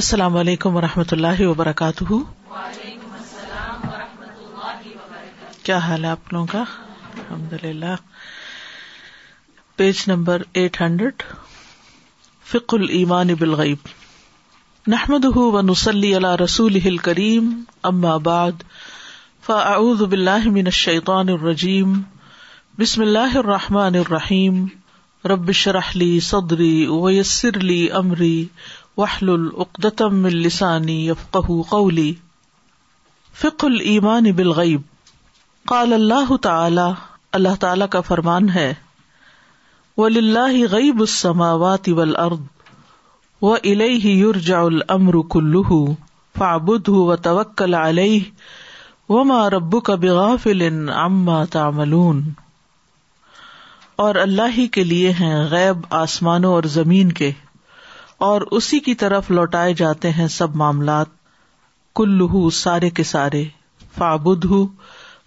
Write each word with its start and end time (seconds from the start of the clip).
السلام 0.00 0.36
علیکم 0.40 0.76
و 0.76 0.80
رحمۃ 0.80 1.10
اللہ 1.12 1.40
وبرکاتہ 1.46 2.04
کیا 5.62 5.78
حال 5.86 6.04
ہے 6.04 6.10
آپ 6.10 6.32
لوگوں 6.32 6.46
کا 6.52 6.62
الحمد 7.16 7.52
للہ 7.64 7.94
پیج 9.76 10.02
نمبر 10.12 10.42
ایٹ 10.60 10.80
ہنڈریڈ 10.80 11.22
فق 12.52 12.74
المان 12.74 13.34
بالغیب 13.40 13.88
نحمد 14.94 15.24
و 15.34 15.60
نسلی 15.70 16.14
اللہ 16.22 16.36
رسول 16.44 16.78
ہل 16.84 16.96
کریم 17.10 17.50
ام 17.92 18.04
آباد 18.16 18.62
فعد 19.46 20.02
بلّہ 20.14 20.48
من 20.60 20.66
الشيطان 20.76 21.28
الرجیم 21.38 22.00
بسم 22.80 23.02
اللہ 23.02 23.36
الرحمٰن 23.46 24.04
الرحیم 24.08 24.66
ربش 25.30 25.66
رحلی 25.76 26.12
صدری 26.32 26.76
ویسر 27.02 27.58
لی 27.62 27.88
امری 27.98 28.36
وحل 29.00 29.28
العقدم 29.34 30.24
السانی 30.26 30.96
فک 33.42 33.64
المان 33.64 34.30
بل 34.40 34.50
غیب 34.58 34.80
قال 35.70 35.92
اللہ 35.92 36.34
تعالی 36.42 36.80
اللہ 37.38 37.54
تعالی 37.60 37.84
کا 37.90 38.00
فرمان 38.08 38.48
ہے 38.56 38.72
غیب 40.72 41.02
یرجع 44.04 44.58
الامر 44.62 45.16
کلہ 45.34 45.72
و 45.72 45.92
وتوکل 46.66 47.74
علیہ 47.74 48.20
کا 49.86 49.94
بغا 50.04 50.34
فل 50.42 50.68
اما 50.96 51.42
تامل 51.52 51.94
اور 54.06 54.14
اللہ 54.28 54.56
ہی 54.56 54.66
کے 54.78 54.84
لیے 54.90 55.12
ہیں 55.20 55.34
غیب 55.50 55.86
آسمانوں 56.04 56.52
اور 56.54 56.62
زمین 56.78 57.12
کے 57.22 57.30
اور 58.26 58.42
اسی 58.56 58.78
کی 58.86 58.94
طرف 59.02 59.30
لوٹائے 59.36 59.72
جاتے 59.78 60.10
ہیں 60.16 60.26
سب 60.32 60.54
معاملات 60.56 61.08
کلو 62.00 62.50
سارے 62.58 62.90
کے 62.98 63.02
سارے 63.10 63.42
فابد 63.96 64.44
ہو 64.50 64.58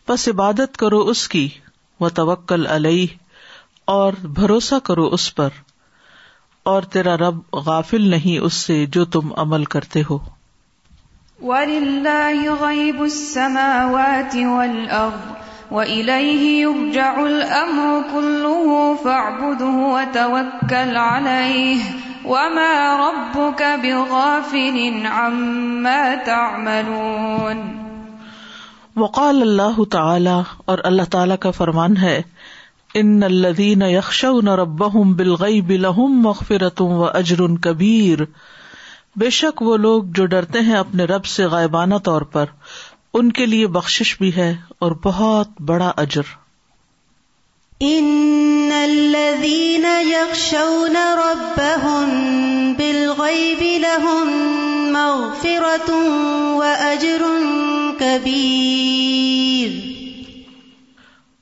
بس 0.10 0.28
عبادت 0.32 0.78
کرو 0.84 1.00
اس 1.14 1.28
کی 1.34 1.48
توکل 2.20 2.66
علیہ 2.76 3.08
اور 3.96 4.14
بھروسہ 4.40 4.80
کرو 4.92 5.06
اس 5.18 5.26
پر 5.36 5.58
اور 6.74 6.88
تیرا 6.96 7.16
رب 7.24 7.40
غافل 7.66 8.10
نہیں 8.16 8.46
اس 8.46 8.62
سے 8.70 8.78
جو 8.98 9.06
تم 9.06 9.34
عمل 9.44 9.66
کرتے 9.66 10.04
ہو 10.10 10.20
وما 22.28 22.70
ربك 23.00 23.62
بغافل 23.82 24.78
عما 25.08 26.00
تعملون 26.30 27.60
وقال 29.02 29.42
اللہ 29.42 29.84
تعالی 29.96 30.36
اور 30.74 30.78
اللہ 30.90 31.10
تعالی 31.16 31.38
کا 31.46 31.52
فرمان 31.60 31.98
ہے 32.04 32.16
ان 33.00 33.24
الذين 33.28 33.82
يخشون 33.94 34.50
ربهم 34.60 35.10
بالغيب 35.22 35.72
لهم 35.86 36.22
مغفرة 36.26 36.86
واجر 37.02 37.40
كبير 37.48 37.60
کبیر 37.68 38.22
بے 39.24 39.30
شک 39.40 39.62
وہ 39.70 39.76
لوگ 39.88 40.04
جو 40.20 40.26
ڈرتے 40.36 40.62
ہیں 40.70 40.76
اپنے 40.82 41.06
رب 41.14 41.26
سے 41.34 41.46
غائبانہ 41.56 42.00
طور 42.10 42.28
پر 42.38 42.54
ان 43.20 43.32
کے 43.42 43.46
لیے 43.56 43.68
بخشش 43.80 44.16
بھی 44.22 44.32
ہے 44.36 44.50
اور 44.88 44.96
بہت 45.06 45.60
بڑا 45.74 45.92
اجر 46.06 46.34
اللہ 48.86 49.46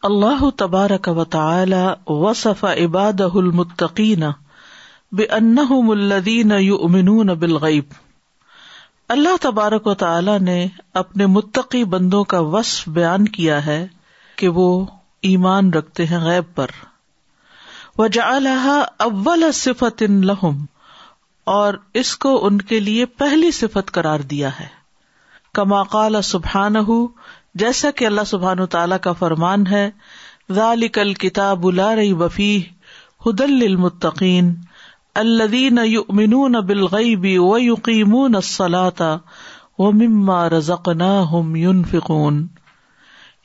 اللہ 0.02 0.44
تبارک 0.58 1.08
و 1.14 1.24
تعالی 1.24 1.76
وصف 2.08 2.44
صفا 2.58 2.74
عباد 2.84 3.22
المتقین 3.34 4.24
بے 5.18 5.26
انحم 5.40 5.90
الدین 5.92 6.52
یو 6.60 6.76
امن 6.88 7.34
بلغیب 7.44 7.94
اللہ 9.18 9.36
تبارک 9.42 9.88
و 9.88 9.94
تعالی 10.06 10.38
نے 10.46 10.66
اپنے 11.04 11.26
متقی 11.38 11.84
بندوں 11.98 12.24
کا 12.36 12.40
وصف 12.56 12.90
بیان 13.00 13.28
کیا 13.38 13.66
ہے 13.66 13.86
کہ 14.42 14.48
وہ 14.60 14.68
ایمان 15.32 15.74
رکھتے 15.74 16.06
ہیں 16.14 16.20
غیب 16.26 16.56
پر 16.56 16.70
وجا 18.02 18.22
اول 19.06 19.44
صفت 19.54 20.02
ان 20.06 20.14
لہم 20.26 20.66
اور 21.56 21.74
اس 22.02 22.16
کو 22.24 22.32
ان 22.46 22.58
کے 22.72 22.80
لیے 22.80 23.06
پہلی 23.24 23.52
صفت 23.58 23.92
قرار 23.98 24.20
دیا 24.32 24.50
ہے 24.60 24.68
کما 25.60 25.82
قال 25.96 26.22
سبحان 26.32 26.76
جیسا 27.64 27.92
کہ 28.00 28.06
اللہ 28.06 28.24
سبحان 28.28 28.66
تعالی 28.76 28.96
کا 29.02 29.14
فرمان 29.20 29.68
ہے 29.72 29.90
ذالکل 30.56 31.14
کتاب 31.26 31.68
الار 31.68 31.98
بفی 32.22 32.50
یؤمنون 35.92 36.60
بالغیب 36.68 37.26
ویقیمون 37.26 38.36
الصلاة 38.36 39.80
بلغئی 39.80 40.50
رزقناهم 40.58 41.56
ينفقون 41.66 42.46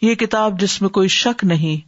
یہ 0.06 0.15
کتاب 0.25 0.60
جس 0.60 0.80
میں 0.82 0.88
کوئی 1.00 1.09
شک 1.22 1.44
نہیں 1.53 1.88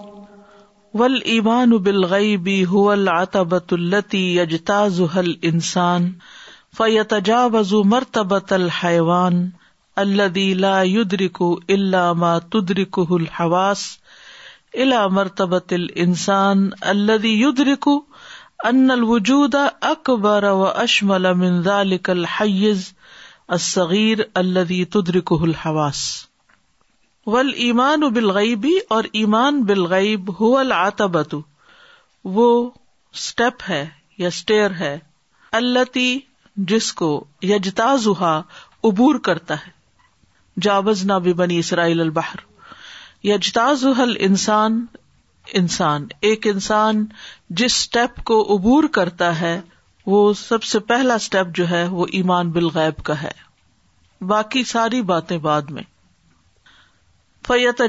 ول 0.99 1.13
ولیمان 1.15 1.69
بلغ 1.83 2.13
بی 2.45 2.53
حلت 2.69 3.35
بت 3.51 3.73
الجتاز 3.73 4.99
حل 5.13 5.29
انسان 5.49 6.09
وزو 7.53 7.83
مرتبت 7.91 8.51
الحوان 8.53 9.37
اللہ 10.01 10.97
تدری 12.55 12.85
کو 12.97 13.03
الحواس 13.19 13.83
الا 14.85 15.05
مرتبتل 15.19 15.85
انسان 16.05 16.67
اللہدی 16.95 17.31
یدریکو 17.41 17.93
ان 18.71 18.91
الوجود 18.97 19.55
اکبر 19.91 20.49
و 20.51 20.65
اشمل 20.73 21.25
ذلك 21.67 22.11
اصغیر 23.59 24.23
اللہدی 24.43 24.83
تدری 24.97 25.21
قہ 25.31 25.41
الحواس 25.51 26.03
ول 27.27 27.51
ایمان 27.63 28.01
بلغیبی 28.13 28.73
اور 28.95 29.03
ایمان 29.19 29.61
بالغیب 29.63 30.29
ہو 30.39 30.55
العتبت 30.57 31.35
وہ 32.37 32.47
اسٹیپ 33.15 33.63
ہے 33.69 33.85
یا 34.17 34.27
اسٹیئر 34.27 34.71
ہے 34.79 34.97
التی 35.59 36.07
جس 36.71 36.91
کو 37.01 37.09
یجتازا 37.43 38.35
ابور 38.89 39.19
کرتا 39.29 39.55
ہے 39.65 40.89
نہ 41.05 41.19
بھی 41.23 41.33
بنی 41.41 41.57
اسرائیل 41.59 42.01
البہر 42.01 42.39
یجتاز 43.25 43.85
انسان 44.19 44.83
انسان 45.61 46.05
ایک 46.29 46.47
انسان 46.47 47.05
جس 47.61 47.75
اسٹیپ 47.75 48.23
کو 48.31 48.41
عبور 48.55 48.83
کرتا 48.93 49.39
ہے 49.41 49.59
وہ 50.15 50.31
سب 50.39 50.63
سے 50.71 50.79
پہلا 50.91 51.13
اسٹیپ 51.21 51.55
جو 51.55 51.69
ہے 51.69 51.85
وہ 51.91 52.05
ایمان 52.21 52.51
بالغیب 52.51 53.03
کا 53.05 53.21
ہے 53.21 53.31
باقی 54.33 54.63
ساری 54.73 55.01
باتیں 55.13 55.37
بعد 55.49 55.69
میں 55.77 55.83
فیت 57.47 57.81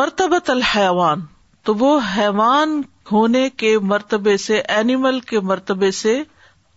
مرتبہ 0.00 0.36
حیوان 0.74 1.20
تو 1.64 1.74
وہ 1.80 1.98
حیوان 2.16 2.80
ہونے 3.10 3.48
کے 3.62 3.78
مرتبے 3.92 4.36
سے 4.44 4.60
اینیمل 4.74 5.18
کے 5.30 5.40
مرتبے 5.50 5.90
سے 5.98 6.22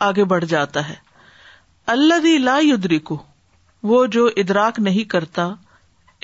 آگے 0.07 0.23
بڑھ 0.33 0.45
جاتا 0.53 0.87
ہے 0.89 0.95
اللہ 1.93 2.27
لا 2.47 2.57
وہ 3.91 4.05
جو 4.15 4.25
ادراک 4.43 4.79
نہیں 4.87 5.09
کرتا 5.09 5.47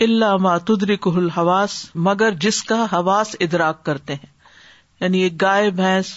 علاماتری 0.06 0.96
کو 1.06 1.12
الحواس 1.18 1.76
مگر 2.08 2.34
جس 2.46 2.62
کا 2.72 2.86
حواس 2.92 3.36
ادراک 3.46 3.84
کرتے 3.86 4.14
ہیں 4.16 4.36
یعنی 5.02 5.20
ایک 5.22 5.42
گائے 5.42 5.70
بھینس 5.80 6.12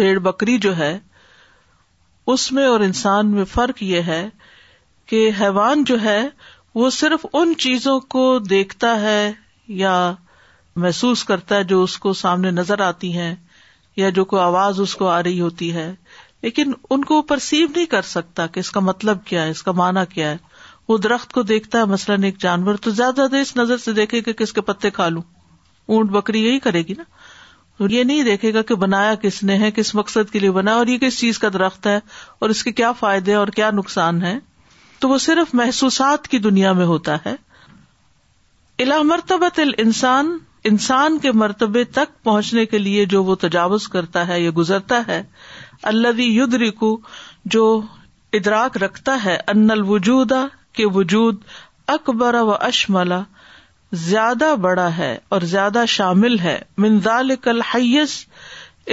بھیڑ 0.00 0.18
بکری 0.26 0.58
جو 0.66 0.76
ہے 0.78 0.98
اس 2.34 2.50
میں 2.56 2.66
اور 2.68 2.80
انسان 2.90 3.30
میں 3.30 3.44
فرق 3.52 3.82
یہ 3.82 4.02
ہے 4.12 4.28
کہ 5.12 5.28
حیوان 5.40 5.84
جو 5.92 6.00
ہے 6.02 6.18
وہ 6.74 6.88
صرف 6.90 7.24
ان 7.40 7.52
چیزوں 7.58 7.98
کو 8.12 8.22
دیکھتا 8.50 9.00
ہے 9.00 9.18
یا 9.80 9.96
محسوس 10.84 11.22
کرتا 11.24 11.56
ہے 11.56 11.64
جو 11.72 11.82
اس 11.82 11.96
کو 12.06 12.12
سامنے 12.20 12.50
نظر 12.50 12.80
آتی 12.86 13.12
ہیں 13.16 13.34
یا 13.96 14.08
جو 14.16 14.24
کوئی 14.32 14.42
آواز 14.42 14.80
اس 14.80 14.94
کو 15.02 15.08
آ 15.08 15.22
رہی 15.22 15.40
ہوتی 15.40 15.72
ہے 15.74 15.92
لیکن 16.42 16.72
ان 16.90 17.04
کو 17.10 17.20
پرسیو 17.28 17.66
نہیں 17.74 17.84
کر 17.92 18.02
سکتا 18.14 18.46
کہ 18.54 18.60
اس 18.60 18.70
کا 18.70 18.80
مطلب 18.88 19.18
کیا 19.24 19.44
ہے 19.44 19.50
اس 19.50 19.62
کا 19.62 19.72
مانا 19.82 20.04
کیا 20.14 20.30
ہے 20.30 20.36
وہ 20.88 20.96
درخت 21.04 21.32
کو 21.32 21.42
دیکھتا 21.50 21.78
ہے 21.78 21.84
مثلاً 21.92 22.22
ایک 22.28 22.38
جانور 22.40 22.74
تو 22.86 22.90
زیادہ 22.90 23.14
زیادہ 23.16 23.36
اس 23.42 23.56
نظر 23.56 23.76
سے 23.84 23.92
دیکھے 24.00 24.20
گا 24.26 24.32
کہ 24.38 24.42
اس 24.42 24.52
کے 24.52 24.60
پتے 24.70 24.90
کھا 24.98 25.08
لوں 25.08 25.22
اونٹ 25.94 26.10
بکری 26.10 26.42
یہی 26.46 26.58
کرے 26.66 26.82
گی 26.88 26.94
نا 26.98 27.84
یہ 27.90 28.04
نہیں 28.04 28.22
دیکھے 28.24 28.52
گا 28.54 28.62
کہ 28.66 28.74
بنایا 28.82 29.14
کس 29.22 29.42
نے 29.44 29.56
ہے 29.58 29.70
کس 29.76 29.94
مقصد 29.94 30.30
کے 30.32 30.38
لیے 30.38 30.50
بنا 30.58 30.74
اور 30.82 30.86
یہ 30.86 30.98
کس 30.98 31.18
چیز 31.20 31.38
کا 31.38 31.48
درخت 31.52 31.86
ہے 31.86 31.96
اور 32.42 32.50
اس 32.50 32.62
کے 32.64 32.72
کیا 32.80 32.90
فائدے 32.98 33.34
اور 33.34 33.48
کیا 33.56 33.70
نقصان 33.78 34.22
ہے 34.24 34.38
تو 35.04 35.08
وہ 35.08 35.16
صرف 35.22 35.48
محسوسات 35.58 36.28
کی 36.34 36.38
دنیا 36.44 36.72
میں 36.76 36.84
ہوتا 36.90 37.14
ہے 37.24 37.32
الا 38.84 39.00
مرتبہ 39.08 39.48
انسان 39.58 41.18
کے 41.22 41.32
مرتبے 41.40 41.82
تک 41.98 42.12
پہنچنے 42.24 42.64
کے 42.66 42.78
لیے 42.78 43.04
جو 43.14 43.22
وہ 43.24 43.34
تجاوز 43.42 43.88
کرتا 43.96 44.26
ہے 44.28 44.40
یا 44.40 44.50
گزرتا 44.56 45.00
ہے 45.08 45.22
اللہ 45.90 46.20
ید 46.20 46.54
رکو 46.62 46.96
جو 47.56 47.64
ادراک 48.40 48.76
رکھتا 48.82 49.18
ہے 49.24 49.36
ان 49.54 49.70
الوجود 49.70 50.32
کے 50.80 50.86
وجود 50.94 51.42
اکبر 51.98 52.40
و 52.42 52.50
اشملا 52.70 53.20
زیادہ 54.08 54.54
بڑا 54.60 54.88
ہے 54.98 55.16
اور 55.34 55.42
زیادہ 55.54 55.84
شامل 55.98 56.38
ہے 56.48 56.58
منظال 56.86 57.30
ہائسٹ 57.74 58.28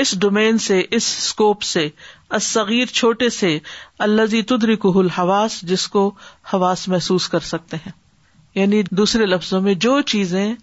اس 0.04 0.18
ڈومین 0.19 0.58
سے 0.66 0.80
اس 0.98 1.13
اسکوپ 1.18 1.62
سے 1.69 1.90
چھوٹے 2.39 3.30
سے 3.38 3.57
الدر 4.06 4.75
کہل 4.81 5.07
حواس 5.18 5.60
جس 5.72 5.88
کو 5.95 6.07
حواس 6.54 6.88
محسوس 6.89 7.28
کر 7.30 7.39
سکتے 7.54 7.78
ہیں 7.86 7.92
یعنی 8.56 8.81
دوسرے 8.98 9.25
لفظوں 9.25 9.62
میں 9.62 9.74
جو 9.86 10.00
چیزیں 10.12 10.54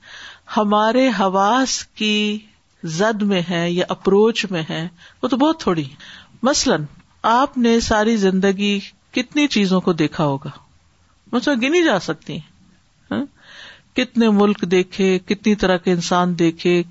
ہمارے 0.56 1.08
حواس 1.18 1.82
کی 2.00 2.14
زد 2.98 3.22
میں 3.30 3.40
ہے 3.50 3.70
یا 3.70 3.84
اپروچ 3.88 4.44
میں 4.50 4.62
ہے 4.70 4.86
وہ 5.22 5.28
تو 5.28 5.36
بہت 5.36 5.60
تھوڑی 5.60 5.84
مثلاً 6.48 6.84
آپ 7.30 7.56
نے 7.58 7.78
ساری 7.88 8.16
زندگی 8.16 8.78
کتنی 9.14 9.46
چیزوں 9.54 9.80
کو 9.80 9.92
دیکھا 10.02 10.24
ہوگا 10.24 10.50
مثلاً 11.32 11.60
گنی 11.62 11.82
جا 11.84 11.98
سکتی 12.00 12.32
ہیں 12.34 12.46
ہاں؟ 13.12 13.24
کتنے 13.96 14.28
ملک 14.38 14.62
دیکھے 14.70 15.18
کتنی 15.28 15.54
طرح 15.62 15.76
کے 15.84 15.92
انسان 15.92 16.38
دیکھے 16.38 16.82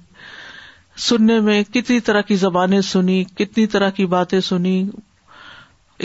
سننے 1.05 1.39
میں 1.47 1.61
کتنی 1.73 1.99
طرح 2.07 2.21
کی 2.27 2.35
زبانیں 2.35 2.79
سنی 2.81 3.23
کتنی 3.37 3.65
طرح 3.73 3.89
کی 3.97 4.05
باتیں 4.13 4.39
سنی 4.45 4.83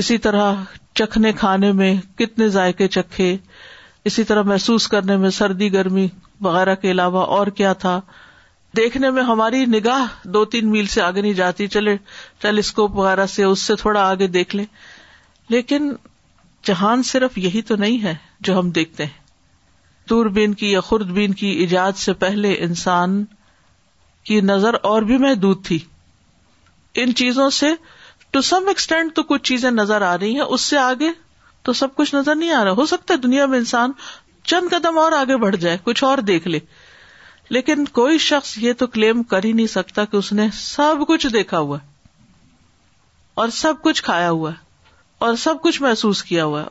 اسی 0.02 0.16
طرح 0.26 0.62
چکھنے 1.00 1.32
کھانے 1.38 1.70
میں 1.78 1.94
کتنے 2.18 2.48
ذائقے 2.56 2.88
چکھے 2.96 3.36
اسی 4.10 4.24
طرح 4.24 4.42
محسوس 4.50 4.88
کرنے 4.94 5.16
میں 5.16 5.30
سردی 5.38 5.72
گرمی 5.72 6.06
وغیرہ 6.44 6.74
کے 6.82 6.90
علاوہ 6.90 7.24
اور 7.36 7.46
کیا 7.60 7.72
تھا 7.84 8.00
دیکھنے 8.76 9.10
میں 9.16 9.22
ہماری 9.22 9.64
نگاہ 9.76 10.04
دو 10.34 10.44
تین 10.52 10.70
میل 10.70 10.86
سے 10.96 11.00
آگے 11.02 11.20
نہیں 11.22 11.32
جاتی 11.40 11.66
چلے 11.74 11.96
ٹیلیسکوپ 12.42 12.96
وغیرہ 12.96 13.26
سے 13.36 13.44
اس 13.44 13.62
سے 13.66 13.74
تھوڑا 13.82 14.02
آگے 14.10 14.26
دیکھ 14.36 14.54
لیں 14.56 14.64
لیکن 15.50 15.92
جہان 16.66 17.02
صرف 17.12 17.38
یہی 17.38 17.62
تو 17.70 17.76
نہیں 17.76 18.02
ہے 18.02 18.14
جو 18.48 18.58
ہم 18.58 18.70
دیکھتے 18.80 19.04
ہیں 19.04 19.20
دور 20.10 20.26
بین 20.38 20.54
کی 20.60 20.70
یا 20.72 20.80
خرد 20.90 21.10
بین 21.20 21.32
کی 21.40 21.46
ایجاد 21.64 21.98
سے 22.04 22.12
پہلے 22.24 22.54
انسان 22.66 23.24
کی 24.24 24.40
نظر 24.40 24.74
اور 24.90 25.02
بھی 25.10 25.16
محدود 25.24 25.64
تھی 25.66 25.78
ان 27.02 27.14
چیزوں 27.20 27.48
سے 27.60 27.66
ٹو 28.30 28.40
سم 28.50 28.68
ایکسٹینڈ 28.68 29.14
تو 29.14 29.22
کچھ 29.30 29.42
چیزیں 29.48 29.70
نظر 29.70 30.02
آ 30.10 30.16
رہی 30.18 30.34
ہیں 30.34 30.46
اس 30.56 30.60
سے 30.72 30.78
آگے 30.78 31.10
تو 31.68 31.72
سب 31.80 31.94
کچھ 31.96 32.14
نظر 32.14 32.34
نہیں 32.34 32.52
آ 32.52 32.62
رہا 32.64 32.72
ہو 32.76 32.86
سکتا 32.86 33.14
ہے 33.14 33.18
دنیا 33.26 33.46
میں 33.54 33.58
انسان 33.58 33.92
چند 34.52 34.70
قدم 34.70 34.98
اور 34.98 35.12
آگے 35.20 35.36
بڑھ 35.42 35.56
جائے 35.64 35.78
کچھ 35.84 36.02
اور 36.04 36.18
دیکھ 36.30 36.48
لے 36.48 36.58
لیکن 37.56 37.84
کوئی 37.98 38.18
شخص 38.26 38.56
یہ 38.58 38.72
تو 38.78 38.86
کلیم 38.94 39.22
کر 39.32 39.44
ہی 39.44 39.52
نہیں 39.52 39.66
سکتا 39.74 40.04
کہ 40.12 40.16
اس 40.16 40.32
نے 40.32 40.46
سب 40.60 41.04
کچھ 41.08 41.26
دیکھا 41.32 41.58
ہوا 41.58 41.78
اور 43.42 43.48
سب 43.62 43.82
کچھ 43.82 44.02
کھایا 44.02 44.30
ہوا 44.30 44.50
ہے 44.52 44.70
اور 45.26 45.34
سب 45.42 45.60
کچھ 45.62 45.82
محسوس 45.82 46.22
کیا 46.30 46.44
ہوا 46.44 46.62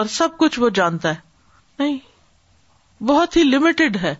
اور 0.00 0.06
سب 0.16 0.36
کچھ 0.38 0.58
وہ 0.60 0.68
جانتا 0.80 1.08
ہے 1.14 1.30
نہیں 1.82 1.98
بہت 3.06 3.36
ہی 3.36 3.42
لمیٹڈ 3.44 3.96
ہے 4.02 4.14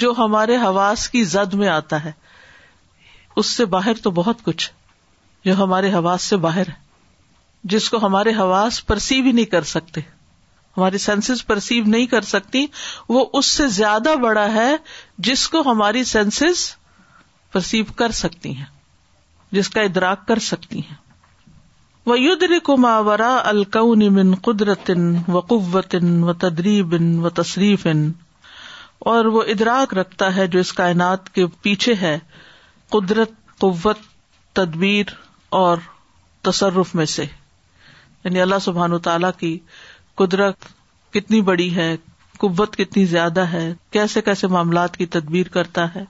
جو 0.00 0.12
ہمارے 0.18 0.56
حواس 0.56 1.08
کی 1.10 1.22
زد 1.34 1.54
میں 1.62 1.68
آتا 1.68 2.04
ہے 2.04 2.12
اس 3.40 3.46
سے 3.46 3.64
باہر 3.74 4.00
تو 4.02 4.10
بہت 4.20 4.42
کچھ 4.44 4.70
جو 5.44 5.54
ہمارے 5.64 5.92
حواس 5.92 6.22
سے 6.32 6.36
باہر 6.46 6.68
ہے 6.68 6.80
جس 7.72 7.88
کو 7.90 7.96
ہمارے 8.06 8.32
حواس 8.38 8.84
پرسیو 8.86 9.24
ہی 9.24 9.32
نہیں 9.32 9.44
کر 9.54 9.62
سکتے 9.72 10.00
ہماری 10.76 10.98
سینسز 10.98 11.44
پرسیو 11.46 11.84
نہیں 11.86 12.06
کر 12.14 12.22
سکتی 12.34 12.64
وہ 13.14 13.24
اس 13.38 13.46
سے 13.56 13.66
زیادہ 13.78 14.14
بڑا 14.22 14.46
ہے 14.52 14.70
جس 15.28 15.48
کو 15.48 15.60
ہماری 15.70 16.04
سینسز 16.12 16.64
پرسیو 17.52 17.84
کر 17.96 18.10
سکتی 18.22 18.54
ہیں 18.56 18.64
جس 19.58 19.68
کا 19.70 19.80
ادراک 19.90 20.26
کر 20.28 20.38
سکتی 20.50 20.80
ہیں 20.88 20.96
وہ 22.06 22.18
یدر 22.20 22.48
رکماورا 22.54 23.34
الکون 23.48 24.34
قدرتن 24.44 25.14
قوتن 25.32 26.22
و 26.24 26.32
تدریبن 26.44 27.14
و 27.24 27.30
تصریف 27.40 27.86
اور 29.10 29.24
وہ 29.34 29.42
ادراک 29.52 29.92
رکھتا 29.98 30.34
ہے 30.34 30.46
جو 30.50 30.58
اس 30.58 30.72
کائنات 30.80 31.28
کے 31.34 31.44
پیچھے 31.62 31.94
ہے 32.00 32.18
قدرت 32.90 33.30
قوت 33.60 33.98
تدبیر 34.58 35.10
اور 35.60 35.78
تصرف 36.48 36.94
میں 37.00 37.06
سے 37.14 37.24
یعنی 37.24 38.40
اللہ 38.40 38.58
سبحان 38.66 38.92
و 38.92 38.98
تعالی 39.08 39.26
کی 39.38 39.58
قدرت 40.22 40.68
کتنی 41.14 41.40
بڑی 41.50 41.74
ہے 41.76 41.88
قوت 42.44 42.76
کتنی 42.76 43.04
زیادہ 43.14 43.44
ہے 43.56 43.64
کیسے 43.98 44.20
کیسے 44.28 44.46
معاملات 44.54 44.96
کی 44.96 45.06
تدبیر 45.18 45.48
کرتا 45.58 45.94
ہے 45.94 46.04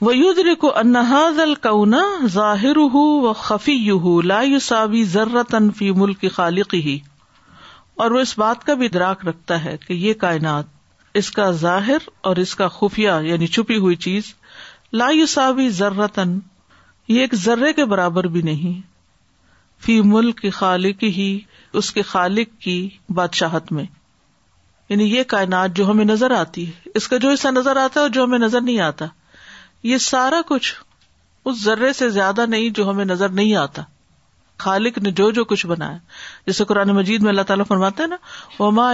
وہ 0.00 0.10
وہودری 0.12 0.54
کو 0.62 0.76
انحاظ 0.78 1.40
القنا 1.40 2.02
ظاہر 2.38 2.76
ہُو 2.94 3.04
و 3.28 3.32
خفی 3.46 3.72
یو 3.86 3.98
ہایوسابی 4.30 5.04
ذر 5.16 5.42
تنفی 5.50 5.90
ملک 6.04 6.24
خالقی 6.36 6.80
ہی 6.90 6.98
اور 8.04 8.10
وہ 8.10 8.20
اس 8.28 8.38
بات 8.38 8.64
کا 8.66 8.74
بھی 8.82 8.86
ادراک 8.86 9.26
رکھتا 9.28 9.64
ہے 9.64 9.76
کہ 9.86 9.92
یہ 10.06 10.14
کائنات 10.24 10.74
اس 11.18 11.30
کا 11.36 11.50
ظاہر 11.60 12.08
اور 12.28 12.36
اس 12.40 12.54
کا 12.60 12.66
خفیہ 12.78 13.10
یعنی 13.26 13.46
چھپی 13.56 13.76
ہوئی 13.84 13.96
چیز 14.06 14.24
لا 15.00 15.06
یساوی 15.12 15.68
ذرتن 15.76 16.38
یہ 17.08 17.20
ایک 17.20 17.34
ذرے 17.44 17.72
کے 17.78 17.84
برابر 17.92 18.26
بھی 18.34 18.42
نہیں 18.48 18.74
فی 19.86 20.00
ملک 20.10 20.40
کی 20.40 20.50
خالق 20.58 21.02
ہی 21.18 21.28
اس 21.80 21.90
کے 21.92 22.02
خالق 22.10 22.58
کی 22.64 22.76
بادشاہت 23.20 23.72
میں 23.78 23.84
یعنی 24.88 25.04
یہ 25.14 25.22
کائنات 25.34 25.76
جو 25.76 25.88
ہمیں 25.90 26.04
نظر 26.04 26.30
آتی 26.38 26.66
ہے 26.68 26.92
اس 27.00 27.08
کا 27.12 27.16
جو 27.24 27.30
حصہ 27.32 27.48
نظر 27.58 27.76
آتا 27.84 28.00
ہے 28.00 28.04
اور 28.04 28.10
جو 28.18 28.24
ہمیں 28.24 28.38
نظر 28.38 28.60
نہیں 28.68 28.80
آتا 28.90 29.06
یہ 29.92 29.98
سارا 30.10 30.40
کچھ 30.48 30.74
اس 31.50 31.62
ذرے 31.64 31.92
سے 32.02 32.08
زیادہ 32.20 32.46
نہیں 32.56 32.70
جو 32.80 32.90
ہمیں 32.90 33.04
نظر 33.14 33.28
نہیں 33.40 33.54
آتا 33.66 33.82
خالق 34.64 34.98
نے 35.02 35.10
جو 35.20 35.30
جو 35.38 35.44
کچھ 35.52 35.66
بنایا 35.66 35.96
جیسے 36.46 36.64
قرآن 36.68 36.90
مجید 36.96 37.22
میں 37.22 37.28
اللہ 37.30 37.42
تعالیٰ 37.48 37.64
فرماتے 37.68 38.06
نا 38.06 38.16
و 38.62 38.70
ما 38.78 38.92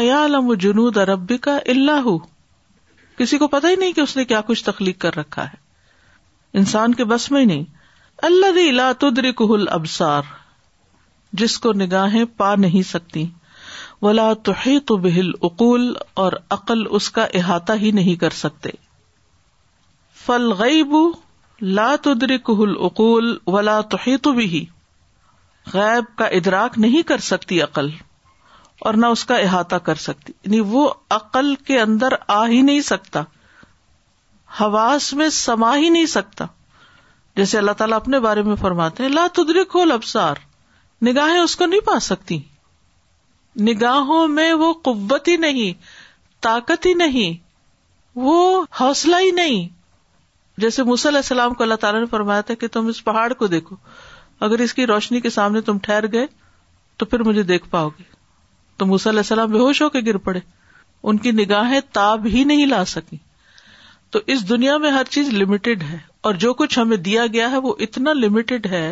جنود 0.60 0.96
اربی 1.06 1.36
کا 1.46 1.56
اللہ 1.74 2.08
کسی 3.18 3.38
کو 3.38 3.48
پتا 3.48 3.68
ہی 3.70 3.74
نہیں 3.82 3.92
کہ 3.92 4.00
اس 4.00 4.16
نے 4.16 4.24
کیا 4.24 4.40
کچھ 4.46 4.64
تخلیق 4.64 5.00
کر 5.00 5.16
رکھا 5.16 5.44
ہے 5.52 5.60
انسان 6.58 6.94
کے 6.94 7.04
بس 7.12 7.30
میں 7.30 7.40
ہی 7.40 7.44
نہیں 7.52 7.64
اللہ 8.28 8.52
دلا 8.56 8.90
تدری 9.00 9.32
کل 9.42 9.66
ابسار 9.78 10.22
جس 11.42 11.58
کو 11.64 11.72
نگاہیں 11.82 12.24
پا 12.36 12.54
نہیں 12.64 12.82
سکتی 12.88 13.24
ولا 14.02 14.26
لاتو 14.28 14.52
تو 14.86 14.96
بہل 15.04 15.30
عقول 15.48 15.92
اور 16.22 16.32
عقل 16.56 16.82
اس 16.98 17.10
کا 17.18 17.26
احاطہ 17.40 17.72
ہی 17.82 17.90
نہیں 17.98 18.14
کر 18.20 18.30
سکتے 18.38 18.70
فل 20.26 20.52
غیب 20.58 20.94
لا 21.78 21.94
تدری 22.02 22.38
کہل 22.50 22.74
اقول 22.90 23.36
ولا 23.56 23.80
تو 23.92 24.32
بھی 24.32 24.64
غیب 25.72 26.16
کا 26.18 26.24
ادراک 26.38 26.78
نہیں 26.78 27.02
کر 27.08 27.18
سکتی 27.30 27.60
عقل 27.62 27.88
اور 28.88 28.94
نہ 29.02 29.06
اس 29.16 29.24
کا 29.24 29.36
احاطہ 29.36 29.76
کر 29.88 29.94
سکتی 30.04 30.32
یعنی 30.44 30.60
وہ 30.70 30.88
عقل 31.16 31.54
کے 31.66 31.80
اندر 31.80 32.12
آ 32.36 32.44
ہی 32.48 32.60
نہیں 32.62 32.80
سکتا 32.88 33.22
حواس 34.60 35.12
میں 35.20 35.28
سما 35.34 35.74
ہی 35.76 35.88
نہیں 35.88 36.06
سکتا 36.14 36.44
جیسے 37.36 37.58
اللہ 37.58 37.72
تعالیٰ 37.76 37.96
اپنے 37.96 38.18
بارے 38.20 38.42
میں 38.48 38.54
فرماتے 38.60 39.02
ہیں 39.02 39.10
لا 39.10 39.26
لات 39.44 39.74
ابسار 39.92 40.36
نگاہیں 41.06 41.38
اس 41.38 41.54
کو 41.56 41.66
نہیں 41.66 41.80
پا 41.86 41.98
سکتی 42.08 42.38
نگاہوں 43.68 44.26
میں 44.28 44.52
وہ 44.62 44.72
قوت 44.88 45.28
ہی 45.28 45.36
نہیں 45.46 45.80
طاقت 46.42 46.86
ہی 46.86 46.92
نہیں 46.94 47.32
وہ 48.26 48.36
حوصلہ 48.80 49.16
ہی 49.20 49.30
نہیں 49.40 49.68
جیسے 50.60 50.82
علیہ 50.82 51.16
السلام 51.16 51.54
کو 51.54 51.62
اللہ 51.62 51.74
تعالیٰ 51.80 52.00
نے 52.00 52.06
فرمایا 52.10 52.40
تھا 52.48 52.54
کہ 52.60 52.68
تم 52.72 52.86
اس 52.86 53.02
پہاڑ 53.04 53.32
کو 53.32 53.46
دیکھو 53.56 53.76
اگر 54.44 54.58
اس 54.62 54.72
کی 54.74 54.86
روشنی 54.86 55.20
کے 55.24 55.30
سامنے 55.30 55.60
تم 55.66 55.78
ٹھہر 55.86 56.10
گئے 56.12 56.26
تو 56.98 57.06
پھر 57.10 57.22
مجھے 57.26 57.42
دیکھ 57.50 57.66
پاؤ 57.70 57.88
گے 57.98 58.04
تو 58.80 58.84
علیہ 58.84 59.08
السلام 59.10 59.50
بے 59.50 59.58
ہوش 59.58 59.80
ہو 59.82 59.88
کے 59.96 60.00
گر 60.06 60.16
پڑے 60.28 60.40
ان 61.10 61.18
کی 61.26 61.30
نگاہیں 61.40 61.80
تاب 61.98 62.24
ہی 62.32 62.42
نہیں 62.50 62.66
لا 62.66 62.84
سکی 62.94 63.16
تو 64.14 64.18
اس 64.34 64.48
دنیا 64.48 64.76
میں 64.84 64.90
ہر 64.92 65.12
چیز 65.16 65.28
لمیٹڈ 65.42 65.82
ہے 65.90 65.98
اور 66.28 66.34
جو 66.44 66.52
کچھ 66.62 66.78
ہمیں 66.78 66.96
دیا 67.08 67.26
گیا 67.32 67.50
ہے 67.50 67.56
وہ 67.66 67.74
اتنا 67.86 68.12
لمیٹڈ 68.22 68.66
ہے 68.74 68.86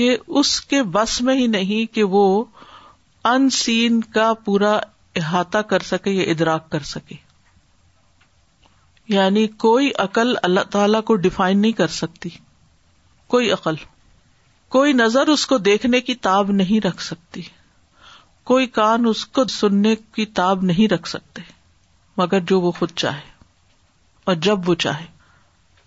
کہ 0.00 0.16
اس 0.40 0.60
کے 0.70 0.82
بس 0.96 1.20
میں 1.28 1.34
ہی 1.40 1.46
نہیں 1.56 1.92
کہ 1.94 2.02
وہ 2.14 2.24
ان 3.32 3.48
سین 3.58 4.00
کا 4.16 4.32
پورا 4.44 4.72
احاطہ 5.22 5.58
کر 5.74 5.84
سکے 5.90 6.10
یا 6.12 6.24
ادراک 6.32 6.68
کر 6.70 6.86
سکے 6.94 7.14
یعنی 9.16 9.46
کوئی 9.66 9.90
عقل 10.08 10.34
اللہ 10.48 10.70
تعالی 10.78 11.02
کو 11.12 11.16
ڈیفائن 11.28 11.58
نہیں 11.66 11.72
کر 11.82 11.94
سکتی 12.02 12.28
کوئی 13.34 13.50
عقل 13.58 13.74
کوئی 14.74 14.92
نظر 14.92 15.26
اس 15.32 15.46
کو 15.46 15.56
دیکھنے 15.68 16.00
کی 16.06 16.14
تاب 16.26 16.50
نہیں 16.52 16.80
رکھ 16.86 17.02
سکتی 17.02 17.42
کوئی 18.50 18.66
کان 18.78 19.06
اس 19.08 19.24
کو 19.36 19.44
سننے 19.58 19.94
کی 20.14 20.26
تاب 20.38 20.62
نہیں 20.64 20.92
رکھ 20.92 21.08
سکتے 21.08 21.42
مگر 22.16 22.40
جو 22.50 22.60
وہ 22.60 22.72
خود 22.78 22.90
چاہے 23.02 23.34
اور 24.30 24.34
جب 24.48 24.68
وہ 24.68 24.74
چاہے 24.84 25.04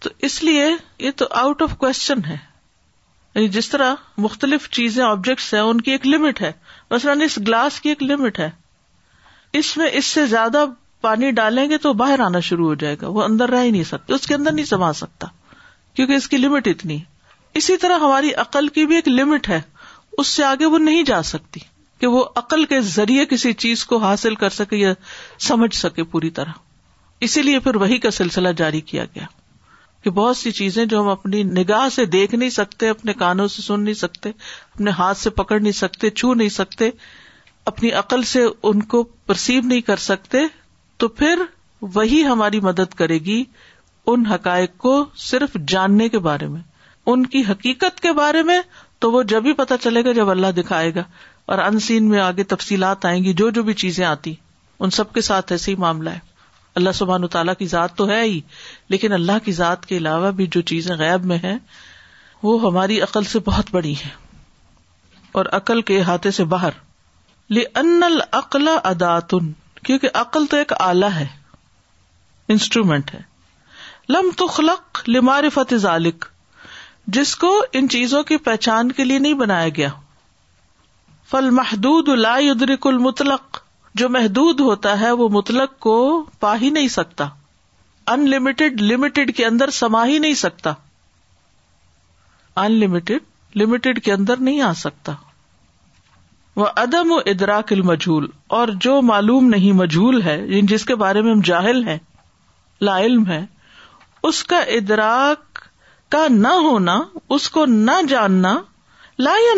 تو 0.03 0.09
اس 0.27 0.43
لیے 0.43 0.65
یہ 0.99 1.11
تو 1.17 1.25
آؤٹ 1.41 1.61
آف 1.61 1.75
کوشچن 1.77 2.23
ہے 2.27 2.37
یعنی 3.35 3.47
جس 3.55 3.69
طرح 3.69 3.95
مختلف 4.25 4.69
چیزیں 4.77 5.03
آبجیکٹس 5.03 5.53
ہیں 5.53 5.61
ان 5.61 5.81
کی 5.87 5.91
ایک 5.91 6.07
لمٹ 6.07 6.41
ہے 6.41 6.51
مثلاً 6.91 7.21
اس 7.21 7.37
گلاس 7.47 7.79
کی 7.81 7.89
ایک 7.89 8.03
لمٹ 8.03 8.39
ہے 8.39 8.49
اس 9.59 9.75
میں 9.77 9.87
اس 10.01 10.05
سے 10.05 10.25
زیادہ 10.35 10.65
پانی 11.01 11.31
ڈالیں 11.39 11.67
گے 11.69 11.77
تو 11.87 11.93
باہر 12.03 12.19
آنا 12.25 12.39
شروع 12.49 12.67
ہو 12.67 12.73
جائے 12.83 12.95
گا 13.01 13.07
وہ 13.17 13.23
اندر 13.23 13.49
رہ 13.49 13.63
ہی 13.63 13.71
نہیں 13.71 13.83
سکتے 13.91 14.13
اس 14.13 14.27
کے 14.27 14.35
اندر 14.35 14.51
نہیں 14.51 14.65
سما 14.71 14.91
سکتا 15.03 15.27
کیونکہ 15.95 16.13
اس 16.13 16.27
کی 16.29 16.37
لمٹ 16.37 16.67
اتنی 16.71 16.99
ہے 16.99 17.17
اسی 17.57 17.75
طرح 17.81 17.97
ہماری 17.99 18.33
عقل 18.43 18.67
کی 18.73 18.85
بھی 18.87 18.95
ایک 18.95 19.07
لمٹ 19.07 19.49
ہے 19.49 19.59
اس 20.17 20.27
سے 20.27 20.43
آگے 20.43 20.65
وہ 20.73 20.77
نہیں 20.79 21.03
جا 21.03 21.21
سکتی 21.23 21.59
کہ 21.99 22.07
وہ 22.07 22.23
عقل 22.41 22.65
کے 22.65 22.81
ذریعے 22.95 23.25
کسی 23.29 23.53
چیز 23.63 23.85
کو 23.85 23.97
حاصل 24.03 24.35
کر 24.43 24.49
سکے 24.57 24.77
یا 24.77 24.93
سمجھ 25.47 25.75
سکے 25.75 26.03
پوری 26.11 26.29
طرح 26.39 26.51
اسی 27.27 27.41
لیے 27.41 27.59
پھر 27.59 27.75
وہی 27.75 27.97
کا 27.99 28.11
سلسلہ 28.17 28.49
جاری 28.57 28.81
کیا 28.91 29.05
گیا 29.15 29.25
کہ 30.03 30.09
بہت 30.19 30.37
سی 30.37 30.51
چیزیں 30.59 30.83
جو 30.91 30.99
ہم 31.01 31.07
اپنی 31.09 31.41
نگاہ 31.43 31.87
سے 31.95 32.05
دیکھ 32.11 32.35
نہیں 32.35 32.49
سکتے 32.49 32.89
اپنے 32.89 33.13
کانوں 33.21 33.47
سے 33.55 33.61
سن 33.61 33.81
نہیں 33.83 33.93
سکتے 34.01 34.29
اپنے 34.29 34.91
ہاتھ 34.99 35.17
سے 35.17 35.29
پکڑ 35.39 35.59
نہیں 35.59 35.71
سکتے 35.79 36.09
چھو 36.09 36.33
نہیں 36.33 36.49
سکتے 36.49 36.89
اپنی 37.71 37.91
عقل 38.03 38.23
سے 38.33 38.45
ان 38.69 38.81
کو 38.93 39.03
پرسیو 39.27 39.61
نہیں 39.63 39.81
کر 39.89 39.97
سکتے 40.05 40.37
تو 40.97 41.07
پھر 41.19 41.41
وہی 41.95 42.23
ہماری 42.25 42.59
مدد 42.61 42.93
کرے 43.01 43.17
گی 43.25 43.43
ان 44.11 44.25
حقائق 44.25 44.77
کو 44.87 45.03
صرف 45.29 45.57
جاننے 45.67 46.09
کے 46.09 46.19
بارے 46.29 46.47
میں 46.47 46.61
ان 47.13 47.25
کی 47.33 47.41
حقیقت 47.49 47.99
کے 48.01 48.11
بارے 48.17 48.41
میں 48.49 48.59
تو 49.03 49.11
وہ 49.11 49.21
جب 49.31 49.45
ہی 49.45 49.53
پتا 49.61 49.77
چلے 49.85 50.03
گا 50.05 50.11
جب 50.17 50.29
اللہ 50.29 50.51
دکھائے 50.57 50.93
گا 50.95 51.03
اور 51.53 51.57
ان 51.65 51.79
سین 51.85 52.09
میں 52.09 52.19
آگے 52.21 52.43
تفصیلات 52.53 53.05
آئیں 53.11 53.21
گی 53.23 53.33
جو 53.41 53.49
جو 53.57 53.63
بھی 53.69 53.73
چیزیں 53.83 54.05
آتی 54.05 54.33
ان 54.85 54.89
سب 54.97 55.13
کے 55.13 55.21
ساتھ 55.29 55.51
ایسے 55.51 55.71
ہی 55.71 55.75
معاملہ 55.85 56.09
ہے 56.17 56.27
اللہ 56.81 56.95
سبحان 56.99 57.27
تعالیٰ 57.37 57.53
کی 57.59 57.65
ذات 57.73 57.95
تو 58.01 58.07
ہے 58.09 58.21
ہی 58.23 58.39
لیکن 58.95 59.13
اللہ 59.19 59.39
کی 59.45 59.51
ذات 59.61 59.85
کے 59.85 59.97
علاوہ 60.03 60.31
بھی 60.41 60.47
جو 60.55 60.61
چیزیں 60.73 60.95
غیب 61.03 61.25
میں 61.33 61.37
ہیں 61.43 61.57
وہ 62.43 62.53
ہماری 62.69 62.99
عقل 63.09 63.23
سے 63.33 63.39
بہت 63.51 63.71
بڑی 63.79 63.93
ہے 64.05 64.09
اور 65.39 65.45
عقل 65.61 65.81
کے 65.89 65.99
احاطے 65.99 66.31
سے 66.39 66.43
باہر 66.55 66.77
لن 67.59 68.01
العقل 68.13 68.67
اداتن 68.83 69.51
کیونکہ 69.87 70.19
عقل 70.23 70.45
تو 70.49 70.57
ایک 70.57 70.73
آلہ 70.89 71.05
ہے 71.19 71.25
انسٹرومینٹ 72.55 73.13
ہے 73.13 73.21
لم 74.13 74.29
تخلق 74.37 75.07
فتح 75.53 75.75
ذالک 75.87 76.25
جس 77.15 77.35
کو 77.41 77.49
ان 77.79 77.87
چیزوں 77.89 78.21
کی 78.31 78.37
پہچان 78.47 78.91
کے 78.97 79.03
لیے 79.03 79.19
نہیں 79.25 79.33
بنایا 79.41 79.69
گیا 79.77 79.87
فل 81.31 81.49
محدود 81.59 82.07
لا 82.25 82.33
ادرک 82.53 82.87
المطلق 82.87 83.59
جو 84.01 84.09
محدود 84.15 84.59
ہوتا 84.67 84.99
ہے 84.99 85.11
وہ 85.21 85.27
مطلق 85.37 85.77
کو 85.85 85.93
پا 86.45 86.55
ہی 86.61 86.69
نہیں 86.77 86.87
سکتا 86.95 87.27
ان 88.15 88.29
لمیٹڈ 88.29 88.81
لمیٹڈ 88.81 89.35
کے 89.37 89.45
اندر 89.45 89.69
سما 89.79 90.05
ہی 90.11 90.17
نہیں 90.25 90.33
سکتا 90.43 90.73
ان 92.65 92.71
لمیٹڈ 92.83 93.57
لمیٹڈ 93.61 94.01
کے 94.05 94.13
اندر 94.13 94.45
نہیں 94.47 94.61
آ 94.69 94.73
سکتا 94.85 95.13
وہ 96.61 96.65
عدم 96.83 97.11
و 97.11 97.17
ادراک 97.33 97.71
المجھول 97.73 98.27
اور 98.59 98.67
جو 98.87 99.01
معلوم 99.11 99.47
نہیں 99.55 99.71
مجھول 99.83 100.21
ہے 100.21 100.37
یعنی 100.41 100.61
جس 100.73 100.85
کے 100.91 100.95
بارے 101.05 101.21
میں 101.27 101.31
ہم 101.31 101.41
جاہل 101.51 101.83
ہیں 101.87 101.97
لا 102.89 102.97
علم 103.07 103.25
ہے 103.27 103.45
اس 104.29 104.43
کا 104.51 104.59
ادراک 104.77 105.48
کا 106.11 106.25
نہ 106.31 106.47
ہونا 106.67 106.97
اس 107.35 107.49
کو 107.55 107.65
نہ 107.71 108.01
جاننا 108.09 108.53
لا 109.19 109.31
یا 109.41 109.53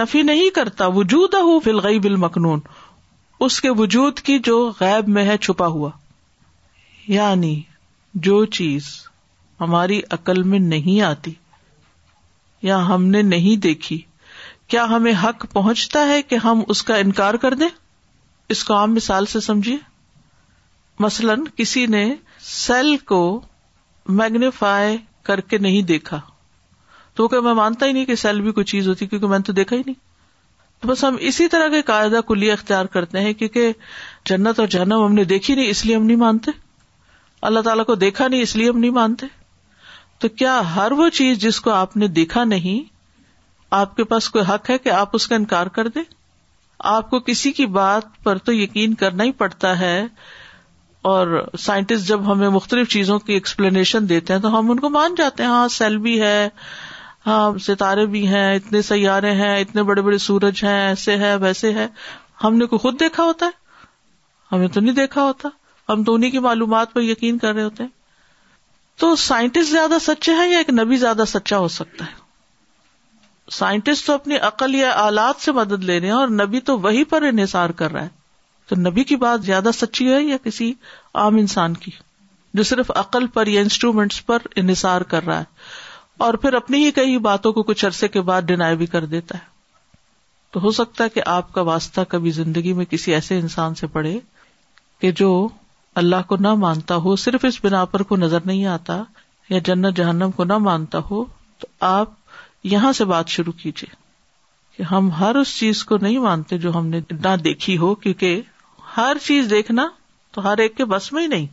نفی 0.00 0.22
نہیں 0.22 0.50
کرتا 0.54 0.86
وجود 0.94 1.34
بل 2.04 2.16
مخنون 2.22 2.60
اس 3.46 3.60
کے 3.60 3.70
وجود 3.78 4.18
کی 4.28 4.38
جو 4.44 4.56
غیب 4.80 5.08
میں 5.16 5.24
ہے 5.24 5.36
چھپا 5.46 5.66
ہوا 5.74 5.90
یعنی 7.08 7.54
جو 8.26 8.44
چیز 8.58 8.86
ہماری 9.60 10.00
عقل 10.18 10.42
میں 10.52 10.58
نہیں 10.58 11.00
آتی 11.06 11.32
یا 12.68 12.78
ہم 12.88 13.04
نے 13.14 13.22
نہیں 13.22 13.60
دیکھی 13.62 14.00
کیا 14.72 14.84
ہمیں 14.90 15.12
حق 15.24 15.46
پہنچتا 15.52 16.06
ہے 16.08 16.20
کہ 16.22 16.34
ہم 16.44 16.62
اس 16.74 16.82
کا 16.90 16.96
انکار 17.04 17.34
کر 17.44 17.54
دیں 17.62 17.68
اس 18.54 18.64
کو 18.64 18.74
عام 18.74 18.94
مثال 18.94 19.26
سے 19.34 19.40
سمجھیے 19.46 19.76
مثلاً 21.00 21.44
کسی 21.56 21.84
نے 21.94 22.04
سیل 22.54 22.96
کو 23.12 23.20
میگنیفائی 24.20 24.96
کر 25.28 25.40
کے 25.52 25.58
نہیں 25.64 25.82
دیکھا 25.92 26.20
تو 27.16 27.22
وہ 27.24 27.28
کہ 27.28 27.40
میں 27.46 27.54
مانتا 27.58 27.86
ہی 27.86 27.92
نہیں 27.92 28.04
کہ 28.10 28.14
سیل 28.26 28.40
بھی 28.44 28.52
کوئی 28.58 28.64
چیز 28.74 28.88
ہوتی 28.88 29.06
کیونکہ 29.12 29.26
میں 29.32 29.38
نے 29.38 29.44
تو 29.48 29.52
تو 29.52 29.56
دیکھا 29.58 29.76
ہی 29.76 29.82
نہیں 29.86 30.86
بس 30.90 31.02
ہم 31.04 31.16
اسی 31.28 31.46
طرح 31.52 31.68
کے 31.74 31.80
قاعدہ 31.88 32.20
اختیار 32.52 32.90
کرتے 32.96 33.20
ہیں 33.26 33.32
کیونکہ 33.40 33.72
جنت 34.30 34.58
اور 34.62 34.68
جہنم 34.74 35.04
ہم 35.04 35.14
نے 35.18 35.24
دیکھی 35.32 35.54
نہیں 35.58 35.70
اس 35.74 35.84
لیے 35.86 35.94
ہم 35.96 36.04
نہیں 36.10 36.20
مانتے 36.26 36.50
اللہ 37.48 37.64
تعالیٰ 37.70 37.84
کو 37.90 37.94
دیکھا 38.04 38.28
نہیں 38.28 38.42
اس 38.46 38.54
لیے 38.60 38.68
ہم 38.68 38.78
نہیں 38.84 38.94
مانتے 39.00 39.26
تو 40.22 40.28
کیا 40.42 40.54
ہر 40.76 40.92
وہ 41.00 41.08
چیز 41.20 41.38
جس 41.46 41.60
کو 41.66 41.70
آپ 41.80 41.96
نے 42.02 42.06
دیکھا 42.20 42.44
نہیں 42.54 42.80
آپ 43.80 43.96
کے 43.96 44.04
پاس 44.14 44.28
کوئی 44.36 44.44
حق 44.52 44.70
ہے 44.70 44.78
کہ 44.86 44.96
آپ 45.02 45.16
اس 45.20 45.26
کا 45.32 45.36
انکار 45.42 45.66
کر 45.78 45.88
دیں 45.96 46.02
آپ 46.96 47.10
کو 47.10 47.20
کسی 47.30 47.52
کی 47.60 47.66
بات 47.78 48.08
پر 48.24 48.38
تو 48.48 48.52
یقین 48.62 48.94
کرنا 49.04 49.24
ہی 49.30 49.32
پڑتا 49.44 49.78
ہے 49.84 49.96
اور 51.08 51.40
سائنٹسٹ 51.62 52.06
جب 52.08 52.32
ہمیں 52.32 52.48
مختلف 52.50 52.88
چیزوں 52.92 53.18
کی 53.26 53.32
ایکسپلینیشن 53.32 54.08
دیتے 54.08 54.32
ہیں 54.32 54.40
تو 54.40 54.58
ہم 54.58 54.70
ان 54.70 54.80
کو 54.80 54.88
مان 54.90 55.14
جاتے 55.18 55.42
ہیں 55.42 55.50
ہاں 55.50 55.66
سیل 55.76 55.98
بھی 56.06 56.20
ہے 56.22 56.48
ہاں 57.26 57.52
ستارے 57.66 58.06
بھی 58.14 58.26
ہیں 58.28 58.54
اتنے 58.54 58.82
سیارے 58.82 59.30
ہیں 59.40 59.54
اتنے 59.60 59.82
بڑے 59.90 60.02
بڑے 60.02 60.18
سورج 60.26 60.64
ہیں 60.64 60.80
ایسے 60.86 61.16
ہے 61.18 61.34
ویسے 61.40 61.72
ہے 61.74 61.86
ہم 62.44 62.56
نے 62.58 62.66
کوئی 62.66 62.78
خود 62.80 62.98
دیکھا 63.00 63.24
ہوتا 63.24 63.46
ہے 63.46 63.86
ہمیں 64.56 64.66
تو 64.68 64.80
نہیں 64.80 64.94
دیکھا 64.94 65.22
ہوتا 65.24 65.48
ہم 65.88 66.02
تو 66.04 66.14
انہیں 66.14 66.30
کی 66.30 66.38
معلومات 66.48 66.92
پر 66.92 67.02
یقین 67.02 67.38
کر 67.38 67.54
رہے 67.54 67.62
ہوتے 67.62 67.82
ہیں 67.82 67.90
تو 69.00 69.14
سائنٹسٹ 69.22 69.70
زیادہ 69.70 69.98
سچے 70.02 70.32
ہیں 70.34 70.48
یا 70.50 70.58
ایک 70.58 70.70
نبی 70.78 70.96
زیادہ 71.06 71.24
سچا 71.28 71.58
ہو 71.58 71.68
سکتا 71.78 72.04
ہے 72.04 72.26
سائنٹسٹ 73.58 74.06
تو 74.06 74.14
اپنی 74.14 74.36
عقل 74.46 74.74
یا 74.74 74.92
آلات 75.06 75.42
سے 75.42 75.52
مدد 75.58 75.84
لے 75.90 75.98
رہے 76.00 76.06
ہیں 76.06 76.14
اور 76.14 76.28
نبی 76.42 76.60
تو 76.70 76.78
وہی 76.78 77.04
پر 77.12 77.22
انحصار 77.28 77.70
کر 77.82 77.92
رہا 77.92 78.02
ہے 78.04 78.16
تو 78.68 78.76
نبی 78.76 79.02
کی 79.10 79.16
بات 79.16 79.44
زیادہ 79.44 79.68
سچی 79.74 80.10
ہے 80.12 80.20
یا 80.22 80.36
کسی 80.44 80.72
عام 81.20 81.36
انسان 81.42 81.74
کی 81.84 81.90
جو 82.58 82.62
صرف 82.70 82.90
عقل 83.00 83.26
پر 83.34 83.46
یا 83.46 83.60
انسٹرومینٹس 83.60 84.24
پر 84.26 84.42
انحصار 84.62 85.00
کر 85.12 85.24
رہا 85.26 85.38
ہے 85.38 86.18
اور 86.26 86.34
پھر 86.42 86.54
اپنی 86.54 86.84
ہی 86.84 86.90
کئی 86.98 87.16
باتوں 87.26 87.52
کو 87.58 87.62
کچھ 87.70 87.84
عرصے 87.86 88.08
کے 88.16 88.20
بعد 88.30 88.42
ڈینائی 88.50 88.76
بھی 88.76 88.86
کر 88.94 89.04
دیتا 89.14 89.38
ہے 89.38 89.46
تو 90.52 90.60
ہو 90.62 90.70
سکتا 90.80 91.04
ہے 91.04 91.08
کہ 91.14 91.22
آپ 91.36 91.52
کا 91.52 91.60
واسطہ 91.68 92.00
کبھی 92.08 92.30
زندگی 92.40 92.72
میں 92.80 92.84
کسی 92.90 93.14
ایسے 93.14 93.38
انسان 93.38 93.74
سے 93.80 93.86
پڑے 93.96 94.16
کہ 95.00 95.12
جو 95.22 95.30
اللہ 96.02 96.26
کو 96.28 96.36
نہ 96.40 96.54
مانتا 96.66 96.96
ہو 97.06 97.16
صرف 97.24 97.44
اس 97.48 97.58
بنا 97.64 97.84
پر 97.94 98.02
کو 98.12 98.16
نظر 98.16 98.38
نہیں 98.46 98.64
آتا 98.76 99.02
یا 99.50 99.58
جنت 99.64 99.96
جہنم 99.96 100.30
کو 100.36 100.44
نہ 100.44 100.58
مانتا 100.68 100.98
ہو 101.10 101.24
تو 101.60 101.66
آپ 101.88 102.10
یہاں 102.74 102.92
سے 103.00 103.04
بات 103.14 103.28
شروع 103.38 103.52
کیجیے 103.62 103.94
کہ 104.76 104.82
ہم 104.92 105.10
ہر 105.20 105.34
اس 105.36 105.56
چیز 105.58 105.84
کو 105.84 105.96
نہیں 106.02 106.18
مانتے 106.28 106.58
جو 106.66 106.74
ہم 106.74 106.86
نے 106.86 107.00
نہ 107.12 107.34
دیکھی 107.44 107.76
ہو 107.78 107.94
کیونکہ 108.02 108.40
ہر 108.98 109.16
چیز 109.24 109.48
دیکھنا 109.50 109.86
تو 110.34 110.44
ہر 110.48 110.58
ایک 110.62 110.76
کے 110.76 110.84
بس 110.92 111.12
میں 111.12 111.22
ہی 111.22 111.26
نہیں 111.34 111.46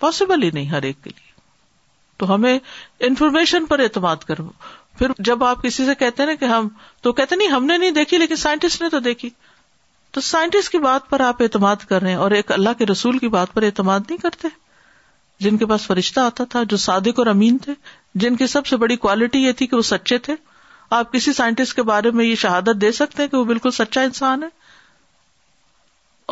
پاسبل 0.00 0.42
ہی 0.42 0.50
نہیں 0.52 0.68
ہر 0.70 0.82
ایک 0.90 1.02
کے 1.04 1.10
لیے 1.10 1.32
تو 2.18 2.34
ہمیں 2.34 2.58
انفارمیشن 3.08 3.66
پر 3.66 3.78
اعتماد 3.86 4.22
کرو 4.28 4.48
پھر 4.98 5.12
جب 5.28 5.42
آپ 5.44 5.62
کسی 5.62 5.84
سے 5.86 5.94
کہتے 5.98 6.24
نا 6.26 6.34
کہ 6.40 6.44
ہم 6.54 6.68
تو 7.02 7.12
کہتے 7.12 7.36
نہیں 7.36 7.48
ہم 7.56 7.64
نے 7.66 7.76
نہیں 7.78 7.90
دیکھی 7.98 8.18
لیکن 8.18 8.36
سائنٹسٹ 8.44 8.82
نے 8.82 8.88
تو 8.88 8.98
دیکھی 9.08 9.30
تو 10.16 10.20
سائنٹسٹ 10.20 10.72
کی 10.72 10.78
بات 10.78 11.08
پر 11.10 11.20
آپ 11.28 11.42
اعتماد 11.42 11.84
کر 11.88 12.02
رہے 12.02 12.10
ہیں 12.10 12.18
اور 12.26 12.30
ایک 12.38 12.52
اللہ 12.52 12.78
کے 12.78 12.86
رسول 12.90 13.18
کی 13.18 13.28
بات 13.36 13.54
پر 13.54 13.62
اعتماد 13.70 14.00
نہیں 14.08 14.18
کرتے 14.22 14.48
جن 15.44 15.56
کے 15.58 15.66
پاس 15.66 15.86
فرشتہ 15.86 16.20
آتا 16.20 16.44
تھا 16.50 16.62
جو 16.72 16.76
صادق 16.88 17.18
اور 17.18 17.26
امین 17.34 17.58
تھے 17.64 17.72
جن 18.24 18.36
کی 18.36 18.46
سب 18.56 18.66
سے 18.66 18.76
بڑی 18.84 18.96
کوالٹی 19.06 19.38
یہ 19.44 19.52
تھی 19.62 19.66
کہ 19.66 19.76
وہ 19.76 19.82
سچے 19.94 20.18
تھے 20.28 20.34
آپ 21.00 21.12
کسی 21.12 21.32
سائنٹسٹ 21.32 21.74
کے 21.76 21.82
بارے 21.92 22.10
میں 22.20 22.24
یہ 22.24 22.34
شہادت 22.46 22.80
دے 22.80 22.92
سکتے 23.00 23.22
ہیں 23.22 23.28
کہ 23.30 23.36
وہ 23.36 23.44
بالکل 23.44 23.70
سچا 23.80 24.02
انسان 24.10 24.42
ہے 24.42 24.48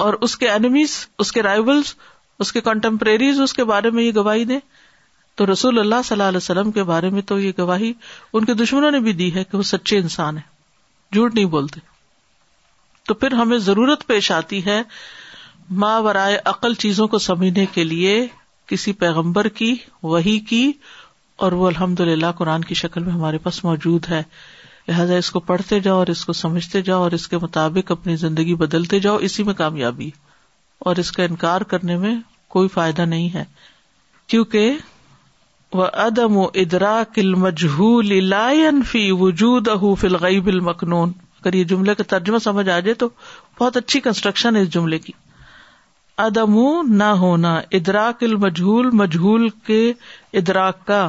اور 0.03 0.15
اس 0.27 0.37
کے 0.39 0.49
اینمیز 0.51 0.95
اس 1.23 1.33
کے 1.33 1.43
رائولس 1.43 1.95
اس 2.45 2.53
کے 2.53 2.61
کنٹمپریریز 2.69 3.41
اس 3.41 3.53
کے 3.55 3.65
بارے 3.65 3.91
میں 3.97 4.03
یہ 4.05 4.13
گواہی 4.17 4.45
دیں 4.45 4.59
تو 5.37 5.53
رسول 5.53 5.79
اللہ 5.79 6.03
صلی 6.05 6.15
اللہ 6.15 6.29
علیہ 6.29 6.37
وسلم 6.37 6.71
کے 6.73 6.83
بارے 6.93 7.11
میں 7.11 7.23
تو 7.33 7.39
یہ 7.41 7.53
گواہی 7.59 7.93
ان 8.33 8.45
کے 8.45 8.55
دشمنوں 8.55 8.91
نے 8.91 9.01
بھی 9.01 9.13
دی 9.21 9.35
ہے 9.35 9.45
کہ 9.51 9.57
وہ 9.57 9.63
سچے 9.73 9.99
انسان 9.99 10.37
ہیں 10.37 10.51
جھوٹ 11.15 11.35
نہیں 11.35 11.45
بولتے 11.55 11.81
تو 13.09 13.15
پھر 13.23 13.33
ہمیں 13.41 13.57
ضرورت 13.69 14.07
پیش 14.07 14.31
آتی 14.33 14.65
ہے 14.67 14.81
ماں 15.85 16.01
ورائے 16.03 16.39
عقل 16.53 16.75
چیزوں 16.85 17.07
کو 17.09 17.19
سمجھنے 17.29 17.65
کے 17.73 17.85
لیے 17.85 18.15
کسی 18.69 18.93
پیغمبر 19.05 19.49
کی 19.61 19.75
وہی 20.03 20.39
کی 20.49 20.71
اور 21.45 21.53
وہ 21.61 21.67
الحمد 21.67 22.01
للہ 22.09 22.31
قرآن 22.39 22.65
کی 22.65 22.75
شکل 22.83 23.05
میں 23.05 23.13
ہمارے 23.13 23.39
پاس 23.47 23.63
موجود 23.65 24.07
ہے 24.11 24.23
لہٰذا 24.89 25.17
اس 25.17 25.31
کو 25.31 25.41
پڑھتے 25.49 25.79
جاؤ 25.81 25.97
اور 25.99 26.07
اس 26.13 26.25
کو 26.25 26.33
سمجھتے 26.33 26.81
جاؤ 26.83 27.03
اور 27.03 27.13
اس 27.19 27.27
کے 27.29 27.39
مطابق 27.43 27.91
اپنی 27.93 28.17
زندگی 28.23 28.55
بدلتے 28.63 28.99
جاؤ 29.01 29.17
اسی 29.29 29.43
میں 29.49 29.55
کامیابی 29.55 30.11
اور 30.87 30.97
اس 31.03 31.13
کا 31.17 31.23
انکار 31.25 31.61
کرنے 31.73 31.97
میں 32.05 32.15
کوئی 32.55 32.69
فائدہ 32.69 33.03
نہیں 33.13 33.29
ہے 33.35 33.45
کیونکہ 34.29 34.77
وہ 35.77 35.87
و 36.31 36.45
ادرا 36.63 37.03
کل 37.15 37.35
مجہول 37.43 38.13
فی 38.89 39.11
وجود 39.21 39.69
الغ 39.73 40.25
المکنون 40.25 41.13
اگر 41.41 41.55
یہ 41.55 41.65
جملے 41.71 41.95
کا 41.95 42.03
ترجمہ 42.09 42.39
سمجھ 42.43 42.69
آ 42.69 42.79
جائے 42.81 42.95
تو 43.05 43.09
بہت 43.61 43.77
اچھی 43.77 44.01
کنسٹرکشن 44.01 44.57
ہے 44.57 44.63
اس 44.63 44.73
جملے 44.73 44.99
کی 45.07 45.13
ادم 46.27 46.59
نہ 46.97 47.05
ہونا 47.23 47.55
ادراک 47.79 48.23
المجہول 48.23 48.91
مجہول 49.03 49.49
کے 49.67 49.81
ادراک 50.39 50.85
کا 50.87 51.09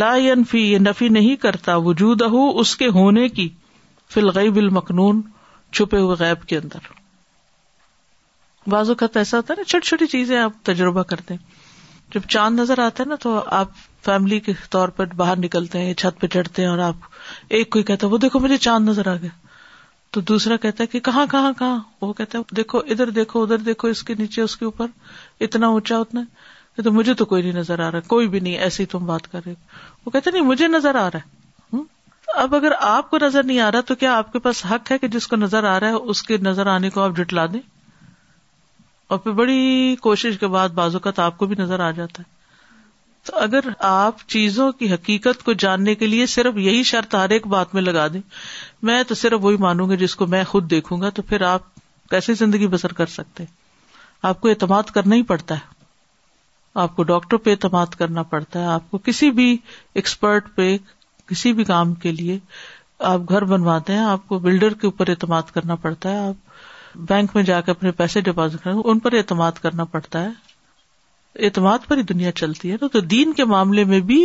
لا 0.00 0.14
لافی 0.18 0.60
یہ 0.72 0.78
نفی 0.88 1.08
نہیں 1.16 1.36
کرتا 1.42 1.74
وجود 1.84 2.22
اس 2.32 2.74
کے 2.76 2.88
ہونے 2.96 3.28
کی 3.38 3.48
فی 4.14 4.20
الغب 4.20 4.56
المخن 4.62 5.20
چھپے 5.76 5.98
ہوئے 5.98 6.16
غیب 6.24 6.42
کے 6.48 6.56
اندر 6.58 6.90
بازو 8.74 8.94
کا 9.02 9.06
تو 9.14 9.18
ایسا 9.20 9.36
ہوتا 9.36 9.54
ہے 9.54 9.60
نا 9.60 9.64
چھوٹی 9.70 9.86
چھوٹی 9.88 10.06
چیزیں 10.16 10.38
آپ 10.38 10.62
تجربہ 10.66 11.02
کرتے 11.12 11.34
ہیں 11.34 11.64
جب 12.14 12.28
چاند 12.34 12.60
نظر 12.60 12.78
آتا 12.86 13.02
ہے 13.02 13.08
نا 13.08 13.14
تو 13.22 13.38
آپ 13.60 13.68
فیملی 14.04 14.38
کے 14.48 14.52
طور 14.70 14.88
پر 14.98 15.14
باہر 15.22 15.36
نکلتے 15.44 15.78
ہیں 15.84 15.94
چھت 16.02 16.20
پہ 16.20 16.26
چڑھتے 16.36 16.62
ہیں 16.62 16.68
اور 16.68 16.78
آپ 16.88 17.08
ایک 17.58 17.70
کوئی 17.76 17.84
کہتا 17.90 18.06
ہے 18.06 18.12
وہ 18.12 18.18
دیکھو 18.26 18.40
مجھے 18.46 18.56
چاند 18.66 18.88
نظر 18.88 19.08
آ 19.12 19.14
گیا 19.22 19.30
تو 20.14 20.20
دوسرا 20.32 20.56
کہتا 20.64 20.82
ہے 20.82 20.86
کہ 20.96 21.00
کہاں 21.10 21.24
کہاں 21.30 21.52
کہاں 21.58 21.78
وہ 22.00 22.12
کہتا 22.20 22.38
ہے 22.38 22.54
دیکھو 22.56 22.78
ادھر 22.94 23.10
دیکھو 23.20 23.42
ادھر 23.42 23.58
دیکھو 23.70 23.88
اس 23.96 24.02
کے 24.10 24.14
نیچے 24.18 24.42
اس 24.42 24.56
کے 24.56 24.64
اوپر 24.64 24.86
اتنا 25.48 25.66
اونچا 25.76 25.98
اتنا 26.04 26.20
تو 26.84 26.92
مجھے 26.92 27.14
تو 27.20 27.24
کوئی 27.24 27.42
نہیں 27.42 27.52
نظر 27.52 27.80
آ 27.80 27.90
رہا 27.92 28.00
کوئی 28.06 28.28
بھی 28.28 28.40
نہیں 28.40 28.56
ایسی 28.64 28.84
تم 28.86 29.06
بات 29.06 29.30
کر 29.32 29.40
رہے 29.46 29.54
وہ 30.06 30.10
کہتے 30.10 30.30
نہیں 30.30 30.42
مجھے 30.44 30.68
نظر 30.68 30.94
آ 31.00 31.08
رہا 31.12 31.18
ہے 31.24 31.34
اب 32.42 32.54
اگر 32.54 32.72
آپ 32.80 33.10
کو 33.10 33.18
نظر 33.20 33.42
نہیں 33.44 33.60
آ 33.60 33.70
رہا 33.72 33.80
تو 33.86 33.94
کیا 33.94 34.16
آپ 34.18 34.32
کے 34.32 34.38
پاس 34.46 34.64
حق 34.70 34.90
ہے 34.92 34.98
کہ 34.98 35.08
جس 35.08 35.26
کو 35.28 35.36
نظر 35.36 35.64
آ 35.64 35.78
رہا 35.80 35.88
ہے 35.88 35.94
اس 36.14 36.22
کے 36.22 36.36
نظر 36.42 36.66
آنے 36.66 36.90
کو 36.90 37.00
آپ 37.02 37.16
جٹلا 37.16 37.44
دیں 37.52 37.60
اور 39.14 39.18
پھر 39.18 39.32
بڑی 39.32 39.96
کوشش 40.02 40.38
کے 40.40 40.46
بعد 40.54 40.78
اوقات 40.84 41.18
آپ 41.18 41.36
کو 41.38 41.46
بھی 41.46 41.56
نظر 41.58 41.80
آ 41.80 41.90
جاتا 41.98 42.22
ہے 42.22 42.34
تو 43.26 43.36
اگر 43.42 43.68
آپ 43.90 44.26
چیزوں 44.34 44.70
کی 44.78 44.92
حقیقت 44.92 45.42
کو 45.44 45.52
جاننے 45.64 45.94
کے 46.02 46.06
لیے 46.06 46.26
صرف 46.34 46.56
یہی 46.64 46.82
شرط 46.90 47.14
ہر 47.14 47.30
ایک 47.36 47.46
بات 47.54 47.74
میں 47.74 47.82
لگا 47.82 48.06
دیں 48.12 48.20
میں 48.90 49.02
تو 49.08 49.14
صرف 49.22 49.40
وہی 49.42 49.56
مانوں 49.60 49.88
گا 49.90 49.94
جس 50.02 50.14
کو 50.16 50.26
میں 50.34 50.42
خود 50.48 50.70
دیکھوں 50.70 51.00
گا 51.00 51.08
تو 51.14 51.22
پھر 51.32 51.42
آپ 51.52 51.74
کیسے 52.10 52.34
زندگی 52.44 52.66
بسر 52.76 52.92
کر 53.00 53.06
سکتے 53.14 53.44
آپ 54.32 54.40
کو 54.40 54.48
اعتماد 54.48 54.90
کرنا 54.94 55.16
ہی 55.16 55.22
پڑتا 55.32 55.54
ہے 55.54 55.74
آپ 56.84 56.94
کو 56.96 57.02
ڈاکٹر 57.08 57.36
پہ 57.44 57.50
اعتماد 57.50 57.94
کرنا 57.98 58.22
پڑتا 58.30 58.60
ہے 58.60 58.64
آپ 58.70 58.90
کو 58.90 58.98
کسی 59.04 59.30
بھی 59.36 59.56
ایکسپرٹ 60.00 60.48
پہ 60.54 60.76
کسی 61.28 61.52
بھی 61.58 61.64
کام 61.68 61.92
کے 62.02 62.10
لیے 62.12 62.38
آپ 63.10 63.20
گھر 63.30 63.44
بنواتے 63.52 63.92
ہیں 63.92 64.00
آپ 64.08 64.26
کو 64.28 64.38
بلڈر 64.46 64.74
کے 64.82 64.86
اوپر 64.86 65.08
اعتماد 65.10 65.50
کرنا 65.54 65.74
پڑتا 65.86 66.10
ہے 66.12 66.26
آپ 66.26 66.96
بینک 67.10 67.30
میں 67.34 67.42
جا 67.52 67.60
کے 67.64 67.70
اپنے 67.70 67.90
پیسے 68.00 68.20
ڈپازٹ 68.28 68.62
کریں 68.64 68.82
ان 68.84 68.98
پر 69.06 69.14
اعتماد 69.16 69.60
کرنا 69.62 69.84
پڑتا 69.94 70.22
ہے 70.24 71.44
اعتماد 71.46 71.86
پر 71.88 71.96
ہی 71.96 72.02
دنیا 72.10 72.32
چلتی 72.42 72.70
ہے 72.72 72.76
نا 72.82 72.86
تو 72.92 73.00
دین 73.14 73.32
کے 73.40 73.44
معاملے 73.54 73.84
میں 73.94 74.00
بھی 74.10 74.20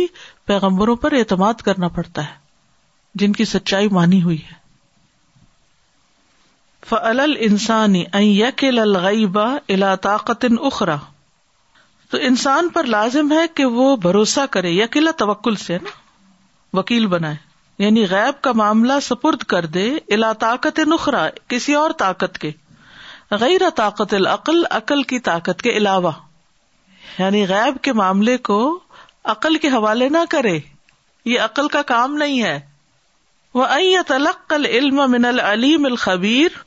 پیغمبروں 0.52 0.96
پر 1.04 1.12
اعتماد 1.18 1.62
کرنا 1.68 1.88
پڑتا 2.00 2.24
ہے 2.28 2.40
جن 3.22 3.32
کی 3.40 3.44
سچائی 3.54 3.88
مانی 3.98 4.22
ہوئی 4.22 4.38
ہے 4.42 4.60
فل 6.88 8.78
الغیبا 8.78 9.50
الا 9.68 9.94
طاقت 10.08 10.44
اخرا 10.72 10.96
تو 12.12 12.18
انسان 12.28 12.68
پر 12.72 12.84
لازم 12.92 13.30
ہے 13.32 13.42
کہ 13.58 13.64
وہ 13.74 13.84
بھروسہ 14.06 14.40
کرے 14.56 14.70
یا 14.70 14.86
قلعہ 14.94 15.12
توکل 15.18 15.54
سے 15.62 15.76
نا 15.82 15.90
وکیل 16.78 17.06
بنائے 17.14 17.36
یعنی 17.84 18.04
غیب 18.08 18.40
کا 18.46 18.52
معاملہ 18.60 18.98
سپرد 19.02 19.42
کر 19.52 19.66
دے 19.76 19.84
الا 20.16 20.32
طاقت 20.42 20.78
نخرا 20.88 21.26
کسی 21.52 21.74
اور 21.82 21.90
طاقت 22.04 22.36
کے 22.38 22.50
غیر 23.40 23.60
طاقت 23.76 24.14
العقل 24.14 24.62
عقل 24.80 25.02
کی 25.12 25.18
طاقت 25.28 25.62
کے 25.62 25.70
علاوہ 25.80 26.10
یعنی 27.18 27.44
غیب 27.48 27.80
کے 27.84 27.92
معاملے 28.02 28.36
کو 28.50 28.60
عقل 29.36 29.56
کے 29.64 29.68
حوالے 29.76 30.08
نہ 30.16 30.24
کرے 30.30 30.58
یہ 31.32 31.40
عقل 31.48 31.68
کا 31.76 31.82
کام 31.94 32.14
نہیں 32.24 32.42
ہے 32.42 32.58
وہ 33.54 33.66
تلق 34.08 34.46
کل 34.50 34.66
علم 34.70 35.00
من 35.10 35.24
العلیم 35.34 35.84
الخبیر 35.90 36.58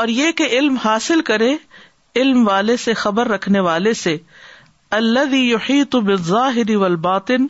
اور 0.00 0.08
یہ 0.22 0.32
کہ 0.42 0.48
علم 0.58 0.76
حاصل 0.84 1.20
کرے 1.32 1.54
علم 2.24 2.46
والے 2.48 2.76
سے 2.84 2.94
خبر 3.04 3.28
رکھنے 3.28 3.60
والے 3.70 3.92
سے 4.02 4.16
اللہ 4.94 5.70
تو 5.90 6.00
بظاہری 6.08 6.74
والباطن 6.76 7.46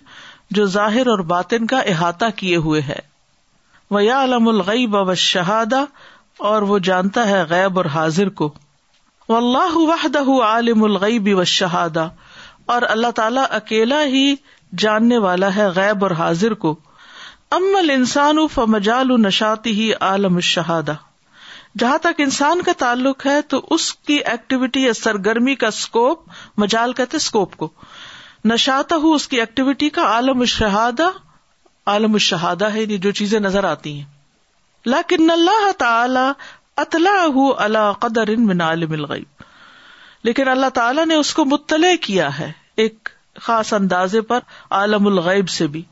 جو 0.59 0.65
ظاہر 0.75 1.07
اور 1.15 1.19
باطن 1.33 1.67
کا 1.73 1.81
احاطہ 1.93 2.25
کیے 2.37 2.57
ہوئے 2.67 2.81
ہے 2.89 2.99
وہ 3.97 4.03
یا 4.05 4.23
علم 4.25 4.49
عالم 4.49 5.75
اور 6.51 6.63
وہ 6.71 6.79
جانتا 6.89 7.27
ہے 7.29 7.43
غیب 7.51 7.79
اور 7.79 7.85
حاضر 7.95 8.29
کو 8.41 8.53
اللہ 9.37 9.77
وحدہ 9.77 10.23
عالم 10.45 10.85
الغی 10.85 11.19
بی 11.27 11.33
و 11.35 11.45
شہادا 11.53 12.07
اور 12.75 12.83
اللہ 12.89 13.11
تعالی 13.17 13.41
اکیلا 13.59 14.03
ہی 14.15 14.35
جاننے 14.79 15.19
والا 15.25 15.55
ہے 15.57 15.67
غیب 15.77 16.05
اور 16.05 16.11
حاضر 16.19 16.55
کو 16.65 16.75
امل 17.59 17.91
انسان 17.95 18.39
و 18.39 18.47
فمجال 18.55 19.11
و 19.11 19.17
نشاتی 19.27 19.71
ہی 19.81 19.93
عالم 20.11 20.35
الشہادہ 20.37 20.95
جہاں 21.79 21.97
تک 22.03 22.21
انسان 22.25 22.61
کا 22.67 22.73
تعلق 22.79 23.27
ہے 23.27 23.41
تو 23.53 23.59
اس 23.77 23.93
کی 24.11 24.15
ایکٹیویٹی 24.33 24.83
یا 24.83 24.93
سرگرمی 25.01 25.55
کا 25.63 25.67
اسکوپ 25.75 26.23
مجال 26.63 26.93
کہتے 27.01 27.17
اسکوپ 27.23 27.57
کو 27.63 27.69
نشاتا 28.53 28.97
ہوں 29.03 29.15
اس 29.15 29.27
کی 29.29 29.41
ایکٹیویٹی 29.41 29.89
کا 29.99 30.03
عالم 30.15 30.41
الشہادہ 30.47 31.09
عالم 31.95 32.13
الشہادہ 32.21 32.73
ہے 32.75 32.85
جو 33.07 33.11
چیزیں 33.21 33.39
نظر 33.41 33.65
آتی 33.73 33.93
ہیں 33.99 35.25
اللہ 35.35 35.71
تعالی 35.79 36.27
اطلاع 36.85 37.21
اللہ 37.65 37.93
قدر 38.01 38.31
عالم 38.69 38.93
الغیب 38.99 39.45
لیکن 40.27 40.49
اللہ 40.49 40.69
تعالیٰ 40.75 41.05
نے 41.07 41.15
اس 41.15 41.33
کو 41.35 41.45
مطلع 41.45 41.89
کیا 42.03 42.29
ہے 42.39 42.51
ایک 42.85 43.09
خاص 43.49 43.73
اندازے 43.75 44.21
پر 44.31 44.41
عالم 44.79 45.07
الغیب 45.07 45.49
سے 45.57 45.67
بھی 45.75 45.83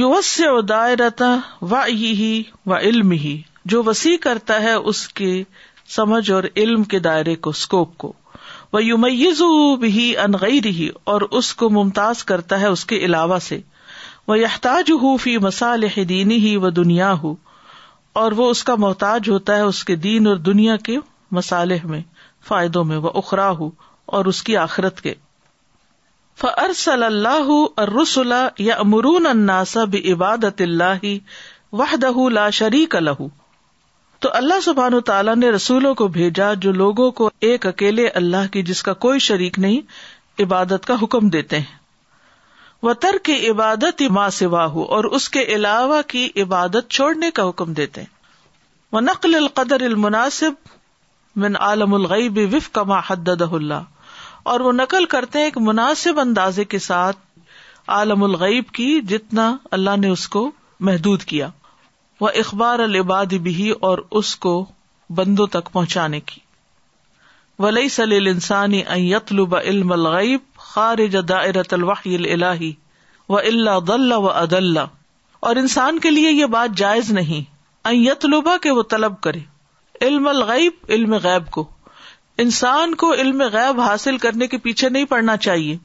یو 0.00 0.08
وس 0.10 0.26
سے 0.40 0.60
دائرتا 0.74 1.36
ہی 2.00 2.42
و 2.66 2.76
علم 2.76 3.10
ہی 3.24 3.40
جو 3.72 3.82
وسیع 3.86 4.16
کرتا 4.24 4.60
ہے 4.62 4.72
اس 4.90 4.98
کے 5.18 5.28
سمجھ 5.94 6.30
اور 6.32 6.44
علم 6.62 6.82
کے 6.90 6.98
دائرے 7.06 7.34
کو 7.46 7.50
اسکوپ 7.56 7.96
کو 8.02 8.12
وہ 8.72 8.82
یومیز 8.84 9.40
بھی 9.80 10.04
عنغیر 10.24 10.66
ہی 10.76 10.88
اور 11.12 11.20
اس 11.38 11.54
کو 11.62 11.68
ممتاز 11.76 12.22
کرتا 12.30 12.58
ہے 12.60 12.66
اس 12.74 12.84
کے 12.92 12.96
علاوہ 13.08 13.38
سے 13.46 13.58
وہ 14.28 14.38
یحتاج 14.38 14.90
ہو 15.02 15.16
فی 15.24 15.36
مسالح 15.46 15.96
دینی 16.08 16.36
ہی 16.44 16.54
وہ 16.66 16.70
دنیا 16.78 17.12
ہو 17.22 17.34
اور 18.22 18.32
وہ 18.40 18.48
اس 18.50 18.62
کا 18.70 18.74
محتاج 18.84 19.28
ہوتا 19.30 19.56
ہے 19.56 19.62
اس 19.72 19.82
کے 19.90 19.96
دین 20.04 20.26
اور 20.32 20.36
دنیا 20.50 20.76
کے 20.88 20.96
مسالح 21.38 21.86
میں 21.94 22.00
فائدوں 22.48 22.84
میں 22.90 22.96
وہ 23.06 23.10
اخرا 23.22 23.50
ہو 23.62 23.68
اور 24.18 24.30
اس 24.32 24.42
کی 24.48 24.56
آخرت 24.66 25.00
کے 25.08 25.14
فر 26.40 26.72
صلی 26.84 27.04
اللہ 27.04 27.50
اور 27.76 27.88
رسول 28.00 28.32
یا 28.68 28.74
امرون 28.86 29.26
بھی 29.90 30.02
عبادت 30.12 30.60
اللہ 30.68 31.04
وحدہ 31.82 32.10
لا 32.38 32.48
شریک 32.60 32.96
الہ 32.96 33.26
تو 34.24 34.28
اللہ 34.34 34.60
سبحان 34.64 34.94
و 34.94 35.00
تعالیٰ 35.08 35.34
نے 35.36 35.50
رسولوں 35.50 35.94
کو 35.94 36.06
بھیجا 36.18 36.52
جو 36.64 36.72
لوگوں 36.72 37.10
کو 37.20 37.30
ایک 37.48 37.66
اکیلے 37.66 38.06
اللہ 38.20 38.46
کی 38.52 38.62
جس 38.68 38.82
کا 38.82 38.92
کوئی 39.04 39.18
شریک 39.24 39.58
نہیں 39.64 40.42
عبادت 40.42 40.86
کا 40.86 40.94
حکم 41.02 41.28
دیتے 41.34 41.58
ہیں 41.60 41.74
وطر 42.84 43.16
کی 43.28 43.34
عبادت 43.50 44.02
ماں 44.16 44.28
ہو 44.72 44.82
اور 44.94 45.04
اس 45.18 45.28
کے 45.36 45.42
علاوہ 45.54 46.00
کی 46.06 46.28
عبادت 46.42 46.90
چھوڑنے 46.98 47.30
کا 47.38 47.48
حکم 47.48 47.72
دیتے 47.82 48.00
ہیں 48.00 48.14
نقل 49.06 49.34
القدر 49.34 49.82
المناسب 49.84 50.54
من 51.42 51.56
عالم 51.60 51.94
الغیب 51.94 52.38
وف 52.52 52.70
کا 52.72 53.00
حد 53.06 53.28
اللہ 53.28 53.82
اور 54.52 54.60
وہ 54.66 54.72
نقل 54.72 55.04
کرتے 55.14 55.42
ایک 55.44 55.58
مناسب 55.68 56.20
اندازے 56.20 56.64
کے 56.74 56.78
ساتھ 56.84 57.16
عالم 57.96 58.22
الغیب 58.24 58.70
کی 58.78 58.88
جتنا 59.10 59.54
اللہ 59.78 59.96
نے 60.04 60.08
اس 60.16 60.26
کو 60.36 60.50
محدود 60.88 61.22
کیا 61.32 61.48
وہ 62.20 62.28
اخبار 62.40 62.78
العباد 62.82 63.32
بھی 63.46 63.70
اور 63.86 63.98
اس 64.18 64.34
کو 64.44 64.52
بندوں 65.16 65.46
تک 65.56 65.70
پہنچانے 65.72 66.20
کی 66.30 66.40
ولی 67.64 67.88
سلیل 67.96 68.26
انسانی 68.28 68.82
غل 73.88 74.12
و 74.12 74.30
اد 74.30 74.54
اور 75.40 75.56
انسان 75.56 75.98
کے 76.06 76.10
لیے 76.10 76.30
یہ 76.32 76.46
بات 76.56 76.76
جائز 76.78 77.10
نہیں 77.20 77.44
اتلبا 78.10 78.56
کے 78.62 78.70
وہ 78.78 78.82
طلب 78.92 79.20
کرے 79.22 79.38
علم 80.06 80.26
الغیب 80.28 80.90
علم 80.96 81.14
غیب 81.22 81.50
کو 81.52 81.64
انسان 82.44 82.94
کو 83.02 83.12
علم 83.14 83.42
غیب 83.52 83.80
حاصل 83.80 84.16
کرنے 84.24 84.46
کے 84.54 84.58
پیچھے 84.64 84.88
نہیں 84.96 85.04
پڑنا 85.12 85.36
چاہیے 85.48 85.76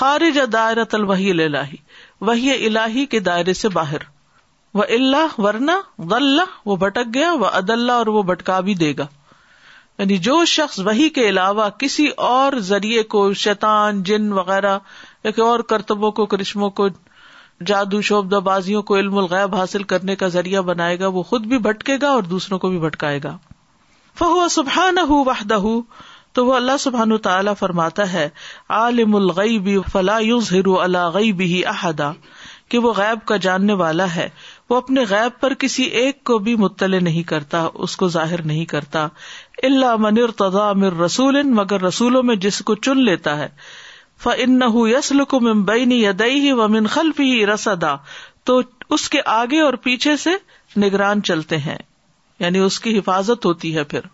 خارج 0.00 0.38
الوحی 0.56 1.30
اللہ 1.30 1.74
وحی 2.28 2.52
الہی 2.66 3.06
کے 3.16 3.20
دائرے 3.28 3.54
سے 3.64 3.68
باہر 3.78 4.14
وہ 4.78 4.84
اللہ 4.94 5.34
ورنہ 5.40 5.74
غلّہ 6.10 6.42
وہ 6.70 6.74
بھٹک 6.80 7.12
گیا 7.14 7.30
وہ 7.42 7.46
اللہ 7.74 7.92
اور 8.00 8.06
وہ 8.16 8.22
بھٹکا 8.30 8.58
بھی 8.66 8.74
دے 8.82 8.92
گا 8.98 9.06
یعنی 9.98 10.16
جو 10.26 10.34
شخص 10.54 10.78
وہی 10.88 11.08
کے 11.18 11.28
علاوہ 11.28 11.68
کسی 11.84 12.06
اور 12.30 12.52
ذریعے 12.70 13.02
کو 13.14 13.22
شیتان 13.42 14.02
جن 14.10 14.32
وغیرہ 14.38 14.78
اور 15.44 15.60
کرتبوں 15.70 16.10
کو 16.18 16.26
کرشموں 16.32 16.68
کو 16.80 16.88
جادو 17.68 18.00
شوب 18.08 18.34
بازیوں 18.48 18.82
کو 18.90 18.96
علم 18.96 19.16
الغیب 19.18 19.54
حاصل 19.56 19.82
کرنے 19.92 20.16
کا 20.22 20.28
ذریعہ 20.34 20.60
بنائے 20.70 20.98
گا 21.00 21.06
وہ 21.14 21.22
خود 21.30 21.46
بھی 21.52 21.58
بھٹکے 21.68 21.96
گا 22.02 22.08
اور 22.18 22.28
دوسروں 22.32 22.58
کو 22.64 22.68
بھی 22.74 22.78
بھٹکائے 22.84 23.20
گا 23.24 23.36
فہو 24.18 24.46
سبحان 24.56 24.98
ہو 25.10 25.22
وحدہ 25.30 25.62
تو 26.36 26.44
وہ 26.46 26.54
اللہ 26.54 26.76
سبحان 26.80 27.16
تعالیٰ 27.28 27.52
فرماتا 27.58 28.12
ہے 28.12 28.28
عالم 28.80 29.16
الغٮٔی 29.16 29.58
بھی 29.68 29.78
فلا 29.92 30.18
گئی 31.14 31.32
بھی 31.42 31.64
احدا 31.72 32.10
کہ 32.74 32.78
وہ 32.86 32.92
غیب 32.96 33.24
کا 33.30 33.36
جاننے 33.44 33.72
والا 33.80 34.06
ہے 34.14 34.28
وہ 34.70 34.76
اپنے 34.76 35.02
غیب 35.08 35.40
پر 35.40 35.54
کسی 35.64 35.82
ایک 36.00 36.22
کو 36.28 36.38
بھی 36.46 36.54
مطلع 36.60 36.98
نہیں 37.08 37.22
کرتا 37.28 37.66
اس 37.86 37.96
کو 37.96 38.08
ظاہر 38.14 38.42
نہیں 38.50 38.64
کرتا 38.72 39.06
اللہ 39.68 39.94
من 40.04 40.18
ارتضا 40.22 40.70
رسول 41.04 41.42
مگر 41.58 41.82
رسولوں 41.82 42.22
میں 42.30 42.36
جس 42.46 42.58
کو 42.70 42.74
چن 42.86 43.04
لیتا 43.04 43.38
ہے 43.38 43.48
من 46.74 46.86
خلف 46.96 47.20
ہی 47.20 47.46
رسدا 47.52 47.94
تو 48.50 48.60
اس 48.96 49.08
کے 49.14 49.20
آگے 49.34 49.60
اور 49.62 49.74
پیچھے 49.86 50.16
سے 50.24 50.30
نگران 50.86 51.22
چلتے 51.30 51.56
ہیں 51.68 51.76
یعنی 52.44 52.58
اس 52.68 52.80
کی 52.80 52.98
حفاظت 52.98 53.46
ہوتی 53.46 53.74
ہے 53.76 53.84
پھر 53.94 54.08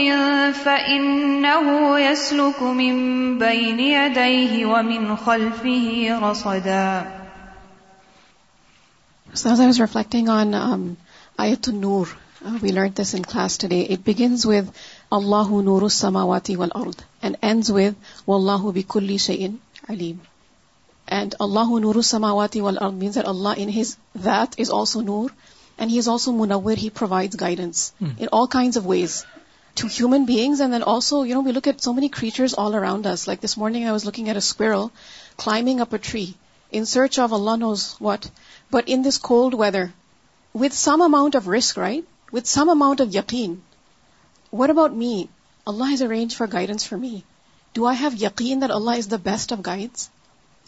فإنه 0.54 2.00
يسلك 2.00 2.62
من 2.64 2.96
بين 3.40 3.80
يديه 3.80 4.66
ومن 4.66 5.16
خلفه 5.16 6.20
رصدا 6.22 7.20
So 9.36 9.50
as 9.50 9.60
I 9.60 9.66
was 9.68 9.80
reflecting 9.82 10.30
on 10.30 10.54
um, 10.54 10.82
Ayatul 11.40 11.78
Nur, 11.86 12.08
uh, 12.46 12.60
we 12.62 12.72
learned 12.72 12.94
this 12.94 13.16
in 13.16 13.24
class 13.30 13.58
today. 13.58 13.80
It 13.96 14.04
begins 14.06 14.46
with 14.46 14.68
Allahu 15.12 15.64
Nuru 15.70 15.90
Samawati 15.96 16.56
Wal 16.58 16.74
Ard 16.82 17.04
and 17.24 17.38
ends 17.42 17.72
with 17.72 17.96
Wallahu 18.28 18.74
Bi 18.76 18.82
Kulli 18.84 19.18
Shayin 19.30 19.58
Alim. 19.90 20.22
And 21.08 21.34
Allahu 21.40 21.80
Nuru 21.88 22.06
Samawati 22.12 22.62
Wal 22.62 22.78
Ard 22.80 22.94
means 23.06 23.16
that 23.16 23.26
Allah 23.26 23.56
in 23.58 23.70
His 23.70 23.98
that 24.30 24.56
is 24.60 24.70
also 24.70 25.02
Nur. 25.02 25.30
And 25.78 25.92
he 25.92 25.98
is 26.00 26.08
also 26.10 26.32
Munawar 26.38 26.78
he 26.82 26.90
provides 27.00 27.40
guidance 27.42 27.92
in 28.02 28.26
all 28.32 28.46
kind 28.56 28.78
of 28.78 28.88
ways 28.88 29.24
to 29.82 29.88
human 30.00 30.26
and 30.38 30.62
then 30.74 30.84
also 30.88 31.26
you 31.26 31.36
know 31.36 31.42
we 31.46 31.52
look 31.52 31.68
at 31.68 31.82
so 31.84 31.94
many 31.94 32.08
creatures 32.18 32.54
all 32.66 32.76
around 32.76 33.08
us 33.08 33.28
like 33.28 33.44
this 33.44 33.58
morning 33.58 33.84
I 33.84 33.92
was 33.92 34.06
looking 34.06 34.28
a 34.28 34.38
sparrow 34.38 34.88
climbing 35.44 35.80
up 35.82 35.96
tree 36.10 36.26
in 36.78 36.86
search 36.94 37.20
of 37.20 37.34
Allah 37.34 37.56
knows 37.60 37.86
what 38.02 38.26
but 38.74 38.84
in 38.94 39.04
this 39.08 39.20
cold 39.30 39.56
weather 39.60 39.84
with 40.64 40.74
some 40.78 41.02
amount 41.02 41.36
of 41.36 41.48
risk 41.58 41.78
right 41.80 42.34
with 42.34 42.48
some 42.48 42.70
amount 42.70 43.02
of 43.02 43.16
یقین 43.16 43.56
what 44.62 44.70
about 44.70 44.92
me 45.04 45.14
Allah 45.74 45.90
has 45.92 46.02
arrange 46.04 46.36
for 46.38 46.48
guidance 46.54 46.88
for 46.88 46.98
me 47.00 47.18
do 47.76 47.88
I 47.88 47.98
have 48.02 48.10
یقین 48.26 48.62
that 48.62 48.72
Allah 48.72 48.98
is 48.98 49.12
the 49.12 49.16
best 49.24 49.54
of 49.54 49.60
guides 49.66 50.10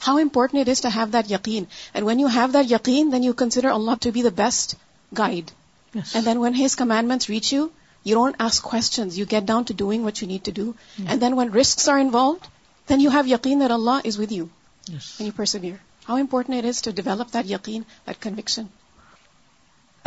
how 0.07 0.17
important 0.21 0.59
it 0.61 0.69
is 0.69 0.81
to 0.81 0.89
have 0.95 1.05
that 1.13 1.31
یقین 1.31 1.63
and 1.93 2.05
when 2.07 2.19
you 2.19 2.27
have 2.35 2.47
that 2.53 2.71
یقین 2.71 3.11
then 3.11 3.23
you 3.23 3.33
consider 3.43 3.69
Allah 3.71 4.01
to 4.01 4.11
be 4.13 4.21
the 4.21 4.29
best 4.35 4.75
guide 5.17 5.51
and 5.97 6.25
then 6.25 6.37
when 6.37 6.55
his 6.55 6.75
commandment 6.75 7.29
reach 7.29 7.53
you 7.53 7.67
you 8.05 8.15
don't 8.23 8.35
ask 8.47 8.63
questions 8.71 9.17
you 9.19 9.25
get 9.31 9.43
down 9.47 9.63
to 9.67 9.73
doing 9.77 10.03
what 10.05 10.21
you 10.21 10.27
need 10.29 10.45
to 10.45 10.51
do 10.63 10.71
and 11.05 11.21
then 11.21 11.33
when 11.39 11.51
risk 11.59 11.87
are 11.89 11.99
involved 11.99 12.47
then 12.89 13.01
you 13.01 13.11
have 13.13 13.27
یقین 13.33 13.61
در 13.65 13.71
Allah 13.71 14.05
is 14.07 14.19
with 14.19 14.31
you 14.31 14.45
and 14.93 15.25
you 15.25 15.31
persevere 15.35 15.75
how 16.09 16.17
important 16.19 16.55
it 16.57 16.65
is 16.73 16.81
to 16.83 16.91
develop 17.01 17.33
that 17.33 17.51
یقین 17.51 17.81
that 18.07 18.21
conviction 18.23 18.63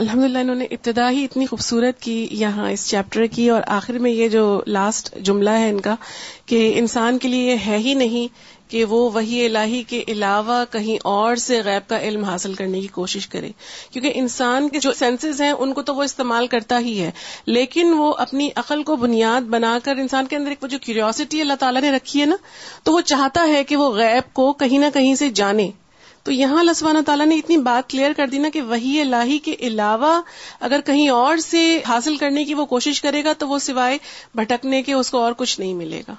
الحمد 0.02 0.22
للہ 0.24 0.38
انہوں 0.38 0.54
نے 0.56 0.64
ابتدا 0.74 1.08
ہی 1.10 1.24
اتنی 1.24 1.46
خوبصورت 1.46 2.00
کی 2.02 2.16
یہاں 2.40 2.70
اس 2.70 2.86
چیپٹر 2.88 3.24
کی 3.36 3.48
اور 3.50 3.62
آخر 3.76 3.98
میں 4.04 4.10
یہ 4.10 4.28
جو 4.34 4.42
لاسٹ 4.66 5.08
جملہ 5.28 5.50
ہے 5.62 5.68
ان 5.70 5.80
کا 5.86 5.94
کہ 6.52 6.60
انسان 6.78 7.18
کے 7.24 7.28
لیے 7.28 7.56
ہے 7.66 7.78
ہی 7.86 7.94
نہیں 8.02 8.34
کہ 8.70 8.82
وہ 8.88 8.98
وہی 9.10 9.44
الہی 9.44 9.82
کے 9.88 10.02
علاوہ 10.12 10.62
کہیں 10.70 10.96
اور 11.12 11.36
سے 11.46 11.60
غیب 11.64 11.88
کا 11.90 12.00
علم 12.08 12.24
حاصل 12.24 12.54
کرنے 12.54 12.80
کی 12.80 12.86
کوشش 12.96 13.26
کرے 13.34 13.50
کیونکہ 13.92 14.12
انسان 14.20 14.68
کے 14.74 14.80
جو 14.86 14.92
سینسز 14.98 15.40
ہیں 15.42 15.50
ان 15.50 15.72
کو 15.78 15.82
تو 15.90 15.94
وہ 15.94 16.02
استعمال 16.10 16.46
کرتا 16.54 16.78
ہی 16.88 16.98
ہے 17.02 17.10
لیکن 17.46 17.92
وہ 17.98 18.12
اپنی 18.26 18.48
عقل 18.64 18.82
کو 18.90 18.96
بنیاد 19.06 19.48
بنا 19.56 19.76
کر 19.84 19.96
انسان 20.06 20.26
کے 20.32 20.36
اندر 20.36 20.50
ایک 20.56 20.64
جو 20.70 20.78
کیوریوسٹی 20.88 21.40
اللہ 21.40 21.58
تعالیٰ 21.60 21.82
نے 21.82 21.90
رکھی 21.96 22.20
ہے 22.20 22.26
نا 22.26 22.36
تو 22.84 22.92
وہ 22.92 23.00
چاہتا 23.12 23.46
ہے 23.52 23.62
کہ 23.70 23.76
وہ 23.84 23.90
غیب 23.94 24.32
کو 24.40 24.52
کہیں 24.62 24.78
نہ 24.78 24.86
کہیں 24.94 25.14
سے 25.22 25.28
جانے 25.42 25.70
تو 26.24 26.32
یہاں 26.32 26.58
اللہ 26.60 26.72
سبحانہ 26.76 26.98
تعالیٰ 27.06 27.26
نے 27.26 27.34
اتنی 27.38 27.56
بات 27.66 27.88
کلیئر 27.90 28.12
کر 28.16 28.26
دی 28.32 28.38
نا 28.38 28.48
کہ 28.52 28.62
وہی 28.72 29.00
الہی 29.00 29.38
کے 29.48 29.54
علاوہ 29.68 30.20
اگر 30.68 30.80
کہیں 30.86 31.08
اور 31.18 31.36
سے 31.50 31.62
حاصل 31.88 32.16
کرنے 32.24 32.44
کی 32.44 32.54
وہ 32.60 32.64
کوشش 32.76 33.00
کرے 33.02 33.24
گا 33.24 33.32
تو 33.38 33.48
وہ 33.48 33.58
سوائے 33.68 33.98
بھٹکنے 34.42 34.82
کے 34.88 34.92
اس 35.02 35.10
کو 35.10 35.18
اور 35.22 35.32
کچھ 35.42 35.58
نہیں 35.60 35.74
ملے 35.84 36.02
گا 36.08 36.14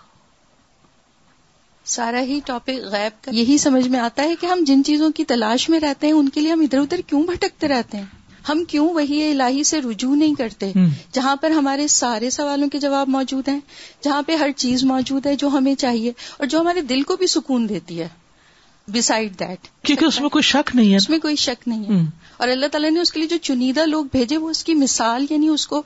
سارا 1.93 2.19
ہی 2.21 2.39
ٹاپک 2.45 2.95
کا 3.23 3.31
یہی 3.35 3.57
سمجھ 3.57 3.87
میں 3.89 3.99
آتا 3.99 4.23
ہے 4.29 4.33
کہ 4.39 4.45
ہم 4.45 4.63
جن 4.67 4.83
چیزوں 4.85 5.09
کی 5.19 5.23
تلاش 5.31 5.67
میں 5.69 5.79
رہتے 5.79 6.07
ہیں 6.07 6.13
ان 6.13 6.27
کے 6.33 6.41
لیے 6.41 6.51
ہم 6.51 6.59
ادھر 6.61 6.79
ادھر 6.79 6.99
کیوں 7.07 7.21
بھٹکتے 7.29 7.67
رہتے 7.67 7.97
ہیں 7.97 8.05
ہم 8.49 8.63
کیوں 8.67 8.87
وہی 8.93 9.21
الہی 9.29 9.63
سے 9.71 9.79
رجوع 9.81 10.13
نہیں 10.15 10.35
کرتے 10.37 10.71
جہاں 11.13 11.35
پر 11.41 11.51
ہمارے 11.59 11.87
سارے 11.95 12.29
سوالوں 12.35 12.67
کے 12.75 12.79
جواب 12.79 13.09
موجود 13.15 13.47
ہیں 13.47 13.59
جہاں 14.03 14.21
پہ 14.27 14.35
ہر 14.43 14.49
چیز 14.55 14.83
موجود 14.91 15.25
ہے 15.25 15.35
جو 15.43 15.47
ہمیں 15.57 15.73
چاہیے 15.85 16.11
اور 16.37 16.47
جو 16.53 16.59
ہمارے 16.59 16.81
دل 16.91 17.01
کو 17.11 17.15
بھی 17.23 17.27
سکون 17.35 17.67
دیتی 17.69 17.99
ہے 18.01 18.07
بسائڈ 18.93 19.37
دیٹ 19.39 19.67
کیونکہ 19.87 20.05
اس 20.05 20.19
میں 20.21 20.29
کوئی 20.35 20.41
شک 20.51 20.75
نہیں 20.75 20.91
ہے 20.91 20.97
اس 20.97 21.09
میں 21.09 21.19
کوئی 21.23 21.35
شک 21.47 21.67
نہیں 21.67 21.85
ہے 21.97 22.01
اور 22.37 22.47
اللہ 22.47 22.65
تعالیٰ 22.71 22.91
نے 22.91 22.99
اس 23.01 23.11
کے 23.11 23.19
لیے 23.19 23.27
جو 23.29 23.37
چنیدہ 23.49 23.85
لوگ 23.85 24.05
بھیجے 24.11 24.37
وہ 24.45 24.49
اس 24.49 24.63
کی 24.69 24.73
مثال 24.83 25.25
یعنی 25.29 25.47
اس 25.57 25.67
کو 25.73 25.81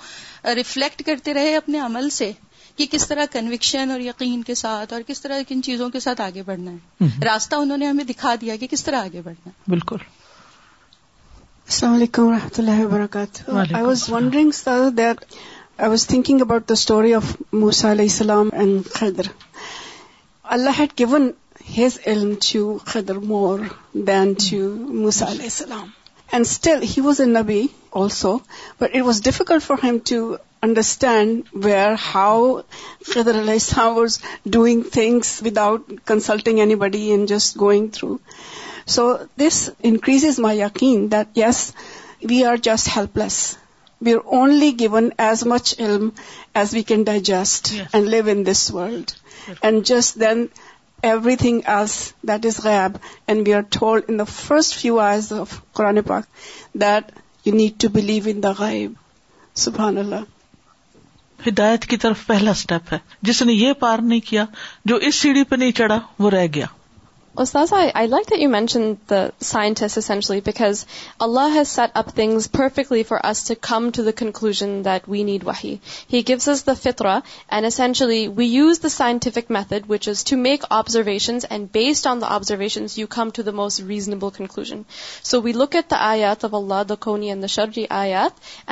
ریفلیکٹ 0.55 1.03
کرتے 1.05 1.33
رہے 1.33 1.55
اپنے 1.55 1.79
عمل 1.89 2.09
سے 2.21 2.31
کہ 2.77 2.85
کس 2.91 3.07
طرح 3.07 3.25
کنوکشن 3.31 3.91
اور 3.91 3.99
یقین 3.99 4.41
کے 4.43 4.53
ساتھ 4.61 4.93
اور 4.93 5.01
کس 5.07 5.21
طرح 5.21 5.39
کن 5.47 5.61
چیزوں 5.63 5.89
کے 5.95 5.99
ساتھ 6.05 6.21
آگے 6.21 6.43
بڑھنا 6.45 6.71
ہے 7.01 7.19
راستہ 7.25 7.55
انہوں 7.63 7.77
نے 7.77 7.87
ہمیں 7.87 8.03
دکھا 8.05 8.33
دیا 8.41 8.55
کہ 8.59 8.67
کس 8.71 8.83
طرح 8.83 9.03
آگے 9.09 9.21
بڑھنا 9.23 9.49
ہے 9.49 9.71
بالکل 9.71 9.97
السلام 11.67 11.93
علیکم 11.95 12.25
و 12.27 12.31
رحمتہ 12.31 12.61
اللہ 12.61 12.83
وبرکاتہ 12.85 13.51
I 13.57 13.83
was 13.83 14.03
wondering 14.11 14.51
I 14.75 15.89
was 15.89 16.05
thinking 16.07 16.41
about 16.41 16.67
the 16.69 16.73
story 16.77 17.13
of 17.15 17.35
موسا 17.53 17.91
علیہ 17.91 18.09
السلام 18.11 18.49
and 18.61 18.87
Khader 18.93 19.27
Allah 20.57 20.79
had 20.79 20.99
given 20.99 21.29
his 21.77 21.97
علم 22.11 22.33
to 22.51 22.77
Khader 22.85 23.17
more 23.33 23.59
than 24.07 24.33
to 24.49 24.57
موسا 25.01 25.27
علیہ 25.31 25.43
السلام 25.43 25.87
and 26.31 26.45
still 26.45 26.83
he 26.95 27.01
was 27.05 27.21
a 27.21 27.27
نبی 27.27 27.61
also 28.01 28.37
but 28.81 28.89
it 28.95 29.01
was 29.05 29.21
difficult 29.23 29.63
for 29.63 29.85
him 29.85 29.97
to 30.09 30.35
understand 30.65 31.41
where 31.63 31.91
house 32.13 33.71
how's 33.77 34.17
doing 34.51 34.81
things 34.91 35.31
without 35.45 35.91
consulting 36.07 36.59
anybody 36.83 37.01
and 37.11 37.25
just 37.31 37.59
going 37.59 37.87
through 37.93 38.15
so 38.95 39.07
this 39.39 39.57
increase 39.89 40.25
is 40.25 40.39
my 40.45 40.59
یقین 40.59 41.05
that 41.11 41.37
yes 41.37 41.59
we 42.29 42.43
are 42.51 42.57
just 42.69 42.87
helpless 43.17 43.39
we 44.05 44.13
are 44.13 44.19
only 44.39 44.71
given 44.79 45.09
as 45.25 45.45
much 45.53 45.73
L 45.77 46.07
as 46.59 46.73
we 46.73 46.81
can 46.91 47.03
digest 47.11 47.71
and 47.91 48.07
live 48.09 48.27
in 48.35 48.45
this 48.51 48.69
world 48.73 49.11
and 49.61 49.85
just 49.87 50.19
then 50.19 50.45
everything 51.43 51.59
else 51.73 51.97
that 52.29 52.45
is 52.45 52.63
گائب 52.63 52.91
and 53.27 53.47
we 53.47 53.53
are 53.53 53.61
told 53.79 54.03
in 54.07 54.19
the 54.19 54.23
first 54.35 54.75
few 54.81 54.99
آرز 55.11 55.31
of 55.39 55.59
قرآن 55.77 56.01
پاک 56.07 56.23
that 56.81 57.11
you 57.47 57.53
need 57.55 57.79
to 57.81 57.89
believe 57.99 58.23
in 58.27 58.43
the 58.43 58.51
غائب 58.59 58.91
سبحان 59.65 59.97
اللہ 59.97 60.21
ہدایت 61.47 61.85
کی 61.91 61.97
طرف 62.03 62.21
پہلا 62.27 62.51
step 62.57 62.91
ہے 62.93 62.97
جس 63.29 63.41
نے 63.49 63.53
یہ 63.63 63.73
پار 63.79 63.99
نہیں 64.13 64.19
کیا 64.29 64.45
جو 64.91 64.95
اس 65.07 65.15
سیڑھی 65.21 65.43
پہ 65.49 65.55
نہیں 65.65 65.71
چڑھا 65.81 65.99
وہ 66.23 66.29
رہ 66.37 66.45
گیا 66.55 66.65
us 67.43 67.51
to 67.51 67.61
the 74.03 74.13
conclusion 74.17 74.57
that 74.85 75.07
we 75.09 75.21
need 75.29 75.41
what 75.47 75.53
he 75.63 75.73
gives 76.27 76.47
is 76.49 76.59
the 76.67 76.73
فترا 76.81 77.15
and 77.47 77.61
essentially 77.65 78.23
we 78.37 78.45
use 78.47 78.77
the 78.83 78.89
scientific 78.97 79.45
method 79.57 79.81
which 79.91 80.03
is 80.09 80.17
to 80.29 80.35
make 80.37 80.59
observations 80.79 81.41
and 81.49 81.61
based 81.73 82.05
on 82.07 82.17
the 82.21 82.27
observations 82.35 82.89
you 82.99 83.07
come 83.19 83.27
to 83.35 83.41
the 83.43 83.51
most 83.61 83.75
reasonable 83.87 84.29
conclusion 84.37 84.69
so 85.31 85.35
we 85.41 85.51
look 85.55 85.75
کونی 87.07 87.29
and 87.33 87.39
that 87.75 88.71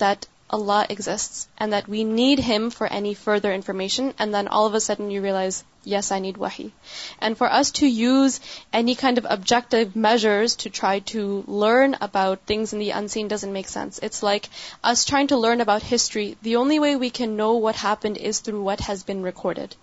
that 0.00 0.26
Allah 0.50 0.86
exists 0.90 1.48
and 1.56 1.72
that 1.72 1.88
we 1.88 2.04
need 2.04 2.38
Him 2.38 2.68
for 2.68 2.86
any 2.86 3.14
further 3.14 3.50
information, 3.50 4.12
and 4.18 4.34
then 4.34 4.46
all 4.46 4.66
of 4.66 4.74
a 4.74 4.80
sudden 4.80 5.10
you 5.10 5.22
realize, 5.22 5.64
yes, 5.84 6.12
I 6.12 6.18
need 6.18 6.36
wahi. 6.36 6.70
And 7.18 7.36
for 7.36 7.50
us 7.50 7.70
to 7.80 7.86
use 7.86 8.40
any 8.70 8.94
kind 8.94 9.16
of 9.16 9.26
objective 9.26 9.96
measures 9.96 10.56
to 10.56 10.68
try 10.68 10.98
to 11.14 11.44
learn 11.46 11.96
about 11.98 12.40
things 12.40 12.74
in 12.74 12.78
the 12.78 12.90
unseen 12.90 13.26
doesn't 13.26 13.52
make 13.54 13.68
sense. 13.68 13.98
It's 14.02 14.22
like 14.22 14.50
us 14.82 15.06
trying 15.06 15.28
to 15.28 15.38
learn 15.38 15.62
about 15.62 15.82
history. 15.82 16.36
The 16.42 16.56
only 16.56 16.78
way 16.78 16.94
we 16.94 17.08
can 17.08 17.36
know 17.36 17.54
what 17.54 17.76
happened 17.76 18.18
is 18.18 18.40
through 18.40 18.62
what 18.62 18.80
has 18.80 19.02
been 19.02 19.22
recorded. 19.22 19.74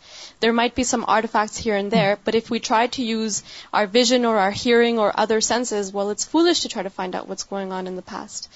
There 0.42 0.54
might 0.54 0.76
be 0.76 0.84
some 0.84 1.06
artifacts 1.08 1.58
here 1.58 1.76
and 1.76 1.90
there, 1.90 2.20
but 2.24 2.36
if 2.36 2.52
we 2.52 2.60
try 2.60 2.86
to 2.86 3.04
use 3.04 3.42
our 3.74 3.88
vision 3.88 4.26
or 4.26 4.38
our 4.38 4.52
hearing 4.52 5.00
or 5.00 5.12
other 5.16 5.42
senses, 5.42 5.92
well, 5.92 6.12
it's 6.12 6.24
foolish 6.24 6.60
to 6.62 6.70
try 6.70 6.84
to 6.84 6.92
find 6.92 7.16
out 7.16 7.28
what's 7.28 7.46
going 7.46 7.72
on 7.72 7.88
in 7.88 7.96
the 7.96 8.04
past. 8.04 8.48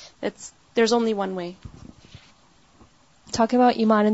There's 0.75 0.93
only 0.93 1.15
one 1.15 1.33
way. 1.33 1.55
Reason 3.39 4.13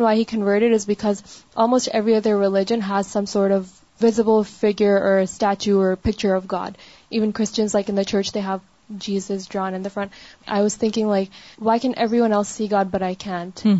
why 0.00 0.22
haven't 0.32 0.62
it 0.62 0.72
is 0.74 0.86
because 0.86 1.90
other 2.14 2.36
religion 2.40 2.80
has 2.88 3.12
some 3.12 3.24
sort 3.26 3.52
of 3.52 3.60
visible 4.02 4.42
figure 4.58 4.96
statues 5.22 5.96
picture 6.04 6.34
of 6.36 6.44
God 6.50 6.76
even 7.08 7.30
Christians 7.38 7.74
like 7.74 7.90
in 7.90 7.96
the 7.96 8.06
church 8.10 8.32
they 8.34 8.40
have 8.46 8.56
Jesus 9.04 9.30
drawn 9.52 9.88
friend 9.94 10.08
I 10.54 10.62
was 10.62 10.76
thinking 10.78 11.08
like 11.10 11.30
why 11.66 11.80
can 11.82 11.92
everyone 12.20 12.32
else 12.38 12.48
see 12.56 12.70
God 12.70 12.86
but 12.94 13.02
I 13.10 13.14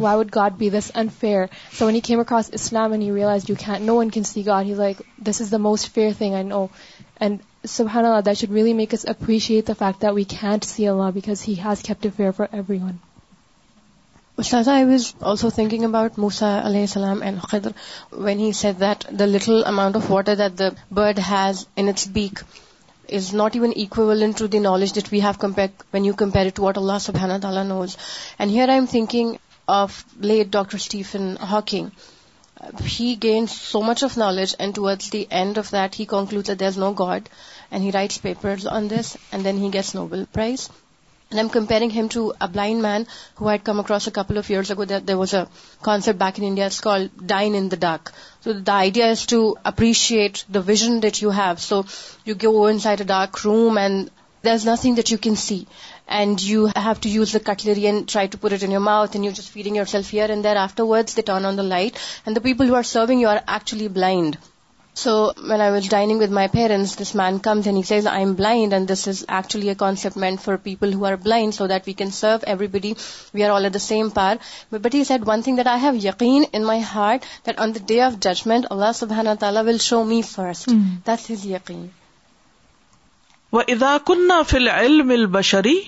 why 0.01 0.17
would 0.17 0.35
God 0.35 0.53
be 0.59 0.69
this 0.77 0.91
unfair 1.03 1.45
so 1.79 1.87
when's 1.87 2.51
Islam 2.61 2.95
no 3.87 3.97
one 3.97 4.11
کیائک 4.17 5.03
this 5.29 5.41
is 5.41 5.51
the 5.53 5.59
most 5.69 5.93
fair 5.95 6.11
thing 6.19 6.35
and 6.35 6.53
oh 6.57 6.67
and 7.21 7.39
سبحانا 7.77 8.33
شٹ 8.41 8.51
valley 8.51 8.73
makes 8.83 9.07
appreciate 9.09 9.71
what 10.03 10.65
see 10.67 10.87
because 10.89 11.49
has 11.49 11.91
for 12.17 12.47
everyone 12.83 12.97
استاد 14.41 14.69
I 14.69 14.85
was 14.85 15.07
also 15.31 15.49
thinking 15.55 15.85
about 15.85 16.19
موسا 16.19 16.49
علیہ 16.67 16.81
السلام 16.81 17.21
and 17.23 17.43
Khader 17.49 17.71
when 18.25 18.39
he 18.39 18.51
said 18.61 18.79
that 18.81 19.05
the 19.19 19.25
little 19.27 19.65
amount 19.67 19.97
of 19.97 20.11
water 20.11 20.37
that 20.39 20.59
the 20.59 20.69
bird 20.99 21.19
has 21.31 21.65
in its 21.83 22.07
beak 22.13 22.39
is 23.19 23.33
not 23.35 23.57
even 23.57 24.33
to 24.39 24.47
the 24.55 24.59
knowledge 24.67 24.95
that 24.95 25.13
we 25.13 25.21
have 25.23 25.33
compare 25.39 25.67
when 25.95 26.05
you 26.05 26.13
compare 26.25 26.49
to 26.55 26.63
what 26.63 26.79
Allah 26.79 26.99
sub 27.07 27.17
knows 27.69 27.97
and 28.39 28.51
here 28.53 28.69
I 28.69 28.79
am 28.79 28.87
thinking 28.91 29.35
of 29.81 30.03
late 30.31 30.47
doctor 30.53 30.77
Stephen 30.77 31.33
Hawking 31.51 32.81
he 32.99 33.15
gain 33.23 33.47
so 33.59 33.83
much 33.83 34.05
of 34.05 34.17
knowledge 34.19 34.55
and 34.59 34.75
towards 34.75 35.13
the 35.13 35.25
end 35.41 35.59
of 35.59 35.73
that 35.73 36.01
he 36.01 36.05
conclude 36.17 36.51
there 36.59 36.67
is 36.67 36.79
no 36.79 36.93
god 37.07 37.29
and 37.71 37.85
he 37.85 37.93
writes 37.95 38.23
papers 38.23 38.67
on 38.77 38.91
this 38.91 39.17
and 39.31 39.45
then 39.45 39.63
he 39.65 39.71
gets 39.75 39.95
Nobel 39.95 40.25
prize 40.33 40.69
And 41.33 41.41
I'm 41.41 41.49
comparing 41.49 41.89
him 41.89 42.11
to 42.11 42.23
a 42.47 42.47
blind 42.47 42.83
man 42.83 43.07
who 43.37 43.47
I 43.49 43.53
had 43.53 43.65
come 43.65 43.81
across 43.81 44.07
a 44.07 44.11
couple 44.11 44.37
of 44.37 44.51
years 44.51 44.71
ago. 44.71 44.85
There 44.85 45.17
was 45.17 45.33
a 45.33 45.49
concept 45.81 46.19
back 46.19 46.37
in 46.37 46.45
India, 46.45 46.67
it's 46.67 46.83
called 46.83 47.25
Dine 47.27 47.55
in 47.55 47.71
the 47.71 47.79
Dark. 47.85 48.13
So 48.43 48.53
the 48.53 48.73
idea 48.73 49.07
is 49.07 49.25
to 49.31 49.57
appreciate 49.65 50.45
the 50.51 50.61
vision 50.61 51.01
that 51.01 51.23
you 51.23 51.31
have. 51.31 51.59
So 51.59 51.87
you 52.27 52.35
go 52.35 52.67
inside 52.67 53.01
a 53.01 53.07
dark 53.07 53.43
room 53.47 53.79
and 53.79 54.11
there's 54.43 54.67
nothing 54.67 54.97
that 54.97 55.11
you 55.11 55.17
can 55.17 55.37
see. 55.37 55.67
And 56.07 56.43
you 56.43 56.67
have 56.67 57.01
to 57.07 57.09
use 57.09 57.33
the 57.33 57.41
cutlery 57.41 57.87
and 57.87 58.07
try 58.07 58.27
to 58.27 58.37
put 58.37 58.53
it 58.53 58.63
in 58.63 58.71
your 58.71 58.81
mouth, 58.81 59.15
and 59.15 59.25
you're 59.25 59.33
just 59.33 59.49
feeding 59.49 59.75
yourself 59.75 60.11
here 60.11 60.27
and 60.29 60.45
there. 60.45 60.57
Afterwards, 60.57 61.15
they 61.15 61.23
turn 61.23 61.47
on 61.47 61.57
the 61.57 61.63
light, 61.63 61.99
and 62.27 62.37
the 62.37 62.41
people 62.41 62.67
who 62.67 62.75
are 62.75 62.83
serving 62.83 63.21
you 63.21 63.29
are 63.29 63.43
actually 63.57 63.89
blind. 63.89 64.39
So 65.01 65.13
when 65.51 65.61
I 65.61 65.71
was 65.73 65.89
dining 65.91 66.21
with 66.21 66.31
my 66.39 66.49
parents 66.53 66.97
this 67.01 67.15
man 67.17 67.37
comes 67.45 67.67
and 67.69 67.87
and 67.91 68.07
I 68.09 68.19
am 68.25 68.33
blind 68.41 68.75
this 68.89 69.07
is 69.09 69.23
actually 69.37 69.71
a 69.71 69.75
concept 69.79 70.17
meant 70.25 70.37
for 70.43 70.57
people 70.63 70.93
who 70.95 71.05
are 71.07 71.15
blind 71.23 71.55
so 71.55 71.67
that 71.67 71.87
we 71.87 71.93
can 72.01 72.11
serve 72.17 72.37
everybody 72.73 72.93
we 73.35 73.45
are 73.45 73.51
all 73.51 73.65
at 73.65 73.75
the 73.75 73.79
same 73.85 74.09
par 74.19 74.37
but 74.75 74.95
he 74.95 75.03
said 75.09 75.21
one 75.29 75.43
thing 75.43 75.57
that 75.57 75.67
I 75.73 75.81
have 75.83 75.95
یقین 76.07 76.45
in 76.53 76.65
my 76.65 76.83
heart 76.95 77.25
that 77.47 77.61
on 77.61 77.75
the 77.75 77.81
day 77.87 78.01
of 78.03 78.19
judgment 78.27 78.67
اللہ 78.71 78.93
سبحان 79.01 79.29
تعالیٰ 79.41 79.65
will 79.67 79.79
show 79.89 80.03
me 80.13 80.21
first 80.31 80.69
that 81.07 81.31
is 81.31 81.47
یقین 81.47 81.87
و 83.53 83.59
ادا 83.67 83.97
کن 84.07 84.31
فل 84.49 84.69
علم 84.69 85.11
البشری 85.21 85.79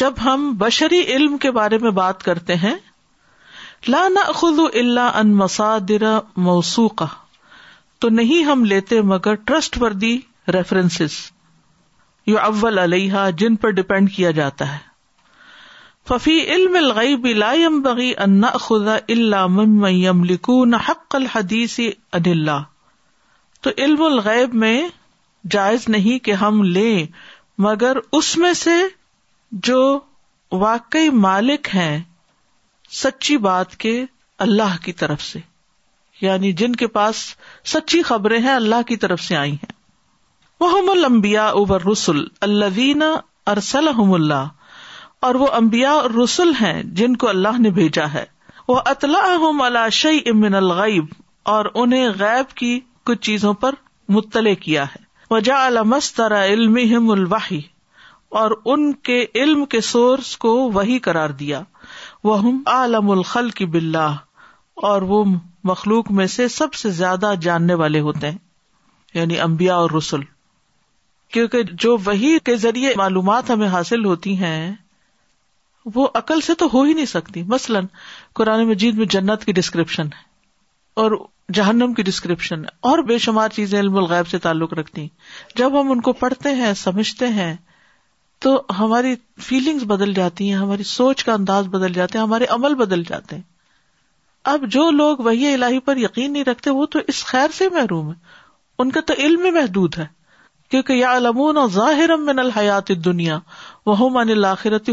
جب 0.00 0.12
ہم 0.24 0.52
بشری 0.58 1.00
علم 1.14 1.36
کے 1.38 1.50
بارے 1.60 1.78
میں 1.78 1.90
بات 2.04 2.22
کرتے 2.22 2.54
ہیں 2.64 2.74
لانا 3.88 4.30
خز 4.34 4.60
اللہ 4.72 5.16
ان 5.18 5.34
مسادر 5.36 6.02
موسوق 6.48 7.02
تو 8.02 8.08
نہیں 8.18 8.42
ہم 8.44 8.64
لیتے 8.70 9.00
مگر 9.08 9.34
ٹرسٹ 9.48 9.76
وردی 9.80 10.08
ریفرنس 10.54 10.94
یو 12.26 12.38
اول 12.38 12.78
علیحا 12.84 13.28
جن 13.42 13.56
پر 13.64 13.70
ڈپینڈ 13.76 14.10
کیا 14.12 14.30
جاتا 14.38 14.70
ہے 14.72 14.78
ففی 16.08 16.34
علم 16.54 16.76
ان 16.78 18.42
خدا 18.64 18.96
يملكون 19.10 20.74
حق 20.88 21.14
الحدیث 21.16 21.78
تو 23.66 23.70
علم 23.78 24.02
الغیب 24.04 24.54
میں 24.64 24.76
جائز 25.56 25.88
نہیں 25.96 26.18
کہ 26.24 26.32
ہم 26.42 26.62
لے 26.78 26.88
مگر 27.68 27.96
اس 28.20 28.36
میں 28.44 28.52
سے 28.64 28.76
جو 29.70 29.78
واقعی 30.66 31.08
مالک 31.28 31.74
ہیں 31.74 31.96
سچی 33.04 33.36
بات 33.48 33.76
کے 33.86 33.96
اللہ 34.48 34.76
کی 34.84 34.92
طرف 35.04 35.22
سے 35.32 35.38
یعنی 36.22 36.50
جن 36.58 36.74
کے 36.80 36.86
پاس 36.96 37.20
سچی 37.72 38.02
خبریں 38.08 38.38
ہیں 38.46 38.54
اللہ 38.54 38.82
کی 38.86 38.96
طرف 39.04 39.20
سے 39.22 39.36
آئی 39.36 39.52
ہیں 39.62 39.70
وہ 40.60 40.68
المبیا 40.90 41.46
ابر 41.60 41.86
رسول 41.90 42.24
الدین 42.48 43.02
ارسل 43.52 43.88
اللہ 43.88 44.46
اور 45.28 45.34
وہ 45.42 45.46
امبیا 45.60 45.90
اور 46.04 46.10
رسول 46.22 46.52
ہیں 46.60 46.74
جن 47.00 47.16
کو 47.24 47.28
اللہ 47.28 47.58
نے 47.60 47.70
بھیجا 47.80 48.06
ہے 48.12 48.24
وہ 48.68 48.78
اطلاع 48.92 49.88
شی 50.02 50.18
امن 50.30 50.54
الغیب 50.54 51.06
اور 51.56 51.66
انہیں 51.82 52.08
غیب 52.18 52.52
کی 52.56 52.78
کچھ 53.10 53.20
چیزوں 53.30 53.52
پر 53.64 53.74
مطلع 54.16 54.52
کیا 54.62 54.84
ہے 54.94 55.04
وجا 55.34 55.64
المستر 55.66 56.34
علم 56.42 57.10
الواحی 57.10 57.60
اور 58.42 58.50
ان 58.72 58.92
کے 59.08 59.24
علم 59.42 59.64
کے 59.74 59.80
سورس 59.92 60.36
کو 60.44 60.52
وہی 60.74 60.98
قرار 61.08 61.30
دیا 61.44 61.62
وہ 62.28 62.36
عالم 62.74 63.10
الخل 63.10 63.48
کی 63.60 63.64
بلّہ 63.76 64.12
اور 64.90 65.02
وہ 65.14 65.24
مخلوق 65.70 66.10
میں 66.18 66.26
سے 66.36 66.46
سب 66.52 66.74
سے 66.74 66.90
زیادہ 66.90 67.32
جاننے 67.40 67.74
والے 67.82 68.00
ہوتے 68.06 68.30
ہیں 68.30 68.38
یعنی 69.14 69.38
امبیا 69.40 69.74
اور 69.74 69.90
رسول 69.96 70.22
کیونکہ 71.32 71.62
جو 71.82 71.96
وہی 72.04 72.36
کے 72.44 72.56
ذریعے 72.62 72.92
معلومات 72.96 73.50
ہمیں 73.50 73.68
حاصل 73.74 74.04
ہوتی 74.04 74.36
ہیں 74.38 74.72
وہ 75.94 76.08
عقل 76.14 76.40
سے 76.46 76.54
تو 76.58 76.68
ہو 76.72 76.82
ہی 76.82 76.92
نہیں 76.94 77.06
سکتی 77.12 77.42
مثلاً 77.52 77.84
قرآن 78.40 78.66
مجید 78.68 78.98
میں 78.98 79.06
جنت 79.14 79.44
کی 79.44 79.52
ڈسکرپشن 79.52 80.06
ہے 80.16 80.30
اور 81.02 81.12
جہنم 81.58 81.94
کی 81.94 82.02
ڈسکرپشن 82.02 82.62
اور 82.90 82.98
بے 83.08 83.16
شمار 83.26 83.48
چیزیں 83.54 83.78
علم 83.80 83.96
الغائب 83.96 84.26
سے 84.28 84.38
تعلق 84.46 84.72
رکھتی 84.78 85.06
جب 85.56 85.80
ہم 85.80 85.90
ان 85.90 86.00
کو 86.08 86.12
پڑھتے 86.22 86.54
ہیں 86.54 86.72
سمجھتے 86.82 87.28
ہیں 87.38 87.54
تو 88.46 88.60
ہماری 88.78 89.14
فیلنگس 89.48 89.82
بدل 89.88 90.12
جاتی 90.14 90.50
ہیں 90.50 90.58
ہماری 90.58 90.82
سوچ 90.92 91.24
کا 91.24 91.32
انداز 91.32 91.66
بدل 91.76 91.92
جاتے 91.92 92.18
ہیں 92.18 92.24
ہمارے 92.24 92.44
عمل 92.58 92.74
بدل 92.84 93.02
جاتے 93.08 93.36
ہیں 93.36 93.42
اب 94.50 94.64
جو 94.74 94.90
لوگ 94.90 95.18
وہی 95.24 95.52
اللہی 95.52 95.78
پر 95.88 95.96
یقین 95.96 96.32
نہیں 96.32 96.44
رکھتے 96.44 96.70
وہ 96.78 96.86
تو 96.94 96.98
اس 97.08 97.24
خیر 97.24 97.50
سے 97.58 97.68
محروم 97.74 98.08
ہے 98.10 98.14
ان 98.82 98.90
کا 98.90 99.00
تو 99.06 99.14
علم 99.26 99.46
محدود 99.54 99.98
ہے 99.98 100.06
کیونکہ 100.70 100.92
یا 100.92 101.12
علمون 101.16 101.56
اور 101.58 101.68
ظاہر 101.70 102.10
الحیات 102.38 102.90
دنیا 103.04 103.38
وہ 103.86 104.20
الآخرت 104.20 104.90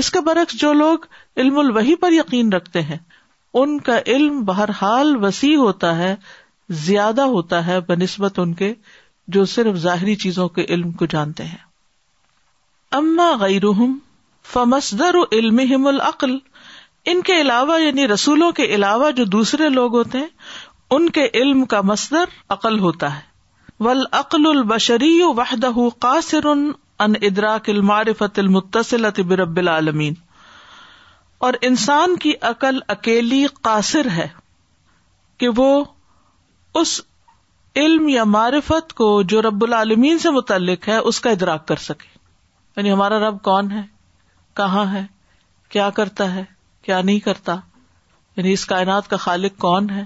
اس 0.00 0.10
کے 0.10 0.20
برعکس 0.26 0.58
جو 0.60 0.72
لوگ 0.72 1.04
علم 1.40 1.58
الوحی 1.58 1.94
پر 2.04 2.12
یقین 2.12 2.52
رکھتے 2.52 2.82
ہیں 2.90 2.98
ان 3.62 3.78
کا 3.88 3.98
علم 4.14 4.42
بہرحال 4.44 5.14
وسیع 5.24 5.56
ہوتا 5.58 5.96
ہے 5.96 6.14
زیادہ 6.86 7.22
ہوتا 7.34 7.66
ہے 7.66 7.80
بہ 7.88 7.94
نسبت 8.02 8.38
ان 8.38 8.54
کے 8.60 8.72
جو 9.36 9.44
صرف 9.54 9.74
ظاہری 9.82 10.14
چیزوں 10.24 10.48
کے 10.58 10.64
علم 10.74 10.92
کو 11.02 11.06
جانتے 11.16 11.44
ہیں 11.44 11.58
اما 13.00 13.30
غیر 13.40 13.64
فمسدر 14.52 15.16
علم 15.32 15.86
العقل 15.88 16.38
ان 17.10 17.22
کے 17.28 17.40
علاوہ 17.40 17.80
یعنی 17.82 18.06
رسولوں 18.08 18.50
کے 18.58 18.64
علاوہ 18.74 19.10
جو 19.20 19.24
دوسرے 19.36 19.68
لوگ 19.68 19.96
ہوتے 19.96 20.18
ہیں 20.18 20.26
ان 20.96 21.08
کے 21.16 21.28
علم 21.40 21.64
کا 21.72 21.80
مصدر 21.90 22.32
عقل 22.56 22.78
ہوتا 22.78 23.14
ہے 23.16 23.30
عقل 24.18 24.46
البشری 24.48 25.08
وحدہ 25.36 25.70
قاصر 26.00 26.44
ان 26.46 27.12
ادراک 27.28 27.70
المارفت 27.70 28.38
المتصلۃ 28.38 29.18
برب 29.28 29.56
العالمین 29.58 30.14
اور 31.46 31.54
انسان 31.68 32.16
کی 32.24 32.32
عقل 32.50 32.78
اکیلی 32.94 33.44
قاصر 33.62 34.08
ہے 34.16 34.26
کہ 35.38 35.48
وہ 35.56 35.68
اس 36.80 37.00
علم 37.82 38.08
یا 38.08 38.24
معرفت 38.38 38.92
کو 39.02 39.10
جو 39.32 39.42
رب 39.42 39.64
العالمین 39.64 40.18
سے 40.26 40.30
متعلق 40.30 40.88
ہے 40.88 40.96
اس 41.12 41.20
کا 41.20 41.30
ادراک 41.38 41.66
کر 41.68 41.84
سکے 41.88 42.16
یعنی 42.76 42.92
ہمارا 42.92 43.18
رب 43.28 43.42
کون 43.50 43.70
ہے 43.72 43.82
کہاں 44.56 44.84
ہے 44.94 45.04
کیا 45.72 45.90
کرتا 46.00 46.32
ہے 46.34 46.44
کیا 46.84 47.00
نہیں 47.02 47.18
کرتا 47.26 47.54
یعنی 48.36 48.52
اس 48.52 48.64
کائنات 48.66 49.08
کا 49.08 49.16
خالق 49.26 49.58
کون 49.60 49.90
ہے 49.90 50.04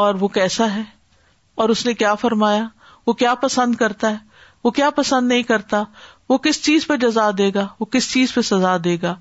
اور 0.00 0.14
وہ 0.20 0.28
کیسا 0.36 0.74
ہے 0.74 0.82
اور 1.62 1.68
اس 1.68 1.84
نے 1.86 1.94
کیا 2.02 2.14
فرمایا 2.24 2.62
وہ 3.06 3.12
کیا 3.22 3.34
پسند 3.42 3.74
کرتا 3.82 4.10
ہے 4.10 4.30
وہ 4.64 4.70
کیا 4.78 4.88
پسند 4.96 5.28
نہیں 5.28 5.42
کرتا 5.52 5.82
وہ 6.28 6.38
کس 6.48 6.62
چیز 6.64 6.86
پہ 6.86 6.96
جزا 7.06 7.30
دے 7.38 7.50
گا 7.54 7.66
وہ 7.80 7.86
کس 7.94 8.10
چیز 8.12 8.34
پہ 8.34 8.40
سزا 8.50 8.76
دے 8.84 8.96
گا 9.02 9.14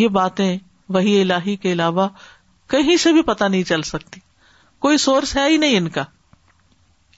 یہ 0.00 0.08
باتیں 0.18 0.48
وہی 0.96 1.20
الہی 1.20 1.56
کے 1.64 1.72
علاوہ 1.72 2.08
کہیں 2.74 2.96
سے 3.02 3.12
بھی 3.12 3.22
پتا 3.32 3.48
نہیں 3.48 3.62
چل 3.72 3.82
سکتی 3.92 4.20
کوئی 4.86 4.98
سورس 5.08 5.34
ہے 5.36 5.46
ہی 5.48 5.56
نہیں 5.64 5.76
ان 5.78 5.88
کا 5.96 6.04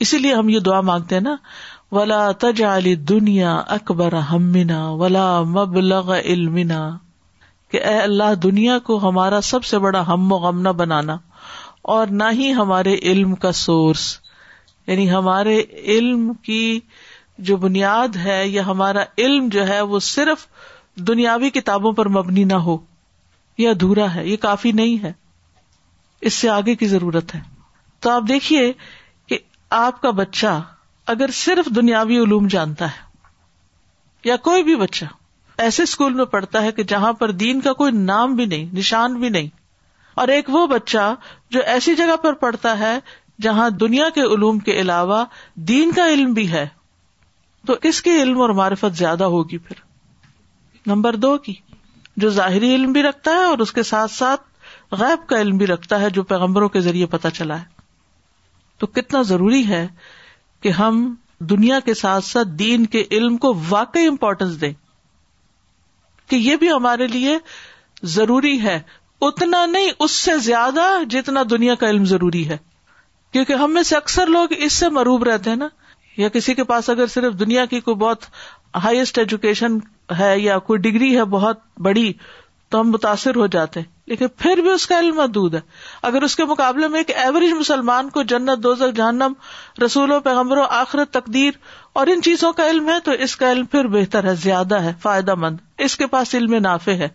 اسی 0.05 0.19
لیے 0.19 0.35
ہم 0.35 0.49
یہ 0.49 0.59
دعا 0.71 0.81
مانگتے 0.93 1.15
ہیں 1.15 1.23
نا 1.23 1.35
ولا 1.97 2.31
تجا 2.47 2.77
علی 2.77 2.95
دنیا 3.13 3.57
اکبر 3.79 4.13
ہمنا 4.31 4.87
ولا 5.01 5.27
مبلغ 5.57 6.13
علمنا 6.23 6.83
کہ 7.71 7.81
اے 7.89 7.99
اللہ 8.03 8.35
دنیا 8.43 8.79
کو 8.87 8.97
ہمارا 9.09 9.41
سب 9.49 9.65
سے 9.65 9.79
بڑا 9.85 10.03
ہم 10.07 10.33
و 10.33 10.37
غم 10.45 10.61
نہ 10.63 10.69
بنانا 10.79 11.17
اور 11.97 12.07
نہ 12.21 12.25
ہی 12.39 12.53
ہمارے 12.55 12.95
علم 13.11 13.35
کا 13.45 13.53
سورس 13.61 14.07
یعنی 14.87 15.11
ہمارے 15.11 15.61
علم 15.97 16.33
کی 16.49 16.63
جو 17.49 17.57
بنیاد 17.57 18.17
ہے 18.25 18.39
یا 18.49 18.63
ہمارا 18.67 19.03
علم 19.27 19.49
جو 19.53 19.67
ہے 19.69 19.81
وہ 19.93 19.99
صرف 20.07 20.47
دنیاوی 21.09 21.51
کتابوں 21.51 21.93
پر 22.01 22.09
مبنی 22.19 22.45
نہ 22.51 22.55
ہو 22.67 22.77
یہ 23.59 23.69
ادھورا 23.69 24.15
ہے 24.15 24.27
یہ 24.29 24.37
کافی 24.47 24.73
نہیں 24.81 25.03
ہے 25.05 25.13
اس 26.29 26.35
سے 26.35 26.49
آگے 26.51 26.75
کی 26.83 26.87
ضرورت 26.89 27.35
ہے 27.35 27.41
تو 28.05 28.11
آپ 28.11 28.23
دیکھیے 28.29 28.73
کہ 29.29 29.39
آپ 29.85 30.01
کا 30.03 30.11
بچہ 30.23 30.61
اگر 31.15 31.31
صرف 31.45 31.75
دنیاوی 31.77 32.19
علوم 32.25 32.47
جانتا 32.57 32.87
ہے 32.97 33.09
یا 34.29 34.37
کوئی 34.49 34.63
بھی 34.63 34.77
بچہ 34.85 35.05
ایسے 35.65 35.83
اسکول 35.83 36.15
میں 36.19 36.25
پڑھتا 36.35 36.61
ہے 36.63 36.71
کہ 36.73 36.83
جہاں 36.91 37.13
پر 37.23 37.31
دین 37.41 37.61
کا 37.61 37.73
کوئی 37.81 37.93
نام 37.93 38.35
بھی 38.35 38.45
نہیں 38.53 38.65
نشان 38.77 39.15
بھی 39.25 39.29
نہیں 39.37 39.49
اور 40.23 40.29
ایک 40.37 40.49
وہ 40.55 40.67
بچہ 40.67 41.09
جو 41.57 41.61
ایسی 41.73 41.95
جگہ 41.97 42.17
پر 42.23 42.35
پڑھتا 42.45 42.79
ہے 42.79 42.99
جہاں 43.47 43.69
دنیا 43.83 44.09
کے 44.15 44.23
علوم 44.35 44.59
کے 44.69 44.79
علاوہ 44.81 45.25
دین 45.73 45.93
کا 45.97 46.07
علم 46.15 46.33
بھی 46.41 46.51
ہے 46.53 46.67
تو 47.67 47.77
اس 47.91 48.01
کی 48.09 48.17
علم 48.23 48.41
اور 48.43 48.51
معرفت 48.63 48.97
زیادہ 48.99 49.25
ہوگی 49.37 49.59
پھر 49.69 49.81
نمبر 50.95 51.17
دو 51.27 51.37
کی 51.47 51.55
جو 52.25 52.31
ظاہری 52.41 52.75
علم 52.75 52.93
بھی 52.93 53.03
رکھتا 53.03 53.31
ہے 53.41 53.45
اور 53.53 53.59
اس 53.65 53.73
کے 53.73 53.83
ساتھ 53.93 54.11
ساتھ 54.11 54.49
غیب 55.03 55.29
کا 55.29 55.41
علم 55.41 55.57
بھی 55.59 55.67
رکھتا 55.67 56.01
ہے 56.01 56.11
جو 56.19 56.23
پیغمبروں 56.35 56.69
کے 56.77 56.81
ذریعے 56.87 57.07
پتا 57.19 57.31
چلا 57.41 57.59
ہے 57.61 57.65
تو 58.83 58.87
کتنا 58.99 59.23
ضروری 59.31 59.67
ہے 59.69 59.87
کہ 60.63 60.69
ہم 60.83 61.07
دنیا 61.55 61.81
کے 61.85 61.95
ساتھ 62.05 62.25
ساتھ 62.25 62.49
دین 62.65 62.87
کے 62.95 63.05
علم 63.19 63.37
کو 63.47 63.53
واقعی 63.69 64.07
امپورٹینس 64.07 64.61
دیں 64.61 64.73
کہ 66.31 66.37
یہ 66.37 66.57
بھی 66.57 66.71
ہمارے 66.73 67.07
لیے 67.17 67.37
ضروری 68.17 68.61
ہے 68.63 68.81
اتنا 69.29 69.65
نہیں 69.71 69.91
اس 70.05 70.11
سے 70.27 70.37
زیادہ 70.49 70.87
جتنا 71.15 71.43
دنیا 71.51 71.75
کا 71.81 71.89
علم 71.91 72.05
ضروری 72.13 72.49
ہے 72.49 72.57
کیونکہ 73.33 73.63
ہم 73.63 73.73
میں 73.75 73.83
سے 73.89 73.97
اکثر 73.97 74.27
لوگ 74.37 74.53
اس 74.67 74.73
سے 74.83 74.89
مروب 74.99 75.23
رہتے 75.29 75.51
ہیں 75.51 75.57
نا 75.57 75.69
یا 76.17 76.29
کسی 76.37 76.55
کے 76.61 76.65
پاس 76.71 76.89
اگر 76.91 77.07
صرف 77.17 77.39
دنیا 77.41 77.65
کی 77.73 77.81
کوئی 77.89 77.97
بہت 77.97 78.25
ہائیسٹ 78.85 79.19
ایجوکیشن 79.19 79.77
ہے 80.19 80.33
یا 80.41 80.59
کوئی 80.71 80.79
ڈگری 80.91 81.17
ہے 81.17 81.25
بہت 81.35 81.59
بڑی 81.89 82.13
تو 82.73 82.81
ہم 82.81 82.91
متاثر 82.91 83.37
ہو 83.37 83.47
جاتے 83.55 83.81
ہیں 83.81 83.87
لیکن 84.11 84.27
پھر 84.43 84.61
بھی 84.65 84.71
اس 84.71 84.87
کا 84.87 84.99
علم 84.99 85.17
محدود 85.17 85.55
ہے 85.55 85.61
اگر 86.09 86.23
اس 86.27 86.37
کے 86.37 86.45
مقابلے 86.51 86.89
میں 86.93 87.01
ایک 87.01 87.11
ایوریج 87.25 87.53
مسلمان 87.59 88.09
کو 88.17 88.23
جنت 88.33 88.63
دوزل 88.63 88.93
جہنم 88.97 89.33
رسولوں 89.85 90.21
پیغمبروں 90.29 90.65
آخرت 90.83 91.13
تقدیر 91.15 91.59
اور 91.99 92.07
ان 92.07 92.21
چیزوں 92.23 92.53
کا 92.59 92.69
علم 92.71 92.89
ہے 92.89 92.99
تو 93.05 93.13
اس 93.25 93.35
کا 93.37 93.51
علم 93.53 93.65
پھر 93.71 93.87
بہتر 93.99 94.25
ہے 94.29 94.35
زیادہ 94.43 94.81
ہے 94.83 94.93
فائدہ 95.03 95.35
مند 95.45 95.57
اس 95.87 95.97
کے 96.03 96.07
پاس 96.13 96.35
علم 96.35 96.55
نافع 96.63 96.93
ہے 96.99 97.09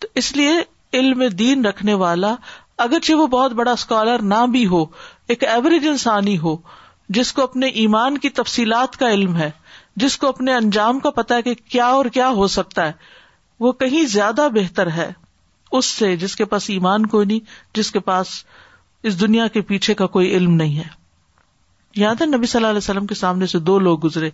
تو 0.00 0.08
اس 0.22 0.32
لیے 0.36 0.50
علم 0.98 1.22
دین 1.38 1.64
رکھنے 1.66 1.94
والا 2.02 2.34
اگرچہ 2.84 3.14
وہ 3.20 3.26
بہت 3.36 3.52
بڑا 3.60 3.70
اسکالر 3.72 4.22
نہ 4.32 4.44
بھی 4.52 4.66
ہو 4.66 4.84
ایک 5.32 5.44
ایوریج 5.44 5.86
انسانی 5.88 6.36
ہو 6.38 6.56
جس 7.18 7.32
کو 7.32 7.42
اپنے 7.42 7.66
ایمان 7.82 8.18
کی 8.18 8.28
تفصیلات 8.40 8.96
کا 8.96 9.08
علم 9.10 9.36
ہے 9.36 9.50
جس 10.04 10.16
کو 10.18 10.28
اپنے 10.28 10.54
انجام 10.54 10.98
کا 11.06 11.10
پتا 11.20 11.36
ہے 11.36 11.42
کہ 11.42 11.54
کیا 11.74 11.86
اور 11.96 12.04
کیا 12.12 12.28
ہو 12.40 12.46
سکتا 12.56 12.86
ہے 12.86 12.92
وہ 13.64 13.72
کہیں 13.82 14.04
زیادہ 14.16 14.48
بہتر 14.54 14.90
ہے 14.96 15.10
اس 15.78 15.86
سے 15.86 16.14
جس 16.22 16.36
کے 16.36 16.44
پاس 16.52 16.70
ایمان 16.70 17.06
کوئی 17.14 17.26
نہیں 17.26 17.40
جس 17.76 17.90
کے 17.92 18.00
پاس 18.10 18.28
اس 19.10 19.20
دنیا 19.20 19.46
کے 19.56 19.60
پیچھے 19.72 19.94
کا 20.02 20.06
کوئی 20.16 20.30
علم 20.36 20.54
نہیں 20.62 20.78
ہے 20.78 20.88
یہاں 21.96 22.14
ہے 22.20 22.26
نبی 22.26 22.46
صلی 22.46 22.58
اللہ 22.58 22.68
علیہ 22.70 22.76
وسلم 22.84 23.06
کے 23.06 23.14
سامنے 23.14 23.46
سے 23.46 23.58
دو 23.58 23.78
لوگ 23.78 23.98
گزرے 24.06 24.30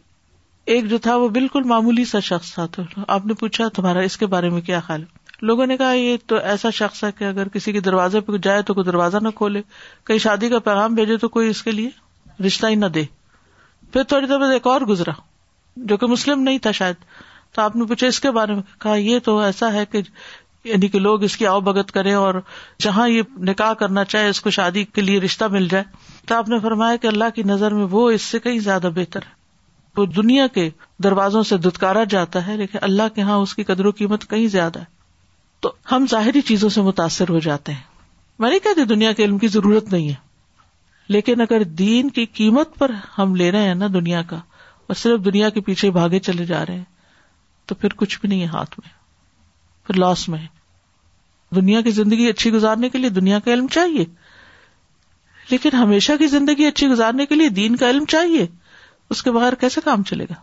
ایک 0.74 0.88
جو 0.90 0.98
تھا 1.02 1.14
وہ 1.16 1.28
بالکل 1.36 1.62
معمولی 1.68 2.04
سا 2.04 2.18
شخص 2.24 2.52
تھا 2.54 2.66
تو 2.74 2.82
آپ 3.14 3.26
نے 3.26 3.34
پوچھا 3.40 3.68
تمہارا 3.74 4.00
اس 4.04 4.16
کے 4.18 4.26
بارے 4.26 4.48
میں 4.50 4.60
کیا 4.62 4.80
خیال 4.86 5.02
ہے 5.02 5.24
لوگوں 5.46 5.66
نے 5.66 5.76
کہا 5.76 5.92
یہ 5.92 6.16
تو 6.26 6.36
ایسا 6.50 6.70
شخص 6.74 7.02
ہے 7.04 7.10
کہ 7.18 7.24
اگر 7.24 7.48
کسی 7.54 7.72
کے 7.72 7.80
دروازے 7.88 8.20
پہ 8.28 8.36
جائے 8.42 8.62
تو 8.70 8.74
کوئی 8.74 8.84
دروازہ 8.84 9.16
نہ 9.22 9.28
کھولے 9.36 9.60
کہیں 10.06 10.18
شادی 10.18 10.48
کا 10.48 10.58
پیغام 10.68 10.94
بھیجے 10.94 11.16
تو 11.24 11.28
کوئی 11.28 11.48
اس 11.50 11.62
کے 11.62 11.70
لیے 11.70 12.42
رشتہ 12.46 12.66
ہی 12.66 12.74
نہ 12.74 12.86
دے 12.94 13.02
پھر 13.92 14.04
تھوڑی 14.08 14.26
دیر 14.26 14.38
بعد 14.40 14.52
ایک 14.52 14.66
اور 14.66 14.80
گزرا 14.88 15.12
جو 15.90 15.96
کہ 15.96 16.06
مسلم 16.06 16.40
نہیں 16.42 16.58
تھا 16.62 16.70
شاید 16.80 17.04
تو 17.54 17.62
آپ 17.62 17.76
نے 17.76 17.84
پوچھا 17.88 18.06
اس 18.06 18.20
کے 18.20 18.30
بارے 18.30 18.54
میں 18.54 18.62
کہا 18.82 18.94
یہ 18.94 19.18
تو 19.24 19.38
ایسا 19.40 19.72
ہے 19.72 19.84
کہ 19.92 20.00
یعنی 20.64 20.88
کہ 20.88 20.98
لوگ 20.98 21.22
اس 21.22 21.36
کی 21.36 21.46
آؤ 21.46 21.60
بگت 21.66 21.92
کرے 21.92 22.12
اور 22.14 22.34
جہاں 22.82 23.08
یہ 23.08 23.22
نکاح 23.48 23.72
کرنا 23.80 24.04
چاہے 24.04 24.28
اس 24.28 24.40
کو 24.40 24.50
شادی 24.50 24.84
کے 24.94 25.02
لیے 25.02 25.20
رشتہ 25.20 25.44
مل 25.50 25.68
جائے 25.70 25.84
تو 26.26 26.34
آپ 26.34 26.48
نے 26.48 26.58
فرمایا 26.62 26.96
کہ 27.02 27.06
اللہ 27.06 27.30
کی 27.34 27.42
نظر 27.46 27.74
میں 27.74 27.86
وہ 27.90 28.08
اس 28.10 28.22
سے 28.34 28.38
کہیں 28.46 28.58
زیادہ 28.60 28.86
بہتر 28.94 29.22
ہے 29.26 29.34
وہ 29.96 30.06
دنیا 30.14 30.46
کے 30.54 30.68
دروازوں 31.04 31.42
سے 31.50 31.56
دتکارا 31.66 32.02
جاتا 32.14 32.46
ہے 32.46 32.56
لیکن 32.56 32.78
اللہ 32.82 33.14
کے 33.14 33.20
یہاں 33.20 33.36
اس 33.42 33.54
کی 33.54 33.64
قدر 33.64 33.86
و 33.86 33.90
قیمت 34.00 34.28
کہیں 34.30 34.46
زیادہ 34.54 34.78
ہے 34.78 34.84
تو 35.64 35.72
ہم 35.92 36.06
ظاہری 36.10 36.40
چیزوں 36.48 36.68
سے 36.70 36.80
متاثر 36.88 37.28
ہو 37.30 37.38
جاتے 37.46 37.72
ہیں 37.72 37.82
میں 38.38 38.48
نہیں 38.50 38.58
کہتی 38.64 38.84
دنیا 38.94 39.12
کے 39.20 39.24
علم 39.24 39.38
کی 39.44 39.48
ضرورت 39.48 39.92
نہیں 39.92 40.08
ہے 40.08 40.24
لیکن 41.14 41.40
اگر 41.40 41.62
دین 41.80 42.10
کی 42.10 42.24
قیمت 42.40 42.74
پر 42.78 42.90
ہم 43.18 43.34
لے 43.36 43.50
رہے 43.52 43.66
ہیں 43.68 43.74
نا 43.74 43.86
دنیا 43.94 44.22
کا 44.30 44.36
اور 44.36 44.94
صرف 45.02 45.24
دنیا 45.24 45.48
کے 45.50 45.60
پیچھے 45.70 45.90
بھاگے 45.90 46.18
چلے 46.28 46.44
جا 46.46 46.64
رہے 46.66 46.76
ہیں 46.76 46.84
تو 47.68 47.74
پھر 47.74 47.92
کچھ 47.96 48.18
بھی 48.20 48.28
نہیں 48.28 48.40
ہے 48.42 48.46
ہاتھ 48.56 48.78
میں 48.82 48.90
پھر 49.86 49.96
لاس 49.98 50.28
میں 50.28 50.46
دنیا 51.56 51.80
کی 51.80 51.90
زندگی 52.00 52.28
اچھی 52.28 52.52
گزارنے 52.52 52.88
کے 52.90 52.98
لیے 52.98 53.10
دنیا 53.22 53.38
کا 53.44 53.52
علم 53.52 53.66
چاہیے 53.72 54.04
لیکن 55.50 55.74
ہمیشہ 55.76 56.12
کی 56.18 56.26
زندگی 56.26 56.64
اچھی 56.66 56.86
گزارنے 56.88 57.26
کے 57.26 57.34
لیے 57.34 57.48
دین 57.58 57.76
کا 57.82 57.90
علم 57.90 58.04
چاہیے 58.14 58.46
اس 59.14 59.22
کے 59.22 59.30
بغیر 59.30 59.54
کیسے 59.60 59.80
کام 59.84 60.02
چلے 60.10 60.24
گا 60.30 60.34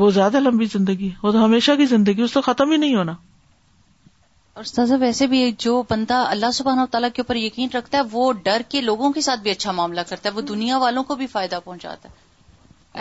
وہ 0.00 0.10
زیادہ 0.10 0.40
لمبی 0.40 0.66
زندگی 0.72 1.10
وہ 1.22 1.32
تو 1.32 1.44
ہمیشہ 1.44 1.72
کی 1.78 1.86
زندگی 1.86 2.22
اس 2.22 2.32
تو 2.32 2.40
ختم 2.42 2.70
ہی 2.72 2.76
نہیں 2.76 2.94
ہونا 2.96 3.12
اور 4.60 4.64
سزا 4.70 4.96
ویسے 5.00 5.26
بھی 5.26 5.42
جو 5.66 5.82
بندہ 5.90 6.22
اللہ 6.30 6.50
سبحانہ 6.54 6.80
و 6.80 6.86
تعالیٰ 6.90 7.08
کے 7.14 7.22
اوپر 7.22 7.36
یقین 7.36 7.68
رکھتا 7.74 7.98
ہے 7.98 8.02
وہ 8.12 8.30
ڈر 8.44 8.62
کے 8.74 8.80
لوگوں 8.80 9.10
کے 9.12 9.20
ساتھ 9.28 9.40
بھی 9.46 9.50
اچھا 9.50 9.72
معاملہ 9.78 10.00
کرتا 10.08 10.28
ہے 10.28 10.34
وہ 10.34 10.40
دنیا 10.50 10.76
والوں 10.86 11.04
کو 11.04 11.14
بھی 11.22 11.26
فائدہ 11.36 11.58
پہنچاتا 11.64 12.08
ہے 12.08 12.22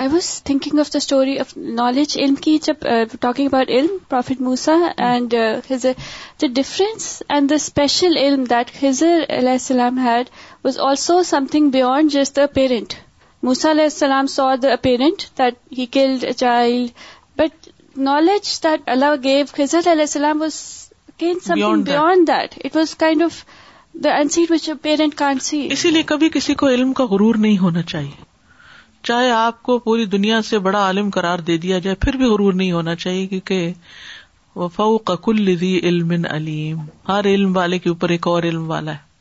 I 0.02 0.08
was 0.12 0.28
thinking 0.44 0.80
of 0.80 0.92
the 0.94 0.98
story 0.98 1.38
of 1.40 1.52
knowledge 1.80 2.18
علم 2.22 2.36
کی 2.46 2.58
جب 2.68 2.86
ٹاکنگ 3.22 3.46
اباؤٹ 3.48 3.70
علم 3.70 4.44
موسا 4.44 4.74
and 5.08 5.32
the 5.34 6.48
difference 6.54 7.06
and 7.36 7.50
the 7.50 7.56
special 7.56 8.18
علم 8.22 8.44
دیٹ 8.54 8.72
علیہ 8.84 9.50
السلام 9.50 9.98
had 10.06 10.30
was 10.66 10.80
also 10.88 11.22
something 11.52 11.70
beyond 11.78 12.12
just 12.12 12.36
the 12.38 12.46
parent 12.54 12.94
موسا 13.50 13.72
علیہ 13.72 13.84
السلام 13.92 14.28
so 14.38 14.48
the 14.64 14.76
parent 14.82 15.22
that 15.40 15.60
he 15.78 15.86
killed 16.00 16.24
a 16.28 16.34
child 16.42 16.90
but 17.40 17.70
knowledge 18.10 18.58
that 18.64 18.90
Allah 18.96 19.16
gave 19.24 19.46
خزر 19.58 19.92
علیہ 19.92 20.02
السلام 20.12 20.42
was 20.42 20.54
some 21.46 21.82
beyond 21.88 22.28
that 22.28 22.60
it 22.66 22.76
was 22.76 22.96
kind 23.06 23.24
of 23.24 23.44
the 24.04 24.18
was 24.20 24.40
which 24.52 24.70
parent 24.82 25.16
can't 25.16 25.44
see 25.44 25.68
اسی 25.72 25.90
لیے 25.92 26.04
کبھی 26.16 26.30
کسی 26.34 26.54
کو 26.64 26.68
علم 26.78 26.94
کا 27.02 27.06
غرور 27.12 27.36
نہیں 27.48 27.58
ہونا 27.58 27.82
چاہیے 27.96 28.32
چاہے 29.08 29.32
آپ 29.32 29.62
کو 29.64 29.78
پوری 29.86 30.06
دنیا 30.12 30.42
سے 30.50 30.58
بڑا 30.66 30.80
عالم 30.80 31.10
قرار 31.14 31.40
دے 31.48 31.58
دیا 31.64 31.78
جائے 31.86 31.96
پھر 32.04 32.16
بھی 32.18 32.26
غرور 32.26 32.54
نہیں 32.60 32.72
ہونا 32.72 32.94
چاہیے 32.96 33.26
کیونکہ 33.28 33.72
وفا 34.60 34.84
قکل 35.06 35.42
لدی 35.50 35.78
علم 35.90 36.12
علیم 36.30 36.78
ہر 37.08 37.26
علم 37.28 37.56
والے 37.58 37.80
کے 37.80 37.90
اوپر 37.90 38.10
ایک 38.16 38.28
اور 38.28 38.44
علم 38.50 38.70
والا 38.70 38.92
ہے 38.92 39.12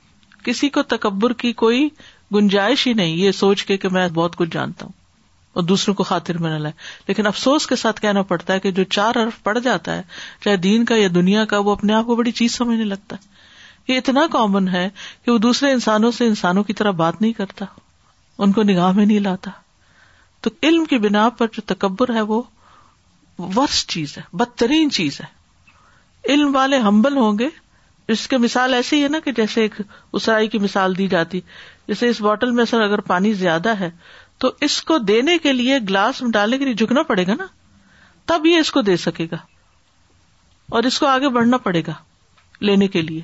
کسی 0.44 0.68
کو 0.76 0.82
تکبر 0.92 1.32
کی 1.42 1.52
کوئی 1.64 1.88
گنجائش 2.34 2.86
ہی 2.86 2.92
نہیں 3.00 3.16
یہ 3.16 3.32
سوچ 3.38 3.64
کے 3.66 3.76
کہ 3.78 3.88
میں 3.96 4.06
بہت 4.14 4.36
کچھ 4.36 4.50
جانتا 4.52 4.86
ہوں 4.86 4.92
اور 5.56 5.62
دوسروں 5.72 5.94
کو 5.94 6.04
خاطر 6.10 6.38
میں 6.44 6.50
نہ 6.50 6.58
لائے 6.62 6.72
لیکن 7.08 7.26
افسوس 7.26 7.66
کے 7.72 7.76
ساتھ 7.76 8.00
کہنا 8.00 8.22
پڑتا 8.30 8.52
ہے 8.54 8.60
کہ 8.60 8.70
جو 8.78 8.84
چار 8.96 9.16
ارف 9.24 9.42
پڑ 9.44 9.58
جاتا 9.64 9.96
ہے 9.96 10.02
چاہے 10.44 10.56
دین 10.68 10.84
کا 10.90 10.96
یا 10.96 11.08
دنیا 11.14 11.44
کا 11.52 11.58
وہ 11.66 11.72
اپنے 11.72 11.94
آپ 11.94 12.06
کو 12.06 12.16
بڑی 12.22 12.32
چیز 12.42 12.54
سمجھنے 12.56 12.84
لگتا 12.84 13.16
ہے 13.16 13.92
یہ 13.92 13.98
اتنا 13.98 14.26
کامن 14.32 14.68
ہے 14.76 14.88
کہ 15.24 15.30
وہ 15.30 15.38
دوسرے 15.48 15.72
انسانوں 15.72 16.10
سے 16.20 16.26
انسانوں 16.26 16.64
کی 16.64 16.72
طرح 16.82 16.90
بات 17.02 17.20
نہیں 17.20 17.32
کرتا 17.42 17.64
ان 18.46 18.52
کو 18.52 18.62
نگاہ 18.70 18.92
میں 18.96 19.06
نہیں 19.06 19.20
لاتا 19.28 19.50
تو 20.42 20.50
علم 20.68 20.84
کی 20.90 20.98
بنا 20.98 21.28
پر 21.38 21.46
جو 21.52 21.62
تکبر 21.74 22.14
ہے 22.14 22.20
وہ 22.30 22.42
ورس 23.56 23.84
چیز 23.88 24.16
ہے 24.18 24.22
بدترین 24.36 24.90
چیز 24.92 25.20
ہے 25.20 25.26
علم 26.32 26.54
والے 26.54 26.78
ہمبل 26.86 27.16
ہوں 27.16 27.38
گے 27.38 27.48
اس 28.14 28.26
کے 28.28 28.38
مثال 28.38 28.74
ایسی 28.74 29.02
ہے 29.02 29.08
نا 29.08 29.18
کہ 29.24 29.32
جیسے 29.32 29.60
ایک 29.62 29.74
اسرائی 30.20 30.48
کی 30.54 30.58
مثال 30.58 30.96
دی 30.98 31.06
جاتی 31.08 31.40
جیسے 31.88 32.08
اس 32.08 32.20
بوٹل 32.22 32.50
میں 32.58 32.64
اگر 32.84 33.00
پانی 33.10 33.32
زیادہ 33.42 33.78
ہے 33.80 33.90
تو 34.42 34.50
اس 34.66 34.80
کو 34.88 34.98
دینے 35.12 35.36
کے 35.42 35.52
لیے 35.52 35.78
گلاس 35.88 36.22
میں 36.22 36.30
ڈالنے 36.34 36.58
کے 36.58 36.64
لیے 36.64 36.74
جھکنا 36.82 37.02
پڑے 37.10 37.26
گا 37.26 37.34
نا 37.38 37.46
تب 38.32 38.46
یہ 38.46 38.58
اس 38.60 38.70
کو 38.72 38.80
دے 38.88 38.96
سکے 39.04 39.26
گا 39.32 39.36
اور 40.76 40.82
اس 40.90 40.98
کو 40.98 41.06
آگے 41.06 41.28
بڑھنا 41.38 41.56
پڑے 41.68 41.82
گا 41.86 41.92
لینے 42.68 42.88
کے 42.96 43.02
لیے 43.02 43.20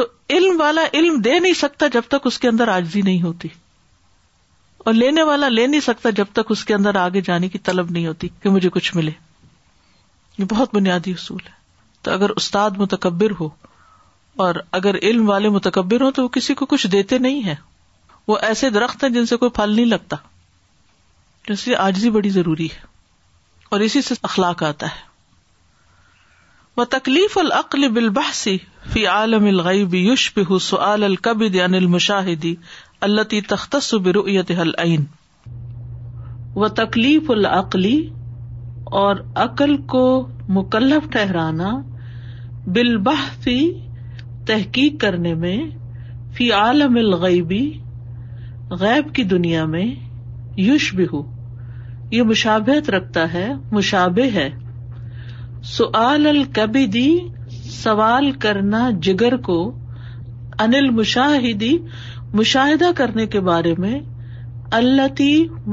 تو 0.00 0.06
علم 0.36 0.60
والا 0.60 0.84
علم 0.94 1.20
دے 1.24 1.38
نہیں 1.38 1.54
سکتا 1.64 1.86
جب 1.92 2.08
تک 2.14 2.26
اس 2.30 2.38
کے 2.44 2.48
اندر 2.48 2.68
آجزی 2.76 3.02
نہیں 3.02 3.22
ہوتی 3.22 3.48
اور 4.84 4.94
لینے 4.94 5.22
والا 5.22 5.48
لے 5.48 5.66
نہیں 5.66 5.80
سکتا 5.80 6.10
جب 6.20 6.30
تک 6.34 6.50
اس 6.50 6.64
کے 6.68 6.74
اندر 6.74 6.94
آگے 7.00 7.20
جانے 7.26 7.48
کی 7.48 7.58
طلب 7.66 7.90
نہیں 7.90 8.06
ہوتی 8.06 8.28
کہ 8.42 8.48
مجھے 8.50 8.68
کچھ 8.76 8.94
ملے 8.96 9.10
یہ 10.38 10.44
بہت 10.50 10.74
بنیادی 10.74 11.12
اصول 11.18 11.40
ہے 11.48 11.60
تو 12.02 12.10
اگر 12.12 12.30
استاد 12.42 12.78
متکبر 12.78 13.30
ہو 13.40 13.48
اور 14.44 14.54
اگر 14.78 14.94
علم 15.10 15.28
والے 15.28 15.48
متکبر 15.58 16.02
ہو 16.02 16.10
تو 16.18 16.22
وہ 16.22 16.28
کسی 16.38 16.54
کو 16.60 16.66
کچھ 16.66 16.86
دیتے 16.96 17.18
نہیں 17.28 17.44
ہے 17.46 17.54
وہ 18.28 18.38
ایسے 18.48 18.70
درخت 18.78 19.02
ہیں 19.04 19.10
جن 19.18 19.26
سے 19.26 19.36
کوئی 19.42 19.50
پھل 19.60 19.74
نہیں 19.76 19.86
لگتا 19.86 20.16
آج 21.50 21.70
آجزی 21.84 22.10
بڑی 22.16 22.28
ضروری 22.30 22.66
ہے 22.74 22.90
اور 23.76 23.80
اسی 23.86 24.02
سے 24.08 24.14
اخلاق 24.30 24.62
آتا 24.62 24.86
ہے 24.94 25.10
وہ 26.76 26.84
تکلیف 26.90 27.36
العقل 27.38 27.86
فی 28.92 29.06
عالم 29.06 29.44
الغیب 29.46 29.94
یوش 29.94 30.30
بہ 30.36 30.78
القبد 30.90 31.54
انل 31.68 31.86
مشاہدی 31.94 32.54
اللہ 33.06 33.22
تختص 33.48 33.86
تخت 34.14 34.50
العین 34.60 35.04
و 36.64 36.68
تکلیف 36.80 37.30
العقلی 37.30 37.96
اور 39.00 39.16
عقل 39.44 39.76
کو 39.94 40.02
مکلف 40.56 41.08
ٹہرانا 41.12 41.70
بال 42.74 42.96
بہ 43.08 43.14
فی 43.44 43.56
تحقیق 44.46 45.00
کرنے 45.00 45.34
میں 45.46 45.56
فی 46.36 46.50
عالم 46.60 46.98
غیب 47.22 49.12
کی 49.14 49.22
دنیا 49.34 49.64
میں 49.74 49.84
یوش 50.68 50.92
بہ 50.94 51.22
یہ 52.14 52.22
مشابت 52.30 52.90
رکھتا 52.96 53.32
ہے 53.32 53.46
مشاب 53.72 54.18
ہے 54.34 54.48
سعال 55.74 56.26
القی 56.36 56.86
دی 56.98 57.08
سوال 57.82 58.30
کرنا 58.46 58.88
جگر 59.08 59.36
کو 59.50 59.58
انل 60.62 60.88
مشاہدی 61.00 61.76
مشاہدہ 62.38 62.90
کرنے 62.96 63.26
کے 63.32 63.40
بارے 63.46 63.72
میں 63.78 63.98
اللہ 64.76 65.20